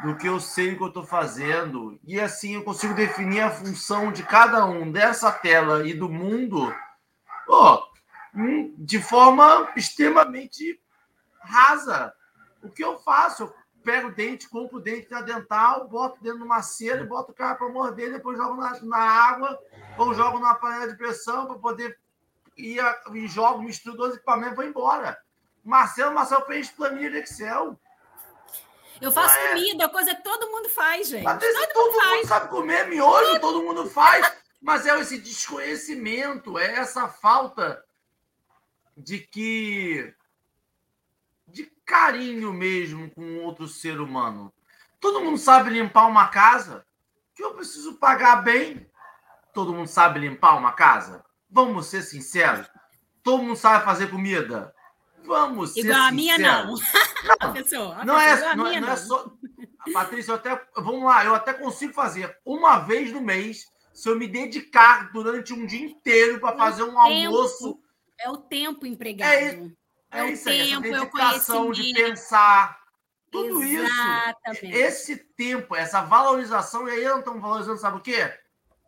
do 0.03 0.15
que 0.17 0.27
eu 0.27 0.39
sei 0.39 0.73
o 0.73 0.77
que 0.77 0.83
eu 0.83 0.87
estou 0.87 1.05
fazendo. 1.05 1.99
E 2.03 2.19
assim 2.19 2.55
eu 2.55 2.63
consigo 2.63 2.93
definir 2.93 3.41
a 3.41 3.51
função 3.51 4.11
de 4.11 4.23
cada 4.23 4.65
um 4.65 4.91
dessa 4.91 5.31
tela 5.31 5.87
e 5.87 5.93
do 5.93 6.09
mundo 6.09 6.73
oh, 7.47 7.83
de 8.77 9.01
forma 9.01 9.71
extremamente 9.75 10.79
rasa. 11.39 12.13
O 12.61 12.69
que 12.69 12.83
eu 12.83 12.99
faço? 12.99 13.43
Eu 13.43 13.53
pego 13.83 14.07
o 14.07 14.11
dente, 14.11 14.49
compro 14.49 14.77
o 14.77 14.81
dente 14.81 15.09
da 15.09 15.21
dental, 15.21 15.87
boto 15.87 16.21
dentro 16.21 16.39
de 16.39 16.43
uma 16.43 16.61
cera 16.61 17.05
boto 17.05 17.31
o 17.31 17.35
cara 17.35 17.55
para 17.55 17.69
morder, 17.69 18.11
depois 18.11 18.37
jogo 18.37 18.55
na, 18.55 18.79
na, 18.81 18.97
água 18.97 19.57
ou 19.97 20.13
jogo 20.13 20.39
numa 20.39 20.55
panela 20.55 20.87
de 20.87 20.97
pressão 20.97 21.45
para 21.45 21.59
poder 21.59 21.97
ir 22.57 22.81
e 23.13 23.27
jogo, 23.27 23.61
misturo 23.61 23.95
dois 23.95 24.15
equipamentos 24.15 24.53
e 24.53 24.55
vou 24.55 24.65
embora. 24.65 25.17
Marcelo, 25.63 26.13
Marcelo 26.13 26.45
fez 26.45 26.69
planilha 26.69 27.11
de 27.11 27.17
Excel. 27.17 27.79
Eu 29.01 29.11
faço 29.11 29.37
é. 29.37 29.49
comida, 29.49 29.89
coisa 29.89 30.15
que 30.15 30.23
todo 30.23 30.49
mundo 30.49 30.69
faz, 30.69 31.09
gente. 31.09 31.23
Mas 31.23 31.39
todo, 31.39 31.73
todo 31.73 31.91
mundo, 31.91 32.15
mundo 32.15 32.27
sabe 32.27 32.49
comer 32.49 32.87
miojo, 32.87 33.39
todo 33.39 33.63
mundo 33.63 33.89
faz. 33.89 34.35
Mas 34.61 34.85
é 34.85 34.99
esse 34.99 35.19
desconhecimento, 35.19 36.57
é 36.57 36.77
essa 36.77 37.07
falta 37.07 37.83
de 38.97 39.19
que 39.19 40.13
de 41.47 41.71
carinho 41.85 42.51
mesmo 42.51 43.09
com 43.11 43.39
outro 43.39 43.67
ser 43.67 43.99
humano. 44.01 44.53
Todo 44.99 45.21
mundo 45.21 45.37
sabe 45.37 45.69
limpar 45.69 46.07
uma 46.07 46.27
casa? 46.27 46.85
Que 47.33 47.43
eu 47.43 47.53
preciso 47.53 47.95
pagar 47.95 48.37
bem? 48.37 48.89
Todo 49.53 49.73
mundo 49.73 49.87
sabe 49.87 50.19
limpar 50.19 50.57
uma 50.57 50.73
casa? 50.73 51.23
Vamos 51.49 51.87
ser 51.87 52.01
sinceros. 52.01 52.69
Todo 53.23 53.43
mundo 53.43 53.55
sabe 53.55 53.85
fazer 53.85 54.09
comida? 54.09 54.74
Vamos 55.25 55.73
ser 55.73 55.81
igual 55.81 56.01
a 56.01 56.11
minha, 56.11 56.37
não. 56.37 56.75
Não, 57.41 57.53
pessoa, 57.53 58.05
não, 58.05 58.19
é, 58.19 58.55
não, 58.55 58.67
é, 58.67 58.79
não 58.79 58.91
é 58.91 58.95
só. 58.95 59.31
Patrícia, 59.91 60.31
eu 60.31 60.35
até. 60.35 60.61
Vamos 60.75 61.03
lá, 61.03 61.25
eu 61.25 61.33
até 61.33 61.53
consigo 61.53 61.91
fazer 61.91 62.37
uma 62.45 62.77
vez 62.77 63.11
no 63.11 63.19
mês 63.19 63.65
se 63.91 64.09
eu 64.09 64.15
me 64.15 64.27
dedicar 64.27 65.11
durante 65.11 65.53
um 65.53 65.65
dia 65.65 65.85
inteiro 65.85 66.39
para 66.39 66.55
fazer 66.55 66.83
um 66.83 66.89
tempo, 66.89 66.99
almoço. 66.99 67.79
É 68.19 68.29
o 68.29 68.37
tempo 68.37 68.85
empregado. 68.85 69.31
É, 69.31 69.71
é, 70.11 70.19
é 70.19 70.23
o 70.23 70.27
isso 70.27 70.49
aí, 70.49 70.69
tempo, 70.69 70.85
essa 70.85 70.99
dedicação 70.99 71.71
de 71.71 71.93
pensar. 71.93 72.79
Tudo 73.31 73.63
Exatamente. 73.63 74.65
isso. 74.65 74.77
Esse 74.77 75.15
tempo, 75.17 75.75
essa 75.75 76.01
valorização, 76.01 76.87
e 76.87 76.91
aí 76.91 77.03
eu 77.03 77.13
não 77.13 77.19
estou 77.19 77.39
valorizando, 77.39 77.79
sabe 77.79 77.97
o 77.97 78.01
quê? 78.01 78.31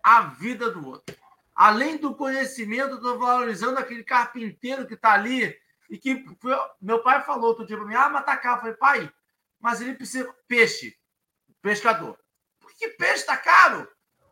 A 0.04 0.22
vida 0.22 0.70
do 0.70 0.86
outro. 0.88 1.16
Além 1.56 1.98
do 1.98 2.14
conhecimento, 2.14 2.96
estou 2.96 3.18
valorizando 3.18 3.80
aquele 3.80 4.04
carpinteiro 4.04 4.86
que 4.86 4.94
está 4.94 5.14
ali 5.14 5.56
e 5.90 5.98
que 5.98 6.26
meu 6.82 7.02
pai 7.02 7.24
falou 7.24 7.50
outro 7.50 7.66
dia 7.66 7.78
para 7.78 7.86
mim: 7.86 7.96
ah, 7.96 8.10
matar 8.10 8.38
cá. 8.38 8.54
Eu 8.54 8.60
falei, 8.60 8.74
pai, 8.76 9.14
mas 9.60 9.82
ele 9.82 9.94
precisa. 9.94 10.34
Peixe, 10.48 10.98
pescador. 11.62 12.18
Por 12.60 12.72
que 12.74 12.90
peixe 12.90 13.22
está 13.22 13.38
caro? 13.38 13.88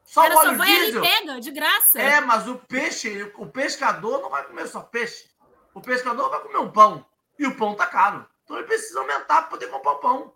Só 0.05 0.21
o 0.21 0.35
óleo 0.35 0.51
só 0.51 0.55
vai 0.55 0.67
diesel. 0.67 1.03
ali 1.03 1.11
pega, 1.11 1.39
de 1.39 1.51
graça. 1.51 1.99
É, 1.99 2.21
mas 2.21 2.47
o 2.47 2.57
peixe, 2.59 3.33
o 3.37 3.47
pescador 3.47 4.21
não 4.21 4.29
vai 4.29 4.45
comer 4.45 4.67
só 4.67 4.81
peixe. 4.81 5.29
O 5.73 5.81
pescador 5.81 6.29
vai 6.29 6.39
comer 6.41 6.59
um 6.59 6.71
pão. 6.71 7.05
E 7.39 7.47
o 7.47 7.57
pão 7.57 7.75
tá 7.75 7.85
caro. 7.85 8.27
Então 8.43 8.57
ele 8.57 8.67
precisa 8.67 8.99
aumentar 8.99 9.41
para 9.41 9.49
poder 9.49 9.67
comprar 9.67 9.93
o 9.93 9.99
pão. 9.99 10.33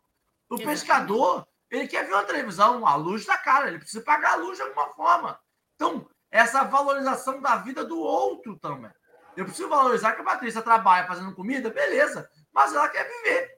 O 0.49 0.55
Exatamente. 0.55 0.65
pescador, 0.65 1.47
ele 1.69 1.87
quer 1.87 2.05
ver 2.05 2.13
uma 2.13 2.23
televisão, 2.23 2.85
a 2.87 2.95
luz 2.95 3.25
tá 3.25 3.37
cara, 3.37 3.67
ele 3.67 3.77
precisa 3.77 4.03
pagar 4.03 4.33
a 4.33 4.37
luz 4.37 4.57
de 4.57 4.63
alguma 4.63 4.87
forma. 4.89 5.39
Então, 5.75 6.09
essa 6.31 6.63
valorização 6.63 7.39
da 7.39 7.57
vida 7.57 7.85
do 7.85 7.99
outro 7.99 8.57
também. 8.57 8.91
Eu 9.39 9.45
preciso 9.45 9.69
valorizar 9.69 10.11
que 10.13 10.21
a 10.21 10.25
Patrícia 10.25 10.61
trabalha 10.61 11.07
fazendo 11.07 11.33
comida, 11.33 11.69
beleza, 11.69 12.29
mas 12.51 12.73
ela 12.73 12.89
quer 12.89 13.07
viver. 13.07 13.57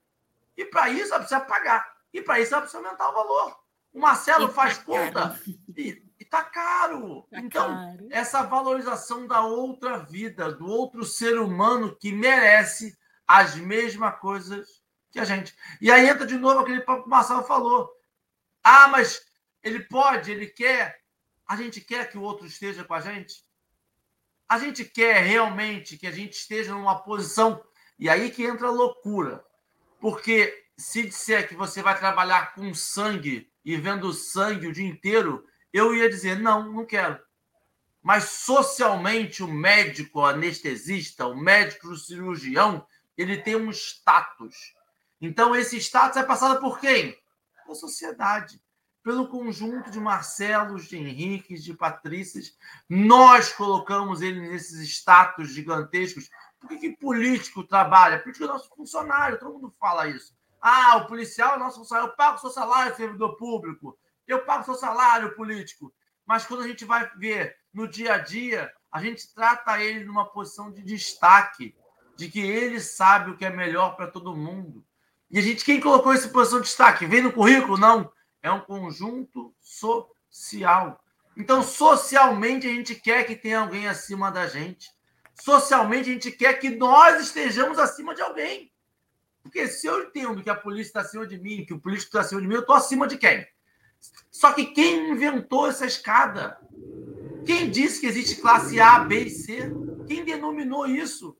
E 0.55 0.63
para 0.65 0.89
isso 0.89 1.11
ela 1.11 1.19
precisa 1.19 1.39
pagar. 1.41 1.91
E 2.13 2.21
para 2.21 2.39
isso 2.39 2.53
ela 2.53 2.61
precisa 2.61 2.83
aumentar 2.83 3.09
o 3.09 3.13
valor. 3.13 3.59
O 3.91 3.99
Marcelo 3.99 4.49
e 4.49 4.53
faz 4.53 4.77
tá 4.77 4.83
conta 4.83 5.39
e, 5.75 6.03
está 6.19 6.43
caro. 6.43 7.27
Tá 7.31 7.39
então, 7.39 7.67
caro. 7.67 8.07
essa 8.11 8.43
valorização 8.43 9.25
da 9.25 9.41
outra 9.41 9.97
vida, 9.97 10.51
do 10.51 10.67
outro 10.67 11.03
ser 11.03 11.39
humano 11.39 11.95
que 11.95 12.11
merece 12.11 12.95
as 13.27 13.55
mesmas 13.55 14.19
coisas 14.19 14.83
que 15.11 15.19
a 15.19 15.25
gente. 15.25 15.55
E 15.81 15.91
aí 15.91 16.07
entra 16.07 16.27
de 16.27 16.37
novo 16.37 16.59
aquele 16.59 16.81
papo 16.81 17.01
que 17.01 17.07
o 17.07 17.11
Marcelo 17.11 17.43
falou. 17.43 17.89
Ah, 18.63 18.87
mas 18.87 19.25
ele 19.63 19.79
pode, 19.79 20.31
ele 20.31 20.45
quer. 20.45 21.01
A 21.47 21.55
gente 21.55 21.81
quer 21.81 22.09
que 22.09 22.19
o 22.19 22.21
outro 22.21 22.45
esteja 22.45 22.83
com 22.83 22.93
a 22.93 23.01
gente? 23.01 23.43
A 24.51 24.57
gente 24.57 24.83
quer 24.83 25.23
realmente 25.23 25.97
que 25.97 26.05
a 26.05 26.11
gente 26.11 26.33
esteja 26.33 26.73
numa 26.73 27.01
posição. 27.01 27.63
E 27.97 28.09
aí 28.09 28.29
que 28.29 28.43
entra 28.43 28.67
a 28.67 28.71
loucura. 28.71 29.41
Porque 29.97 30.65
se 30.77 31.03
disser 31.03 31.47
que 31.47 31.55
você 31.55 31.81
vai 31.81 31.97
trabalhar 31.97 32.53
com 32.53 32.73
sangue 32.73 33.49
e 33.63 33.77
vendo 33.77 34.11
sangue 34.11 34.67
o 34.67 34.73
dia 34.73 34.85
inteiro, 34.85 35.47
eu 35.71 35.95
ia 35.95 36.09
dizer: 36.09 36.37
não, 36.37 36.69
não 36.69 36.85
quero. 36.85 37.17
Mas 38.03 38.25
socialmente, 38.25 39.41
o 39.41 39.47
médico 39.47 40.19
o 40.19 40.25
anestesista, 40.25 41.25
o 41.27 41.37
médico 41.37 41.87
o 41.87 41.95
cirurgião, 41.95 42.85
ele 43.17 43.37
tem 43.37 43.55
um 43.55 43.69
status. 43.69 44.75
Então, 45.21 45.55
esse 45.55 45.77
status 45.77 46.17
é 46.17 46.23
passado 46.23 46.59
por 46.59 46.77
quem? 46.77 47.17
Pela 47.63 47.73
sociedade, 47.73 48.61
pelo 49.03 49.27
conjunto 49.27 49.89
de 49.89 49.99
Marcelos, 49.99 50.87
de 50.87 50.97
Henriques, 50.97 51.63
de 51.63 51.73
Patrícias. 51.73 52.55
Nós 52.87 53.51
colocamos 53.51 54.21
ele 54.21 54.39
nesses 54.39 54.79
status 54.87 55.49
gigantescos. 55.53 56.29
Por 56.59 56.69
que, 56.69 56.77
que 56.77 56.97
político 56.97 57.63
trabalha? 57.63 58.19
Político 58.19 58.45
é 58.45 58.47
nosso 58.47 58.69
funcionário, 58.75 59.39
todo 59.39 59.53
mundo 59.53 59.73
fala 59.79 60.07
isso. 60.07 60.35
Ah, 60.61 60.97
o 60.97 61.07
policial 61.07 61.55
é 61.55 61.59
nosso 61.59 61.79
funcionário, 61.79 62.11
eu 62.11 62.15
pago 62.15 62.37
seu 62.37 62.51
salário, 62.51 62.95
servidor 62.95 63.35
público. 63.35 63.97
Eu 64.27 64.45
pago 64.45 64.63
seu 64.63 64.75
salário 64.75 65.35
político. 65.35 65.91
Mas 66.25 66.45
quando 66.45 66.61
a 66.61 66.67
gente 66.67 66.85
vai 66.85 67.09
ver 67.17 67.55
no 67.73 67.87
dia 67.87 68.13
a 68.13 68.17
dia, 68.19 68.71
a 68.91 69.01
gente 69.01 69.33
trata 69.33 69.81
ele 69.81 70.05
numa 70.05 70.25
posição 70.25 70.71
de 70.71 70.83
destaque, 70.83 71.75
de 72.15 72.29
que 72.29 72.39
ele 72.39 72.79
sabe 72.79 73.31
o 73.31 73.37
que 73.37 73.45
é 73.45 73.49
melhor 73.49 73.95
para 73.95 74.07
todo 74.07 74.35
mundo. 74.37 74.85
E 75.31 75.39
a 75.39 75.41
gente, 75.41 75.65
quem 75.65 75.79
colocou 75.79 76.13
essa 76.13 76.29
posição 76.29 76.59
de 76.59 76.67
destaque? 76.67 77.05
Vem 77.05 77.23
no 77.23 77.31
currículo? 77.31 77.77
Não. 77.77 78.11
É 78.41 78.51
um 78.51 78.61
conjunto 78.61 79.53
social. 79.59 81.03
Então, 81.37 81.63
socialmente, 81.63 82.67
a 82.67 82.71
gente 82.71 82.95
quer 82.95 83.23
que 83.25 83.35
tenha 83.35 83.59
alguém 83.59 83.87
acima 83.87 84.31
da 84.31 84.47
gente. 84.47 84.89
Socialmente, 85.41 86.09
a 86.09 86.13
gente 86.13 86.31
quer 86.31 86.53
que 86.59 86.69
nós 86.69 87.21
estejamos 87.21 87.79
acima 87.79 88.13
de 88.13 88.21
alguém. 88.21 88.71
Porque 89.41 89.67
se 89.67 89.87
eu 89.87 90.03
entendo 90.03 90.43
que 90.43 90.49
a 90.49 90.55
polícia 90.55 90.89
está 90.89 91.01
acima 91.01 91.25
de 91.25 91.37
mim, 91.37 91.65
que 91.65 91.73
o 91.73 91.79
político 91.79 92.09
está 92.09 92.21
acima 92.21 92.41
de 92.41 92.47
mim, 92.47 92.55
eu 92.55 92.61
estou 92.61 92.75
acima 92.75 93.07
de 93.07 93.17
quem? 93.17 93.45
Só 94.31 94.53
que 94.53 94.65
quem 94.65 95.11
inventou 95.11 95.67
essa 95.67 95.85
escada? 95.85 96.59
Quem 97.45 97.69
disse 97.69 97.99
que 97.99 98.07
existe 98.07 98.39
classe 98.39 98.79
A, 98.79 98.99
B 98.99 99.25
e 99.25 99.29
C? 99.29 99.71
Quem 100.07 100.23
denominou 100.23 100.85
isso? 100.85 101.35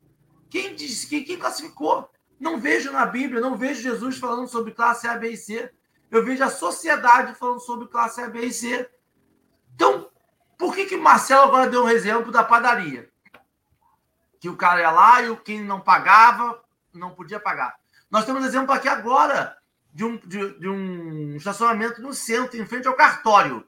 Quem 0.49 0.75
disse? 0.75 1.07
Quem, 1.07 1.23
quem 1.23 1.37
classificou? 1.37 2.09
Não 2.39 2.59
vejo 2.59 2.91
na 2.91 3.05
Bíblia, 3.05 3.39
não 3.39 3.55
vejo 3.55 3.81
Jesus 3.81 4.17
falando 4.17 4.47
sobre 4.47 4.73
classe 4.73 5.07
A, 5.07 5.15
B 5.15 5.31
e 5.31 5.37
C. 5.37 5.71
Eu 6.11 6.25
vejo 6.25 6.43
a 6.43 6.49
sociedade 6.49 7.33
falando 7.35 7.61
sobre 7.61 7.87
classe 7.87 8.21
A, 8.21 8.27
B 8.27 8.41
e 8.41 8.53
C. 8.53 8.89
Então, 9.73 10.11
por 10.57 10.75
que 10.75 10.85
que 10.85 10.97
Marcelo 10.97 11.43
agora 11.43 11.69
deu 11.69 11.85
um 11.85 11.89
exemplo 11.89 12.31
da 12.31 12.43
padaria? 12.43 13.09
Que 14.37 14.49
o 14.49 14.57
cara 14.57 14.81
ia 14.81 14.91
lá 14.91 15.21
e 15.21 15.29
o 15.29 15.37
quem 15.37 15.63
não 15.63 15.79
pagava 15.79 16.61
não 16.93 17.15
podia 17.15 17.39
pagar. 17.39 17.73
Nós 18.09 18.25
temos 18.25 18.43
exemplo 18.43 18.73
aqui 18.73 18.89
agora 18.89 19.57
de 19.93 20.03
um, 20.03 20.17
de, 20.17 20.59
de 20.59 20.67
um 20.67 21.37
estacionamento 21.37 22.01
no 22.01 22.13
centro, 22.13 22.59
em 22.59 22.65
frente 22.65 22.87
ao 22.87 22.95
cartório. 22.95 23.65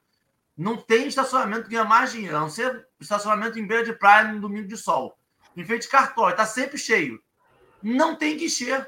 Não 0.57 0.75
tem 0.75 1.07
estacionamento 1.07 1.63
que 1.63 1.71
ganha 1.71 1.85
mais 1.85 2.11
dinheiro, 2.11 2.35
a 2.35 2.41
não 2.41 2.49
ser 2.49 2.85
estacionamento 2.99 3.57
em 3.57 3.65
beira 3.65 3.85
de 3.85 3.93
praia 3.93 4.27
no 4.27 4.41
domingo 4.41 4.67
de 4.67 4.75
sol. 4.75 5.17
Em 5.55 5.65
frente 5.65 5.85
ao 5.85 5.91
cartório, 5.91 6.33
está 6.33 6.45
sempre 6.45 6.77
cheio. 6.77 7.21
Não 7.81 8.15
tem 8.15 8.37
guichê. 8.37 8.85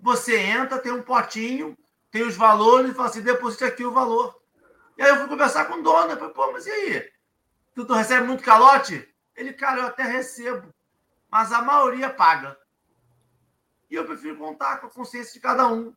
Você 0.00 0.38
entra, 0.38 0.78
tem 0.78 0.92
um 0.92 1.02
potinho, 1.02 1.76
tem 2.10 2.22
os 2.22 2.36
valores, 2.36 2.90
e 2.90 2.94
fala 2.94 3.08
assim: 3.08 3.22
deposite 3.22 3.64
aqui 3.64 3.84
o 3.84 3.92
valor. 3.92 4.38
E 4.96 5.02
aí 5.02 5.10
eu 5.10 5.16
fui 5.16 5.28
conversar 5.28 5.66
com 5.66 5.74
o 5.74 5.82
dono. 5.82 6.10
Eu 6.10 6.18
falei, 6.18 6.34
pô, 6.34 6.52
mas 6.52 6.66
e 6.66 6.70
aí? 6.70 7.10
Tu, 7.74 7.84
tu 7.84 7.94
recebe 7.94 8.26
muito 8.26 8.42
calote? 8.42 9.08
Ele, 9.36 9.52
cara, 9.52 9.80
eu 9.80 9.86
até 9.86 10.02
recebo, 10.02 10.74
mas 11.30 11.52
a 11.52 11.62
maioria 11.62 12.10
paga. 12.10 12.58
E 13.88 13.94
eu 13.94 14.04
prefiro 14.04 14.36
contar 14.36 14.78
com 14.78 14.88
a 14.88 14.90
consciência 14.90 15.32
de 15.32 15.40
cada 15.40 15.68
um 15.68 15.94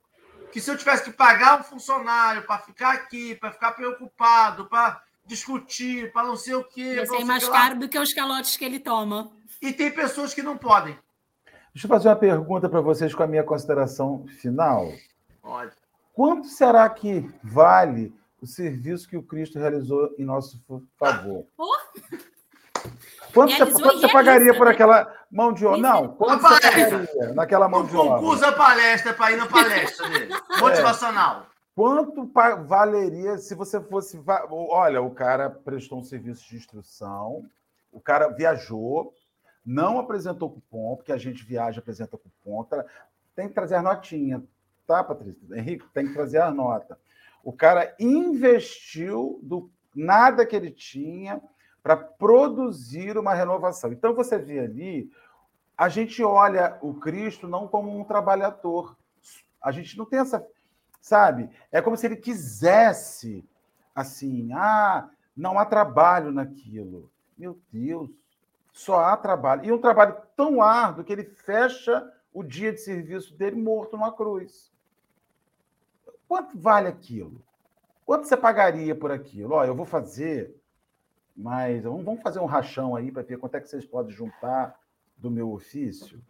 que 0.51 0.61
se 0.61 0.69
eu 0.69 0.77
tivesse 0.77 1.03
que 1.03 1.11
pagar 1.11 1.59
um 1.59 1.63
funcionário 1.63 2.43
para 2.43 2.59
ficar 2.59 2.91
aqui, 2.91 3.35
para 3.35 3.51
ficar 3.51 3.71
preocupado, 3.71 4.67
para 4.67 5.01
discutir, 5.25 6.11
para 6.11 6.27
não 6.27 6.35
sei 6.35 6.53
o 6.55 6.63
quê. 6.63 6.95
Ia 6.95 7.05
ser 7.05 7.23
mais 7.23 7.47
caro 7.47 7.79
do 7.79 7.89
que 7.89 7.97
os 7.97 8.13
calotes 8.13 8.57
que 8.57 8.65
ele 8.65 8.79
toma. 8.79 9.31
E 9.61 9.71
tem 9.71 9.91
pessoas 9.91 10.33
que 10.33 10.41
não 10.41 10.57
podem. 10.57 10.97
Deixa 11.73 11.87
eu 11.87 11.89
fazer 11.89 12.09
uma 12.09 12.15
pergunta 12.15 12.67
para 12.67 12.81
vocês 12.81 13.15
com 13.15 13.23
a 13.23 13.27
minha 13.27 13.43
consideração 13.43 14.25
final. 14.27 14.91
Pode. 15.41 15.80
Quanto 16.13 16.47
será 16.47 16.89
que 16.89 17.29
vale 17.43 18.13
o 18.41 18.47
serviço 18.47 19.07
que 19.07 19.15
o 19.15 19.23
Cristo 19.23 19.59
realizou 19.59 20.15
em 20.17 20.25
nosso 20.25 20.59
favor. 20.97 21.45
Oh. 21.57 21.71
Quanto, 23.31 23.55
você, 23.55 23.71
quanto 23.71 23.99
você 23.99 24.11
pagaria 24.11 24.57
por 24.57 24.67
aquela 24.67 25.13
mão 25.31 25.53
de 25.53 25.63
obra? 25.63 25.79
Não, 25.79 26.07
quanto 26.15 26.41
você 26.41 26.59
pagaria 26.59 27.33
naquela 27.35 27.69
mão 27.69 27.85
de 27.85 27.95
obra? 27.95 28.19
Concurso 28.19 28.43
a 28.43 28.51
palestra 28.51 29.13
para 29.13 29.31
ir 29.31 29.37
na 29.37 29.47
palestra 29.47 30.09
dele. 30.09 30.33
É. 30.51 30.59
Motivacional. 30.59 31.43
É. 31.43 31.51
Quanto 31.75 32.29
valeria 32.65 33.37
se 33.37 33.55
você 33.55 33.79
fosse. 33.79 34.19
Olha, 34.49 35.01
o 35.01 35.11
cara 35.11 35.49
prestou 35.49 35.99
um 35.99 36.03
serviço 36.03 36.47
de 36.49 36.57
instrução, 36.57 37.45
o 37.91 38.01
cara 38.01 38.27
viajou, 38.27 39.13
não 39.65 39.99
apresentou 39.99 40.49
cupom, 40.49 40.95
porque 40.95 41.11
a 41.11 41.17
gente 41.17 41.45
viaja 41.45 41.79
apresenta 41.79 42.17
cupom. 42.17 42.67
Tem 43.35 43.47
que 43.47 43.53
trazer 43.53 43.75
a 43.75 43.81
notinha, 43.81 44.43
tá, 44.85 45.03
Patrícia? 45.03 45.41
Henrique, 45.57 45.85
tem 45.93 46.07
que 46.07 46.13
trazer 46.13 46.41
a 46.41 46.51
nota. 46.51 46.97
O 47.43 47.51
cara 47.51 47.95
investiu 47.99 49.39
do 49.41 49.69
nada 49.95 50.45
que 50.45 50.55
ele 50.55 50.71
tinha 50.71 51.41
para 51.81 51.97
produzir 51.97 53.17
uma 53.17 53.33
renovação. 53.33 53.91
Então 53.91 54.13
você 54.13 54.37
vê 54.37 54.59
ali, 54.59 55.11
a 55.77 55.89
gente 55.89 56.23
olha 56.23 56.77
o 56.81 56.93
Cristo 56.93 57.47
não 57.47 57.67
como 57.67 57.97
um 57.97 58.03
trabalhador. 58.03 58.95
A 59.61 59.71
gente 59.71 59.97
não 59.97 60.05
tem 60.05 60.19
essa, 60.19 60.45
sabe? 61.01 61.49
É 61.71 61.81
como 61.81 61.97
se 61.97 62.05
ele 62.05 62.15
quisesse 62.15 63.43
assim, 63.93 64.51
ah, 64.53 65.09
não 65.35 65.57
há 65.57 65.65
trabalho 65.65 66.31
naquilo. 66.31 67.11
Meu 67.37 67.59
Deus, 67.71 68.09
só 68.71 68.99
há 68.99 69.17
trabalho. 69.17 69.65
E 69.65 69.71
um 69.71 69.81
trabalho 69.81 70.15
tão 70.35 70.61
árduo 70.61 71.03
que 71.03 71.11
ele 71.11 71.23
fecha 71.23 72.07
o 72.33 72.43
dia 72.43 72.71
de 72.71 72.79
serviço 72.79 73.35
dele 73.35 73.55
morto 73.55 73.97
numa 73.97 74.11
cruz. 74.11 74.70
Quanto 76.31 76.57
vale 76.57 76.87
aquilo? 76.87 77.43
Quanto 78.05 78.25
você 78.25 78.37
pagaria 78.37 78.95
por 78.95 79.11
aquilo? 79.11 79.53
Ó, 79.53 79.65
eu 79.65 79.75
vou 79.75 79.85
fazer, 79.85 80.55
mas 81.35 81.83
vamos 81.83 82.21
fazer 82.21 82.39
um 82.39 82.45
rachão 82.45 82.95
aí 82.95 83.11
para 83.11 83.21
ver 83.21 83.37
quanto 83.37 83.55
é 83.55 83.59
que 83.59 83.67
vocês 83.67 83.85
podem 83.85 84.13
juntar 84.13 84.79
do 85.17 85.29
meu 85.29 85.51
ofício. 85.51 86.23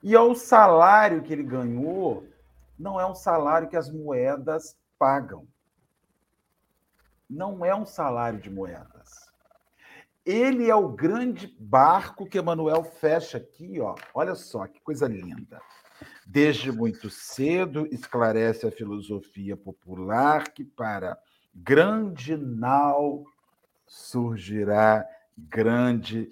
E 0.00 0.14
ao 0.14 0.32
salário 0.36 1.24
que 1.24 1.32
ele 1.32 1.42
ganhou, 1.42 2.24
não 2.78 3.00
é 3.00 3.04
um 3.04 3.16
salário 3.16 3.68
que 3.68 3.76
as 3.76 3.90
moedas 3.90 4.78
pagam. 4.96 5.44
Não 7.28 7.64
é 7.64 7.74
um 7.74 7.84
salário 7.84 8.38
de 8.38 8.48
moedas. 8.48 9.28
Ele 10.24 10.70
é 10.70 10.74
o 10.76 10.90
grande 10.90 11.48
barco 11.58 12.26
que 12.26 12.38
Emanuel 12.38 12.84
fecha 12.84 13.38
aqui, 13.38 13.80
ó. 13.80 13.96
Olha 14.14 14.36
só 14.36 14.68
que 14.68 14.80
coisa 14.82 15.08
linda. 15.08 15.60
Desde 16.28 16.72
muito 16.72 17.08
cedo 17.08 17.86
esclarece 17.86 18.66
a 18.66 18.72
filosofia 18.72 19.56
popular 19.56 20.52
que 20.52 20.64
para 20.64 21.16
grande 21.54 22.36
nau 22.36 23.24
surgirá 23.86 25.06
grande 25.38 26.28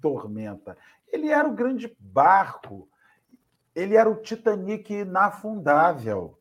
tormenta. 0.00 0.78
Ele 1.06 1.28
era 1.28 1.46
o 1.46 1.54
grande 1.54 1.94
barco, 2.00 2.88
ele 3.74 3.96
era 3.96 4.08
o 4.08 4.22
Titanic 4.22 4.90
inafundável. 4.90 6.38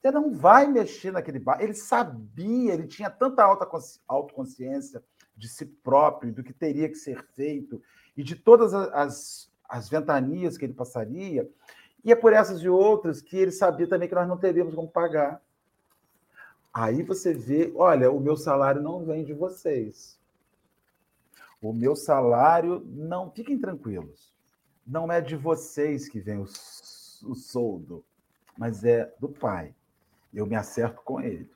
Você 0.00 0.12
não 0.12 0.32
vai 0.32 0.68
mexer 0.68 1.10
naquele 1.10 1.40
barco. 1.40 1.64
Ele 1.64 1.74
sabia, 1.74 2.74
ele 2.74 2.86
tinha 2.86 3.10
tanta 3.10 3.42
alta 3.42 3.68
autoconsciência 4.06 5.02
de 5.36 5.48
si 5.48 5.66
próprio, 5.66 6.32
do 6.32 6.44
que 6.44 6.52
teria 6.52 6.88
que 6.88 6.94
ser 6.94 7.24
feito 7.34 7.82
e 8.16 8.22
de 8.22 8.36
todas 8.36 8.72
as, 8.72 9.51
as 9.68 9.88
ventanias 9.88 10.58
que 10.58 10.64
ele 10.64 10.74
passaria. 10.74 11.48
E 12.04 12.12
é 12.12 12.16
por 12.16 12.32
essas 12.32 12.60
e 12.60 12.68
outras 12.68 13.20
que 13.22 13.36
ele 13.36 13.52
sabia 13.52 13.86
também 13.86 14.08
que 14.08 14.14
nós 14.14 14.28
não 14.28 14.36
teríamos 14.36 14.74
como 14.74 14.88
pagar. 14.88 15.40
Aí 16.72 17.02
você 17.02 17.34
vê, 17.34 17.72
olha, 17.76 18.10
o 18.10 18.18
meu 18.18 18.36
salário 18.36 18.82
não 18.82 19.04
vem 19.04 19.24
de 19.24 19.34
vocês. 19.34 20.18
O 21.60 21.72
meu 21.72 21.94
salário 21.94 22.82
não, 22.86 23.30
fiquem 23.30 23.58
tranquilos. 23.58 24.32
Não 24.86 25.12
é 25.12 25.20
de 25.20 25.36
vocês 25.36 26.08
que 26.08 26.18
vem 26.18 26.38
o, 26.38 26.42
o 26.42 27.34
soldo, 27.34 28.04
mas 28.56 28.84
é 28.84 29.14
do 29.20 29.28
pai. 29.28 29.74
Eu 30.34 30.46
me 30.46 30.56
acerto 30.56 31.02
com 31.02 31.20
ele. 31.20 31.48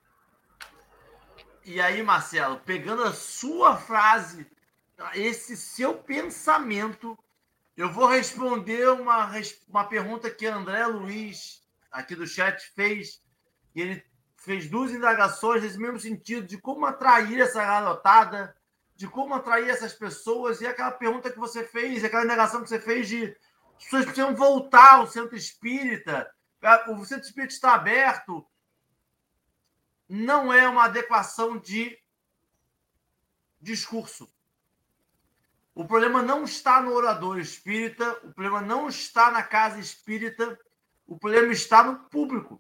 E 1.64 1.80
aí, 1.80 2.02
Marcelo, 2.02 2.60
pegando 2.60 3.02
a 3.02 3.12
sua 3.12 3.76
frase, 3.76 4.46
esse 5.14 5.56
seu 5.56 5.94
pensamento, 5.94 7.18
eu 7.76 7.92
vou 7.92 8.06
responder 8.06 8.88
uma, 8.88 9.30
uma 9.68 9.84
pergunta 9.84 10.30
que 10.30 10.46
André 10.46 10.86
Luiz, 10.86 11.62
aqui 11.92 12.14
do 12.14 12.26
chat, 12.26 12.70
fez. 12.74 13.22
E 13.74 13.82
ele 13.82 14.04
fez 14.36 14.68
duas 14.68 14.92
indagações 14.92 15.62
nesse 15.62 15.78
mesmo 15.78 15.98
sentido, 15.98 16.46
de 16.46 16.56
como 16.56 16.86
atrair 16.86 17.40
essa 17.40 17.62
garotada, 17.62 18.56
de 18.94 19.06
como 19.06 19.34
atrair 19.34 19.68
essas 19.68 19.92
pessoas, 19.92 20.60
e 20.60 20.66
aquela 20.66 20.90
pergunta 20.90 21.30
que 21.30 21.38
você 21.38 21.64
fez, 21.64 22.02
aquela 22.02 22.24
indagação 22.24 22.62
que 22.62 22.68
você 22.68 22.80
fez 22.80 23.08
de 23.08 23.36
as 23.76 23.84
pessoas 23.84 24.04
precisam 24.06 24.34
voltar 24.34 24.94
ao 24.94 25.06
centro 25.06 25.36
espírita, 25.36 26.32
o 26.88 27.04
centro 27.04 27.26
espírita 27.26 27.52
está 27.52 27.74
aberto, 27.74 28.46
não 30.08 30.50
é 30.50 30.66
uma 30.66 30.84
adequação 30.84 31.58
de 31.58 31.98
discurso. 33.60 34.32
O 35.76 35.84
problema 35.84 36.22
não 36.22 36.44
está 36.44 36.80
no 36.80 36.94
orador 36.94 37.38
espírita, 37.38 38.10
o 38.24 38.32
problema 38.32 38.62
não 38.62 38.88
está 38.88 39.30
na 39.30 39.42
casa 39.42 39.78
espírita, 39.78 40.58
o 41.06 41.18
problema 41.18 41.52
está 41.52 41.84
no 41.84 41.98
público. 42.08 42.58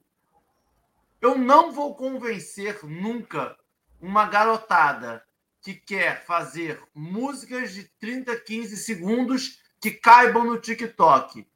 Eu 1.18 1.38
não 1.38 1.72
vou 1.72 1.94
convencer 1.94 2.84
nunca 2.84 3.56
uma 3.98 4.26
garotada 4.26 5.24
que 5.62 5.72
quer 5.72 6.26
fazer 6.26 6.78
músicas 6.94 7.72
de 7.72 7.84
30, 7.98 8.36
15 8.36 8.76
segundos 8.76 9.62
que 9.80 9.92
caibam 9.92 10.44
no 10.44 10.60
TikTok. 10.60 11.48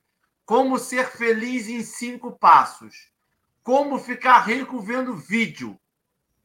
Como 0.46 0.78
ser 0.78 1.10
feliz 1.10 1.68
em 1.68 1.82
cinco 1.82 2.32
passos. 2.32 3.12
Como 3.62 3.98
ficar 3.98 4.46
rico 4.46 4.80
vendo 4.80 5.14
vídeo. 5.14 5.78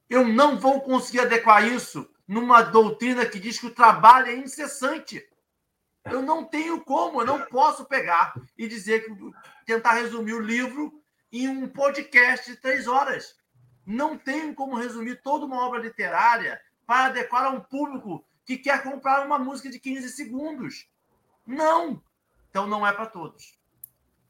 Eu 0.09 0.27
não 0.27 0.59
vou 0.59 0.81
conseguir 0.81 1.21
adequar 1.21 1.65
isso 1.65 2.05
numa 2.27 2.61
doutrina 2.61 3.25
que 3.25 3.39
diz 3.39 3.59
que 3.59 3.67
o 3.67 3.73
trabalho 3.73 4.27
é 4.27 4.35
incessante. 4.35 5.27
Eu 6.05 6.21
não 6.21 6.43
tenho 6.43 6.83
como, 6.83 7.21
eu 7.21 7.25
não 7.25 7.41
posso 7.41 7.85
pegar 7.85 8.33
e 8.57 8.67
dizer 8.67 9.05
que 9.05 9.31
tentar 9.65 9.93
resumir 9.93 10.33
o 10.33 10.41
livro 10.41 11.01
em 11.31 11.47
um 11.47 11.67
podcast 11.67 12.51
de 12.51 12.57
três 12.57 12.87
horas. 12.87 13.35
Não 13.85 14.17
tenho 14.17 14.53
como 14.53 14.75
resumir 14.75 15.21
toda 15.21 15.45
uma 15.45 15.65
obra 15.65 15.79
literária 15.79 16.61
para 16.85 17.05
adequar 17.05 17.45
a 17.45 17.49
um 17.49 17.59
público 17.59 18.25
que 18.45 18.57
quer 18.57 18.83
comprar 18.83 19.25
uma 19.25 19.39
música 19.39 19.69
de 19.69 19.79
15 19.79 20.09
segundos. 20.09 20.87
Não! 21.45 22.01
Então 22.49 22.67
não 22.67 22.85
é 22.85 22.93
para 22.93 23.07
todos. 23.07 23.57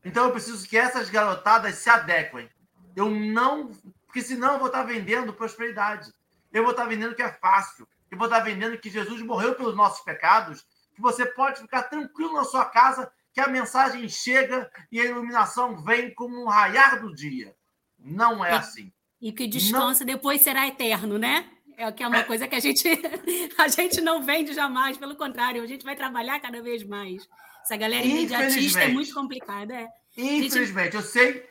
Então 0.03 0.25
eu 0.25 0.31
preciso 0.31 0.67
que 0.67 0.77
essas 0.77 1.09
garotadas 1.09 1.75
se 1.75 1.89
adequem. 1.89 2.49
Eu 2.95 3.09
não 3.09 3.71
porque 4.15 4.25
senão 4.25 4.53
eu 4.53 4.59
vou 4.59 4.67
estar 4.67 4.83
vendendo 4.83 5.33
prosperidade. 5.33 6.09
Eu 6.55 6.63
vou 6.63 6.71
estar 6.71 6.85
vendendo 6.85 7.13
que 7.13 7.21
é 7.21 7.29
fácil. 7.33 7.85
Eu 8.09 8.17
vou 8.17 8.27
estar 8.27 8.39
vendendo 8.39 8.77
que 8.77 8.89
Jesus 8.89 9.21
morreu 9.21 9.55
pelos 9.55 9.75
nossos 9.75 10.01
pecados. 10.05 10.65
Que 10.95 11.01
você 11.01 11.25
pode 11.25 11.59
ficar 11.59 11.83
tranquilo 11.83 12.31
na 12.31 12.45
sua 12.45 12.63
casa, 12.63 13.11
que 13.33 13.41
a 13.41 13.49
mensagem 13.49 14.07
chega 14.07 14.71
e 14.89 15.01
a 15.01 15.03
iluminação 15.03 15.75
vem 15.75 16.15
como 16.15 16.41
um 16.41 16.47
raiar 16.47 17.01
do 17.01 17.13
dia. 17.13 17.53
Não 17.99 18.43
é 18.43 18.53
assim. 18.53 18.89
E 19.19 19.33
que 19.33 19.47
descanso 19.47 19.99
não... 19.99 20.13
depois 20.13 20.43
será 20.43 20.65
eterno, 20.65 21.17
né? 21.17 21.45
É 21.77 21.91
que 21.91 22.01
é 22.01 22.07
uma 22.07 22.19
é. 22.19 22.23
coisa 22.23 22.47
que 22.47 22.55
a 22.55 22.59
gente 22.61 22.87
a 23.57 23.67
gente 23.67 23.99
não 23.99 24.23
vende 24.23 24.53
jamais, 24.53 24.95
pelo 24.95 25.17
contrário, 25.17 25.61
a 25.61 25.67
gente 25.67 25.83
vai 25.83 25.97
trabalhar 25.97 26.39
cada 26.39 26.61
vez 26.61 26.85
mais. 26.85 27.27
Essa 27.63 27.75
galera 27.75 28.05
imediatista 28.05 28.79
é 28.79 28.87
muito 28.87 29.13
complicada, 29.13 29.73
é. 29.73 29.89
Infelizmente, 30.15 30.93
gente... 30.93 30.95
eu 30.95 31.01
sei 31.01 31.49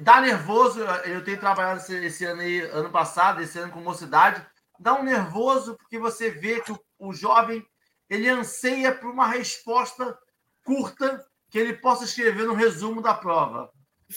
Dá 0.00 0.20
nervoso, 0.20 0.80
eu 1.04 1.22
tenho 1.22 1.38
trabalhado 1.38 1.78
esse, 1.78 1.94
esse, 2.04 2.24
ano 2.24 2.40
aí, 2.40 2.60
ano 2.62 2.90
passado, 2.90 3.40
esse 3.40 3.58
ano 3.58 3.72
com 3.72 3.80
mocidade. 3.80 4.44
Dá 4.78 4.94
um 4.94 5.04
nervoso 5.04 5.76
porque 5.76 5.98
você 5.98 6.30
vê 6.30 6.60
que 6.60 6.72
o, 6.72 6.80
o 6.98 7.12
jovem 7.12 7.64
ele 8.10 8.28
anseia 8.28 8.92
por 8.92 9.10
uma 9.10 9.28
resposta 9.28 10.18
curta 10.64 11.24
que 11.48 11.58
ele 11.58 11.74
possa 11.74 12.04
escrever 12.04 12.44
no 12.44 12.54
resumo 12.54 13.00
da 13.00 13.14
prova. 13.14 13.70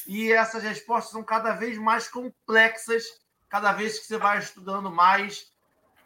E 0.07 0.31
essas 0.31 0.63
respostas 0.63 1.11
são 1.11 1.23
cada 1.23 1.53
vez 1.53 1.77
mais 1.77 2.07
complexas, 2.07 3.03
cada 3.47 3.71
vez 3.71 3.99
que 3.99 4.07
você 4.07 4.17
vai 4.17 4.39
estudando 4.39 4.89
mais. 4.91 5.51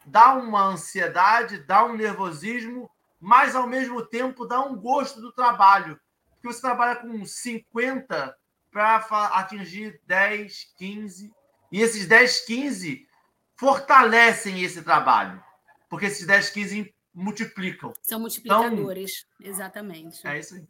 Dá 0.06 0.34
uma 0.34 0.66
ansiedade, 0.66 1.64
dá 1.64 1.86
um 1.86 1.96
nervosismo, 1.96 2.92
mas 3.20 3.56
ao 3.56 3.68
mesmo 3.68 4.06
tempo 4.06 4.46
dá 4.46 4.60
um 4.60 4.76
gosto 4.76 5.22
do 5.22 5.32
trabalho. 5.32 5.98
Porque 6.32 6.54
você 6.54 6.60
trabalha 6.60 6.98
com 6.98 7.26
50 7.26 8.36
para 8.72 8.98
atingir 9.38 10.00
10, 10.08 10.74
15. 10.78 11.32
E 11.72 11.82
esses 11.82 12.08
10, 12.08 12.46
15 12.46 13.08
fortalecem 13.56 14.64
esse 14.64 14.82
trabalho. 14.82 15.44
Porque 15.90 16.06
esses 16.06 16.26
10, 16.26 16.50
15 16.50 16.96
multiplicam. 17.14 17.94
São 18.02 18.20
multiplicadores, 18.20 19.26
então, 19.40 19.52
exatamente. 19.52 20.26
É 20.26 20.40
isso 20.40 20.56
aí. 20.56 20.66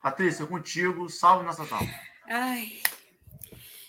Patrícia, 0.00 0.46
contigo. 0.46 1.08
Salve 1.08 1.46
nossa 1.46 1.66
tal. 1.66 1.80
Ai. 2.28 2.80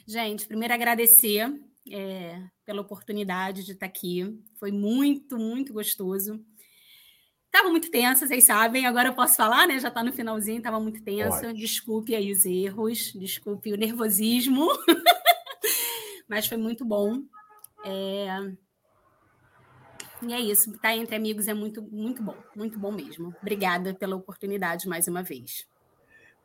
Gente, 0.08 0.48
primeiro 0.48 0.74
agradecer 0.74 1.52
é, 1.92 2.42
pela 2.66 2.82
oportunidade 2.82 3.64
de 3.64 3.74
estar 3.74 3.86
aqui. 3.86 4.40
Foi 4.58 4.72
muito, 4.72 5.38
muito 5.38 5.74
gostoso. 5.74 6.44
Estava 7.56 7.72
muito 7.72 7.90
tensa, 7.90 8.28
vocês 8.28 8.44
sabem. 8.44 8.86
Agora 8.86 9.08
eu 9.08 9.14
posso 9.14 9.38
falar, 9.38 9.66
né? 9.66 9.80
Já 9.80 9.88
está 9.88 10.04
no 10.04 10.12
finalzinho, 10.12 10.58
estava 10.58 10.78
muito 10.78 11.02
tensa. 11.02 11.54
Desculpe 11.54 12.14
aí 12.14 12.30
os 12.30 12.46
erros, 12.46 13.14
desculpe 13.16 13.72
o 13.72 13.78
nervosismo. 13.78 14.68
Mas 16.28 16.48
foi 16.48 16.58
muito 16.58 16.84
bom. 16.84 17.22
É... 17.86 18.28
E 20.28 20.34
é 20.34 20.40
isso, 20.42 20.72
estar 20.72 20.82
tá 20.82 20.96
entre 20.98 21.16
amigos 21.16 21.48
é 21.48 21.54
muito, 21.54 21.82
muito 21.82 22.22
bom, 22.22 22.36
muito 22.54 22.78
bom 22.78 22.92
mesmo. 22.92 23.34
Obrigada 23.42 23.94
pela 23.94 24.18
oportunidade 24.18 24.86
mais 24.86 25.08
uma 25.08 25.24
vez. 25.24 25.66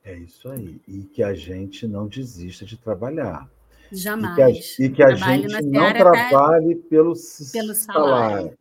É 0.04 0.16
isso 0.16 0.48
aí. 0.48 0.80
E 0.86 1.02
que 1.02 1.24
a 1.24 1.34
gente 1.34 1.88
não 1.88 2.06
desista 2.06 2.64
de 2.64 2.76
trabalhar. 2.76 3.50
Jamais. 3.90 4.78
E 4.78 4.88
que 4.88 5.02
a, 5.02 5.10
e 5.10 5.16
que 5.16 5.24
a 5.24 5.36
gente 5.40 5.66
não 5.66 5.92
trabalhe 5.92 6.76
pelo, 6.76 7.14
pelo 7.52 7.74
salário. 7.74 7.74
salário. 7.74 8.59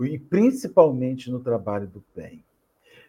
E 0.00 0.18
principalmente 0.18 1.30
no 1.30 1.40
trabalho 1.40 1.86
do 1.86 2.02
bem. 2.14 2.44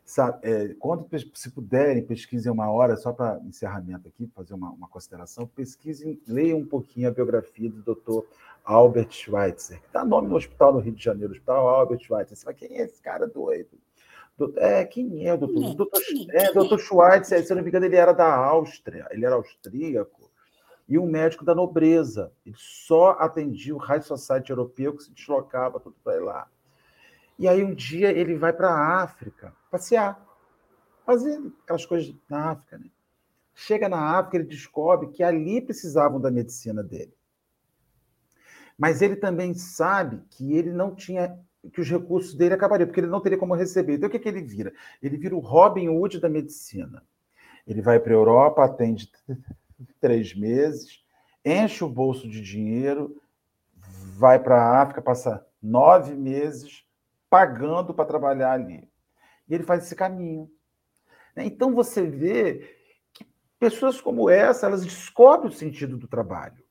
Sabe, 0.05 0.39
é, 0.43 0.75
quando 0.79 1.07
se 1.33 1.49
puderem, 1.49 2.03
pesquisem 2.03 2.51
uma 2.51 2.69
hora, 2.69 2.97
só 2.97 3.13
para 3.13 3.39
encerramento 3.45 4.07
aqui, 4.07 4.29
fazer 4.35 4.53
uma, 4.53 4.69
uma, 4.71 4.87
consideração, 4.87 5.47
pesquisem, 5.47 6.19
leiam 6.27 6.59
um 6.59 6.65
pouquinho 6.65 7.07
a 7.07 7.11
biografia 7.11 7.69
do 7.69 7.81
doutor 7.81 8.27
Albert 8.65 9.11
Schweitzer, 9.11 9.81
que 9.81 9.93
dá 9.93 10.03
nome 10.03 10.27
no 10.27 10.35
hospital 10.35 10.73
no 10.73 10.79
Rio 10.79 10.93
de 10.93 11.03
Janeiro, 11.03 11.31
Hospital 11.31 11.69
Albert 11.69 12.01
Schweitzer. 12.01 12.35
Você 12.35 12.43
fala, 12.43 12.53
quem 12.53 12.77
é 12.77 12.81
esse 12.83 13.01
cara 13.01 13.25
doido? 13.25 13.79
É, 14.57 14.83
quem 14.83 15.25
é 15.25 15.33
o 15.33 15.37
doutor? 15.37 15.63
O 15.63 15.73
doutor, 15.73 16.01
é, 16.31 16.45
é, 16.45 16.53
doutor 16.53 16.79
Schweitzer, 16.79 17.45
se 17.45 17.53
eu 17.53 17.55
não 17.55 17.63
me 17.63 17.69
engano, 17.69 17.85
ele 17.85 17.95
era 17.95 18.11
da 18.11 18.35
Áustria, 18.35 19.07
ele 19.09 19.25
era 19.25 19.35
austríaco, 19.35 20.29
e 20.87 20.97
um 20.97 21.05
médico 21.05 21.45
da 21.45 21.55
nobreza. 21.55 22.31
Ele 22.45 22.55
só 22.57 23.11
atendia 23.11 23.73
o 23.73 23.79
High 23.79 24.01
Society 24.01 24.49
europeu 24.49 24.95
que 24.95 25.03
se 25.03 25.11
deslocava 25.11 25.79
tudo 25.79 25.95
para 26.03 26.23
lá. 26.23 26.47
E 27.37 27.47
aí 27.47 27.63
um 27.63 27.73
dia 27.73 28.11
ele 28.11 28.35
vai 28.35 28.53
para 28.53 28.69
a 28.69 29.03
África 29.03 29.53
passear, 29.71 30.23
fazer 31.05 31.41
aquelas 31.63 31.85
coisas 31.85 32.13
na 32.29 32.51
África. 32.51 32.77
Né? 32.77 32.85
Chega 33.53 33.89
na 33.89 34.17
África, 34.17 34.37
ele 34.37 34.47
descobre 34.47 35.09
que 35.09 35.23
ali 35.23 35.61
precisavam 35.61 36.19
da 36.19 36.31
medicina 36.31 36.83
dele. 36.83 37.13
Mas 38.77 39.01
ele 39.01 39.15
também 39.15 39.53
sabe 39.53 40.21
que 40.29 40.53
ele 40.53 40.71
não 40.71 40.95
tinha 40.95 41.37
que 41.71 41.79
os 41.79 41.89
recursos 41.89 42.33
dele 42.35 42.55
acabariam, 42.55 42.87
porque 42.87 42.99
ele 42.99 43.07
não 43.07 43.21
teria 43.21 43.37
como 43.37 43.55
receber. 43.55 43.93
Então, 43.93 44.09
o 44.09 44.11
que, 44.11 44.19
que 44.19 44.27
ele 44.27 44.41
vira? 44.41 44.73
Ele 45.01 45.17
vira 45.17 45.35
o 45.35 45.39
Robin 45.39 45.87
Hood 45.87 46.19
da 46.19 46.27
medicina. 46.27 47.01
Ele 47.65 47.81
vai 47.81 47.99
para 47.99 48.11
a 48.11 48.15
Europa, 48.15 48.65
atende 48.65 49.09
três 50.01 50.35
meses, 50.35 51.01
enche 51.45 51.83
o 51.83 51.89
bolso 51.89 52.27
de 52.27 52.41
dinheiro, 52.41 53.21
vai 54.17 54.39
para 54.39 54.61
a 54.61 54.81
África, 54.81 55.01
passa 55.01 55.45
nove 55.61 56.13
meses 56.13 56.83
pagando 57.33 57.95
para 57.95 58.05
trabalhar 58.05 58.51
ali. 58.51 58.87
E 59.49 59.55
ele 59.55 59.63
faz 59.63 59.85
esse 59.85 59.95
caminho. 59.95 60.47
Então, 61.35 61.73
você 61.73 62.05
vê 62.05 62.77
que 63.11 63.25
pessoas 63.59 63.99
como 63.99 64.29
essa, 64.29 64.67
elas 64.67 64.85
descobrem 64.85 65.49
o 65.49 65.51
sentido 65.51 65.97
do 65.97 66.07
trabalho. 66.07 66.63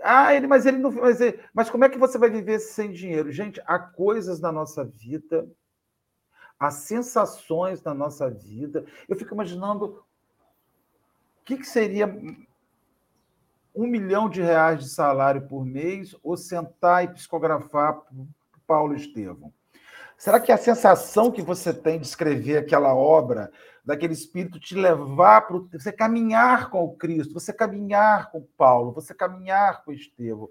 Ah, 0.00 0.32
ele, 0.32 0.46
mas 0.46 0.64
ele 0.64 0.78
não. 0.78 0.92
Mas, 0.92 1.20
ele, 1.20 1.42
mas 1.52 1.68
como 1.68 1.84
é 1.84 1.88
que 1.88 1.98
você 1.98 2.16
vai 2.16 2.30
viver 2.30 2.60
sem 2.60 2.92
dinheiro? 2.92 3.32
Gente, 3.32 3.60
há 3.66 3.80
coisas 3.80 4.38
na 4.38 4.52
nossa 4.52 4.84
vida, 4.84 5.50
há 6.56 6.70
sensações 6.70 7.82
na 7.82 7.92
nossa 7.92 8.30
vida. 8.30 8.86
Eu 9.08 9.16
fico 9.16 9.34
imaginando 9.34 10.04
o 11.40 11.44
que, 11.44 11.56
que 11.56 11.66
seria 11.66 12.06
um 13.74 13.88
milhão 13.88 14.30
de 14.30 14.40
reais 14.40 14.84
de 14.84 14.88
salário 14.88 15.48
por 15.48 15.66
mês 15.66 16.14
ou 16.22 16.36
sentar 16.36 17.02
e 17.02 17.08
psicografar 17.08 18.02
Paulo 18.66 18.94
Estevam. 18.94 19.52
Será 20.16 20.40
que 20.40 20.50
a 20.50 20.56
sensação 20.56 21.30
que 21.30 21.42
você 21.42 21.72
tem 21.74 21.98
de 21.98 22.06
escrever 22.06 22.58
aquela 22.58 22.94
obra 22.94 23.52
daquele 23.84 24.14
espírito 24.14 24.58
te 24.58 24.74
levar 24.74 25.42
para 25.42 25.58
você 25.72 25.92
caminhar 25.92 26.70
com 26.70 26.82
o 26.82 26.96
Cristo, 26.96 27.34
você 27.34 27.52
caminhar 27.52 28.30
com 28.32 28.42
Paulo, 28.56 28.92
você 28.92 29.14
caminhar 29.14 29.84
com 29.84 29.92
Estevão. 29.92 30.48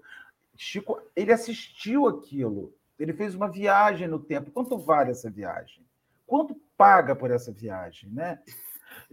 Chico, 0.56 0.98
ele 1.14 1.32
assistiu 1.32 2.06
aquilo, 2.06 2.74
ele 2.98 3.12
fez 3.12 3.34
uma 3.34 3.50
viagem 3.50 4.08
no 4.08 4.18
tempo. 4.18 4.50
Quanto 4.50 4.78
vale 4.78 5.10
essa 5.10 5.28
viagem? 5.28 5.84
Quanto 6.26 6.56
paga 6.78 7.14
por 7.14 7.30
essa 7.30 7.52
viagem, 7.52 8.08
né? 8.10 8.40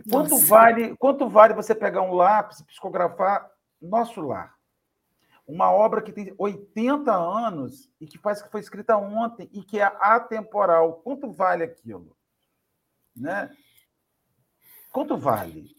Quanto 0.10 0.38
vale, 0.38 0.95
quanto 0.95 1.28
vale 1.28 1.54
você 1.54 1.76
pegar 1.76 2.01
um 2.01 2.14
lápis 2.14 2.60
e 2.60 2.66
psicografar 2.66 3.49
nosso 3.82 4.22
lar? 4.22 4.56
Uma 5.46 5.72
obra 5.72 6.02
que 6.02 6.12
tem 6.12 6.34
80 6.38 7.12
anos 7.14 7.89
e 8.00 8.08
que 8.08 8.18
parece 8.18 8.44
que 8.44 8.52
foi 8.52 8.62
escrita 8.62 8.96
ontem 8.98 9.50
e 9.52 9.62
que 9.62 9.80
é 9.80 9.84
atemporal. 9.84 11.02
Quanto 11.04 11.32
vale 11.32 11.64
aquilo? 11.64 12.16
Né? 13.16 13.50
Quanto 14.91 15.18
vale? 15.18 15.76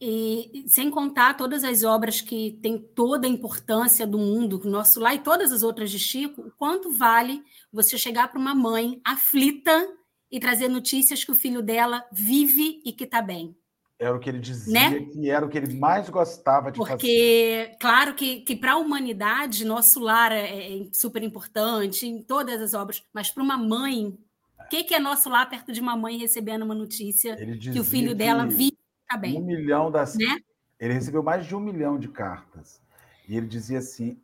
E 0.00 0.64
sem 0.68 0.90
contar 0.90 1.36
todas 1.36 1.62
as 1.62 1.84
obras 1.84 2.20
que 2.20 2.58
têm 2.60 2.78
toda 2.78 3.26
a 3.26 3.30
importância 3.30 4.06
do 4.06 4.18
mundo, 4.18 4.60
nosso 4.64 4.98
lá 5.00 5.14
e 5.14 5.20
todas 5.20 5.52
as 5.52 5.62
outras 5.62 5.90
de 5.90 5.98
Chico, 5.98 6.42
o 6.42 6.50
quanto 6.50 6.90
vale 6.90 7.42
você 7.72 7.96
chegar 7.96 8.28
para 8.28 8.40
uma 8.40 8.54
mãe 8.54 9.00
aflita 9.04 9.88
e 10.30 10.40
trazer 10.40 10.68
notícias 10.68 11.24
que 11.24 11.30
o 11.30 11.36
filho 11.36 11.62
dela 11.62 12.04
vive 12.12 12.82
e 12.84 12.92
que 12.92 13.04
está 13.04 13.22
bem? 13.22 13.56
Era 13.98 14.16
o 14.16 14.18
que 14.18 14.28
ele 14.28 14.40
dizia 14.40 14.90
né? 14.90 15.00
que 15.00 15.30
era 15.30 15.46
o 15.46 15.48
que 15.48 15.56
ele 15.56 15.78
mais 15.78 16.10
gostava 16.10 16.72
de 16.72 16.78
Porque, 16.78 16.92
fazer. 16.92 17.68
Porque, 17.68 17.76
claro 17.80 18.14
que, 18.14 18.40
que 18.40 18.56
para 18.56 18.72
a 18.72 18.76
humanidade, 18.76 19.64
nosso 19.64 20.00
lar 20.00 20.32
é, 20.32 20.80
é 20.80 20.86
super 20.92 21.22
importante 21.22 22.06
em 22.06 22.22
todas 22.22 22.60
as 22.60 22.74
obras, 22.74 23.04
mas 23.12 23.30
para 23.30 23.42
uma 23.42 23.56
mãe, 23.56 24.18
o 24.58 24.68
que, 24.68 24.82
que 24.82 24.94
é 24.94 24.98
nosso 24.98 25.30
lá 25.30 25.46
perto 25.46 25.72
de 25.72 25.80
uma 25.80 25.96
mãe 25.96 26.18
recebendo 26.18 26.62
uma 26.62 26.74
notícia 26.74 27.36
que 27.36 27.78
o 27.78 27.84
filho 27.84 28.14
dela 28.14 28.46
vive 28.46 28.76
tá 29.08 29.16
bem? 29.16 29.40
Um 29.40 29.44
milhão 29.44 29.90
das. 29.90 30.16
Né? 30.16 30.38
Ele 30.78 30.94
recebeu 30.94 31.22
mais 31.22 31.46
de 31.46 31.54
um 31.54 31.60
milhão 31.60 31.98
de 31.98 32.08
cartas. 32.08 32.80
E 33.28 33.36
ele 33.36 33.46
dizia 33.46 33.78
assim: 33.78 34.20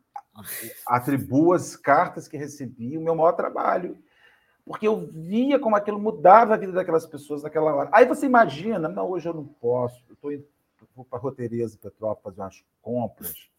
atribua 0.85 1.55
as 1.55 1.75
cartas 1.75 2.27
que 2.27 2.37
recebi 2.37 2.97
o 2.97 3.01
meu 3.01 3.15
maior 3.15 3.33
trabalho. 3.33 3.97
Porque 4.71 4.87
eu 4.87 5.05
via 5.05 5.59
como 5.59 5.75
aquilo 5.75 5.99
mudava 5.99 6.53
a 6.53 6.57
vida 6.57 6.71
daquelas 6.71 7.05
pessoas 7.05 7.43
naquela 7.43 7.75
hora. 7.75 7.89
Aí 7.91 8.05
você 8.05 8.25
imagina, 8.25 8.87
não, 8.87 9.09
hoje 9.09 9.27
eu 9.27 9.33
não 9.33 9.43
posso, 9.43 10.01
eu 10.09 10.15
tô 10.15 10.31
indo, 10.31 10.47
vou 10.95 11.03
para 11.03 11.19
Roteireza, 11.19 11.77
Petrópolis, 11.77 12.23
fazer 12.23 12.41
umas 12.41 12.63
compras. 12.81 13.51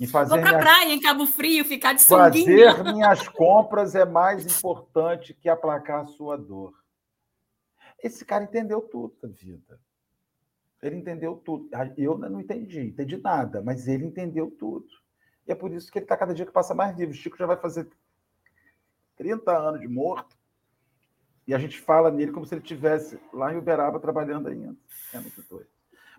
E 0.00 0.08
fazer 0.08 0.30
Vou 0.30 0.40
para 0.40 0.58
minhas... 0.58 0.64
praia 0.64 0.92
em 0.92 1.00
Cabo 1.00 1.24
Frio, 1.24 1.64
ficar 1.64 1.92
de 1.92 2.02
sunguinha. 2.02 2.72
Fazer 2.74 2.82
minhas 2.92 3.28
compras 3.28 3.94
é 3.94 4.04
mais 4.04 4.44
importante 4.44 5.32
que 5.34 5.48
aplacar 5.48 6.02
a 6.02 6.06
sua 6.06 6.36
dor. 6.36 6.74
Esse 8.02 8.24
cara 8.24 8.42
entendeu 8.42 8.80
tudo 8.80 9.14
da 9.22 9.28
vida. 9.28 9.78
Ele 10.82 10.96
entendeu 10.96 11.40
tudo. 11.44 11.68
Eu 11.96 12.18
não 12.18 12.40
entendi, 12.40 12.88
entendi 12.88 13.16
nada, 13.18 13.62
mas 13.62 13.86
ele 13.86 14.04
entendeu 14.04 14.50
tudo. 14.50 14.88
E 15.46 15.52
é 15.52 15.54
por 15.54 15.72
isso 15.72 15.92
que 15.92 15.98
ele 15.98 16.06
está 16.06 16.16
cada 16.16 16.34
dia 16.34 16.44
que 16.44 16.50
passa 16.50 16.74
mais 16.74 16.96
vivo. 16.96 17.12
O 17.12 17.14
Chico 17.14 17.38
já 17.38 17.46
vai 17.46 17.56
fazer 17.56 17.88
30 19.16 19.56
anos 19.56 19.80
de 19.80 19.88
morto. 19.88 20.36
E 21.46 21.54
a 21.54 21.58
gente 21.58 21.78
fala 21.80 22.10
nele 22.10 22.32
como 22.32 22.46
se 22.46 22.54
ele 22.54 22.62
estivesse 22.62 23.18
lá 23.32 23.52
em 23.52 23.58
Uberaba 23.58 24.00
trabalhando 24.00 24.48
ainda. 24.48 24.74
É 25.12 25.20
muito 25.20 25.42
doido. 25.42 25.68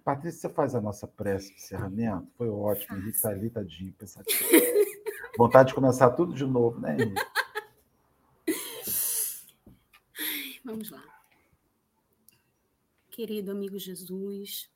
Patrícia, 0.04 0.42
você 0.42 0.50
faz 0.50 0.76
a 0.76 0.82
nossa 0.82 1.08
prece 1.08 1.50
de 1.50 1.58
encerramento? 1.58 2.32
Foi 2.38 2.48
ótimo. 2.48 2.96
Henrique 2.96 3.16
está 3.16 3.30
ali, 3.30 3.50
tadinho, 3.50 3.92
pensativo. 3.94 4.40
Vontade 5.36 5.70
de 5.70 5.76
começar 5.76 6.12
tudo 6.12 6.34
de 6.34 6.46
novo, 6.46 6.80
né, 6.80 6.96
Henrique? 6.96 7.22
Vamos 10.64 10.92
lá. 10.92 11.04
Querido 13.10 13.52
amigo 13.52 13.80
Jesus, 13.80 14.70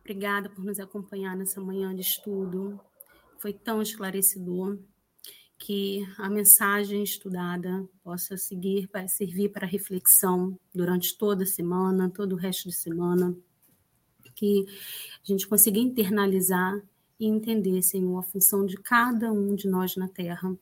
obrigada 0.00 0.48
por 0.50 0.64
nos 0.64 0.78
acompanhar 0.78 1.36
nessa 1.36 1.60
manhã 1.60 1.94
de 1.94 2.02
estudo. 2.02 2.80
Foi 3.38 3.52
tão 3.52 3.82
esclarecedor 3.82 4.78
que 5.58 6.06
a 6.16 6.30
mensagem 6.30 7.02
estudada 7.02 7.86
possa 8.02 8.36
seguir 8.36 8.88
para 8.88 9.08
servir 9.08 9.50
para 9.50 9.66
reflexão 9.66 10.58
durante 10.72 11.16
toda 11.18 11.42
a 11.42 11.46
semana, 11.46 12.10
todo 12.10 12.34
o 12.34 12.36
resto 12.36 12.68
de 12.68 12.74
semana 12.74 13.36
que 14.38 14.66
a 15.22 15.26
gente 15.26 15.48
consiga 15.48 15.80
internalizar 15.80 16.80
e 17.18 17.26
entender, 17.26 17.82
Senhor, 17.82 18.16
a 18.18 18.22
função 18.22 18.64
de 18.64 18.76
cada 18.76 19.32
um 19.32 19.56
de 19.56 19.68
nós 19.68 19.96
na 19.96 20.06
Terra. 20.06 20.56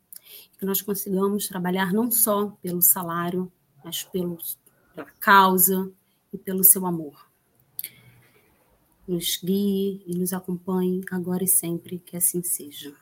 Que 0.58 0.64
nós 0.64 0.80
consigamos 0.80 1.46
trabalhar 1.46 1.92
não 1.92 2.10
só 2.10 2.48
pelo 2.62 2.80
salário, 2.80 3.52
mas 3.84 4.02
pelo, 4.02 4.38
pela 4.94 5.06
causa 5.20 5.92
e 6.32 6.38
pelo 6.38 6.64
seu 6.64 6.86
amor. 6.86 7.26
Nos 9.06 9.38
guie 9.44 10.02
e 10.06 10.16
nos 10.16 10.32
acompanhe 10.32 11.02
agora 11.10 11.44
e 11.44 11.48
sempre, 11.48 11.98
que 11.98 12.16
assim 12.16 12.42
seja. 12.42 12.96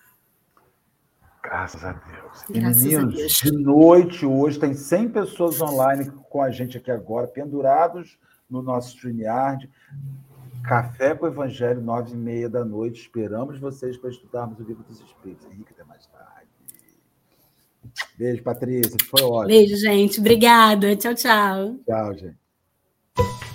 Graças 1.45 1.85
a 1.85 1.93
Deus. 1.93 2.45
Graças 2.51 2.83
meninos, 2.83 3.15
a 3.15 3.17
Deus. 3.17 3.33
de 3.35 3.53
noite 3.53 4.27
hoje 4.27 4.59
tem 4.59 4.75
100 4.75 5.11
pessoas 5.11 5.61
online 5.61 6.11
com 6.31 6.43
a 6.43 6.51
gente 6.51 6.79
aqui 6.79 6.91
agora, 6.91 7.29
pendurados 7.29 8.19
no 8.49 8.63
nosso 8.63 8.97
StreamYard 8.97 9.71
Café 10.65 11.15
com 11.15 11.27
o 11.27 11.29
Evangelho, 11.29 11.83
nove 11.83 12.13
e 12.13 12.17
meia 12.17 12.49
da 12.49 12.65
noite. 12.65 13.03
Esperamos 13.03 13.59
vocês 13.59 13.99
para 13.99 14.09
estudarmos 14.09 14.59
o 14.59 14.63
livro 14.63 14.83
dos 14.85 14.99
Espíritos. 14.99 15.47
Henrique, 15.47 15.73
até 15.73 15.85
mais 15.85 16.07
tarde. 16.07 16.49
Beijo, 18.17 18.43
Patrícia. 18.43 18.97
Foi 19.11 19.23
ótimo. 19.23 19.47
Beijo, 19.47 19.77
gente. 19.77 20.21
Obrigada. 20.21 20.97
Tchau, 20.97 21.15
tchau. 21.15 21.77
Tchau, 21.87 22.15
gente. 22.15 23.54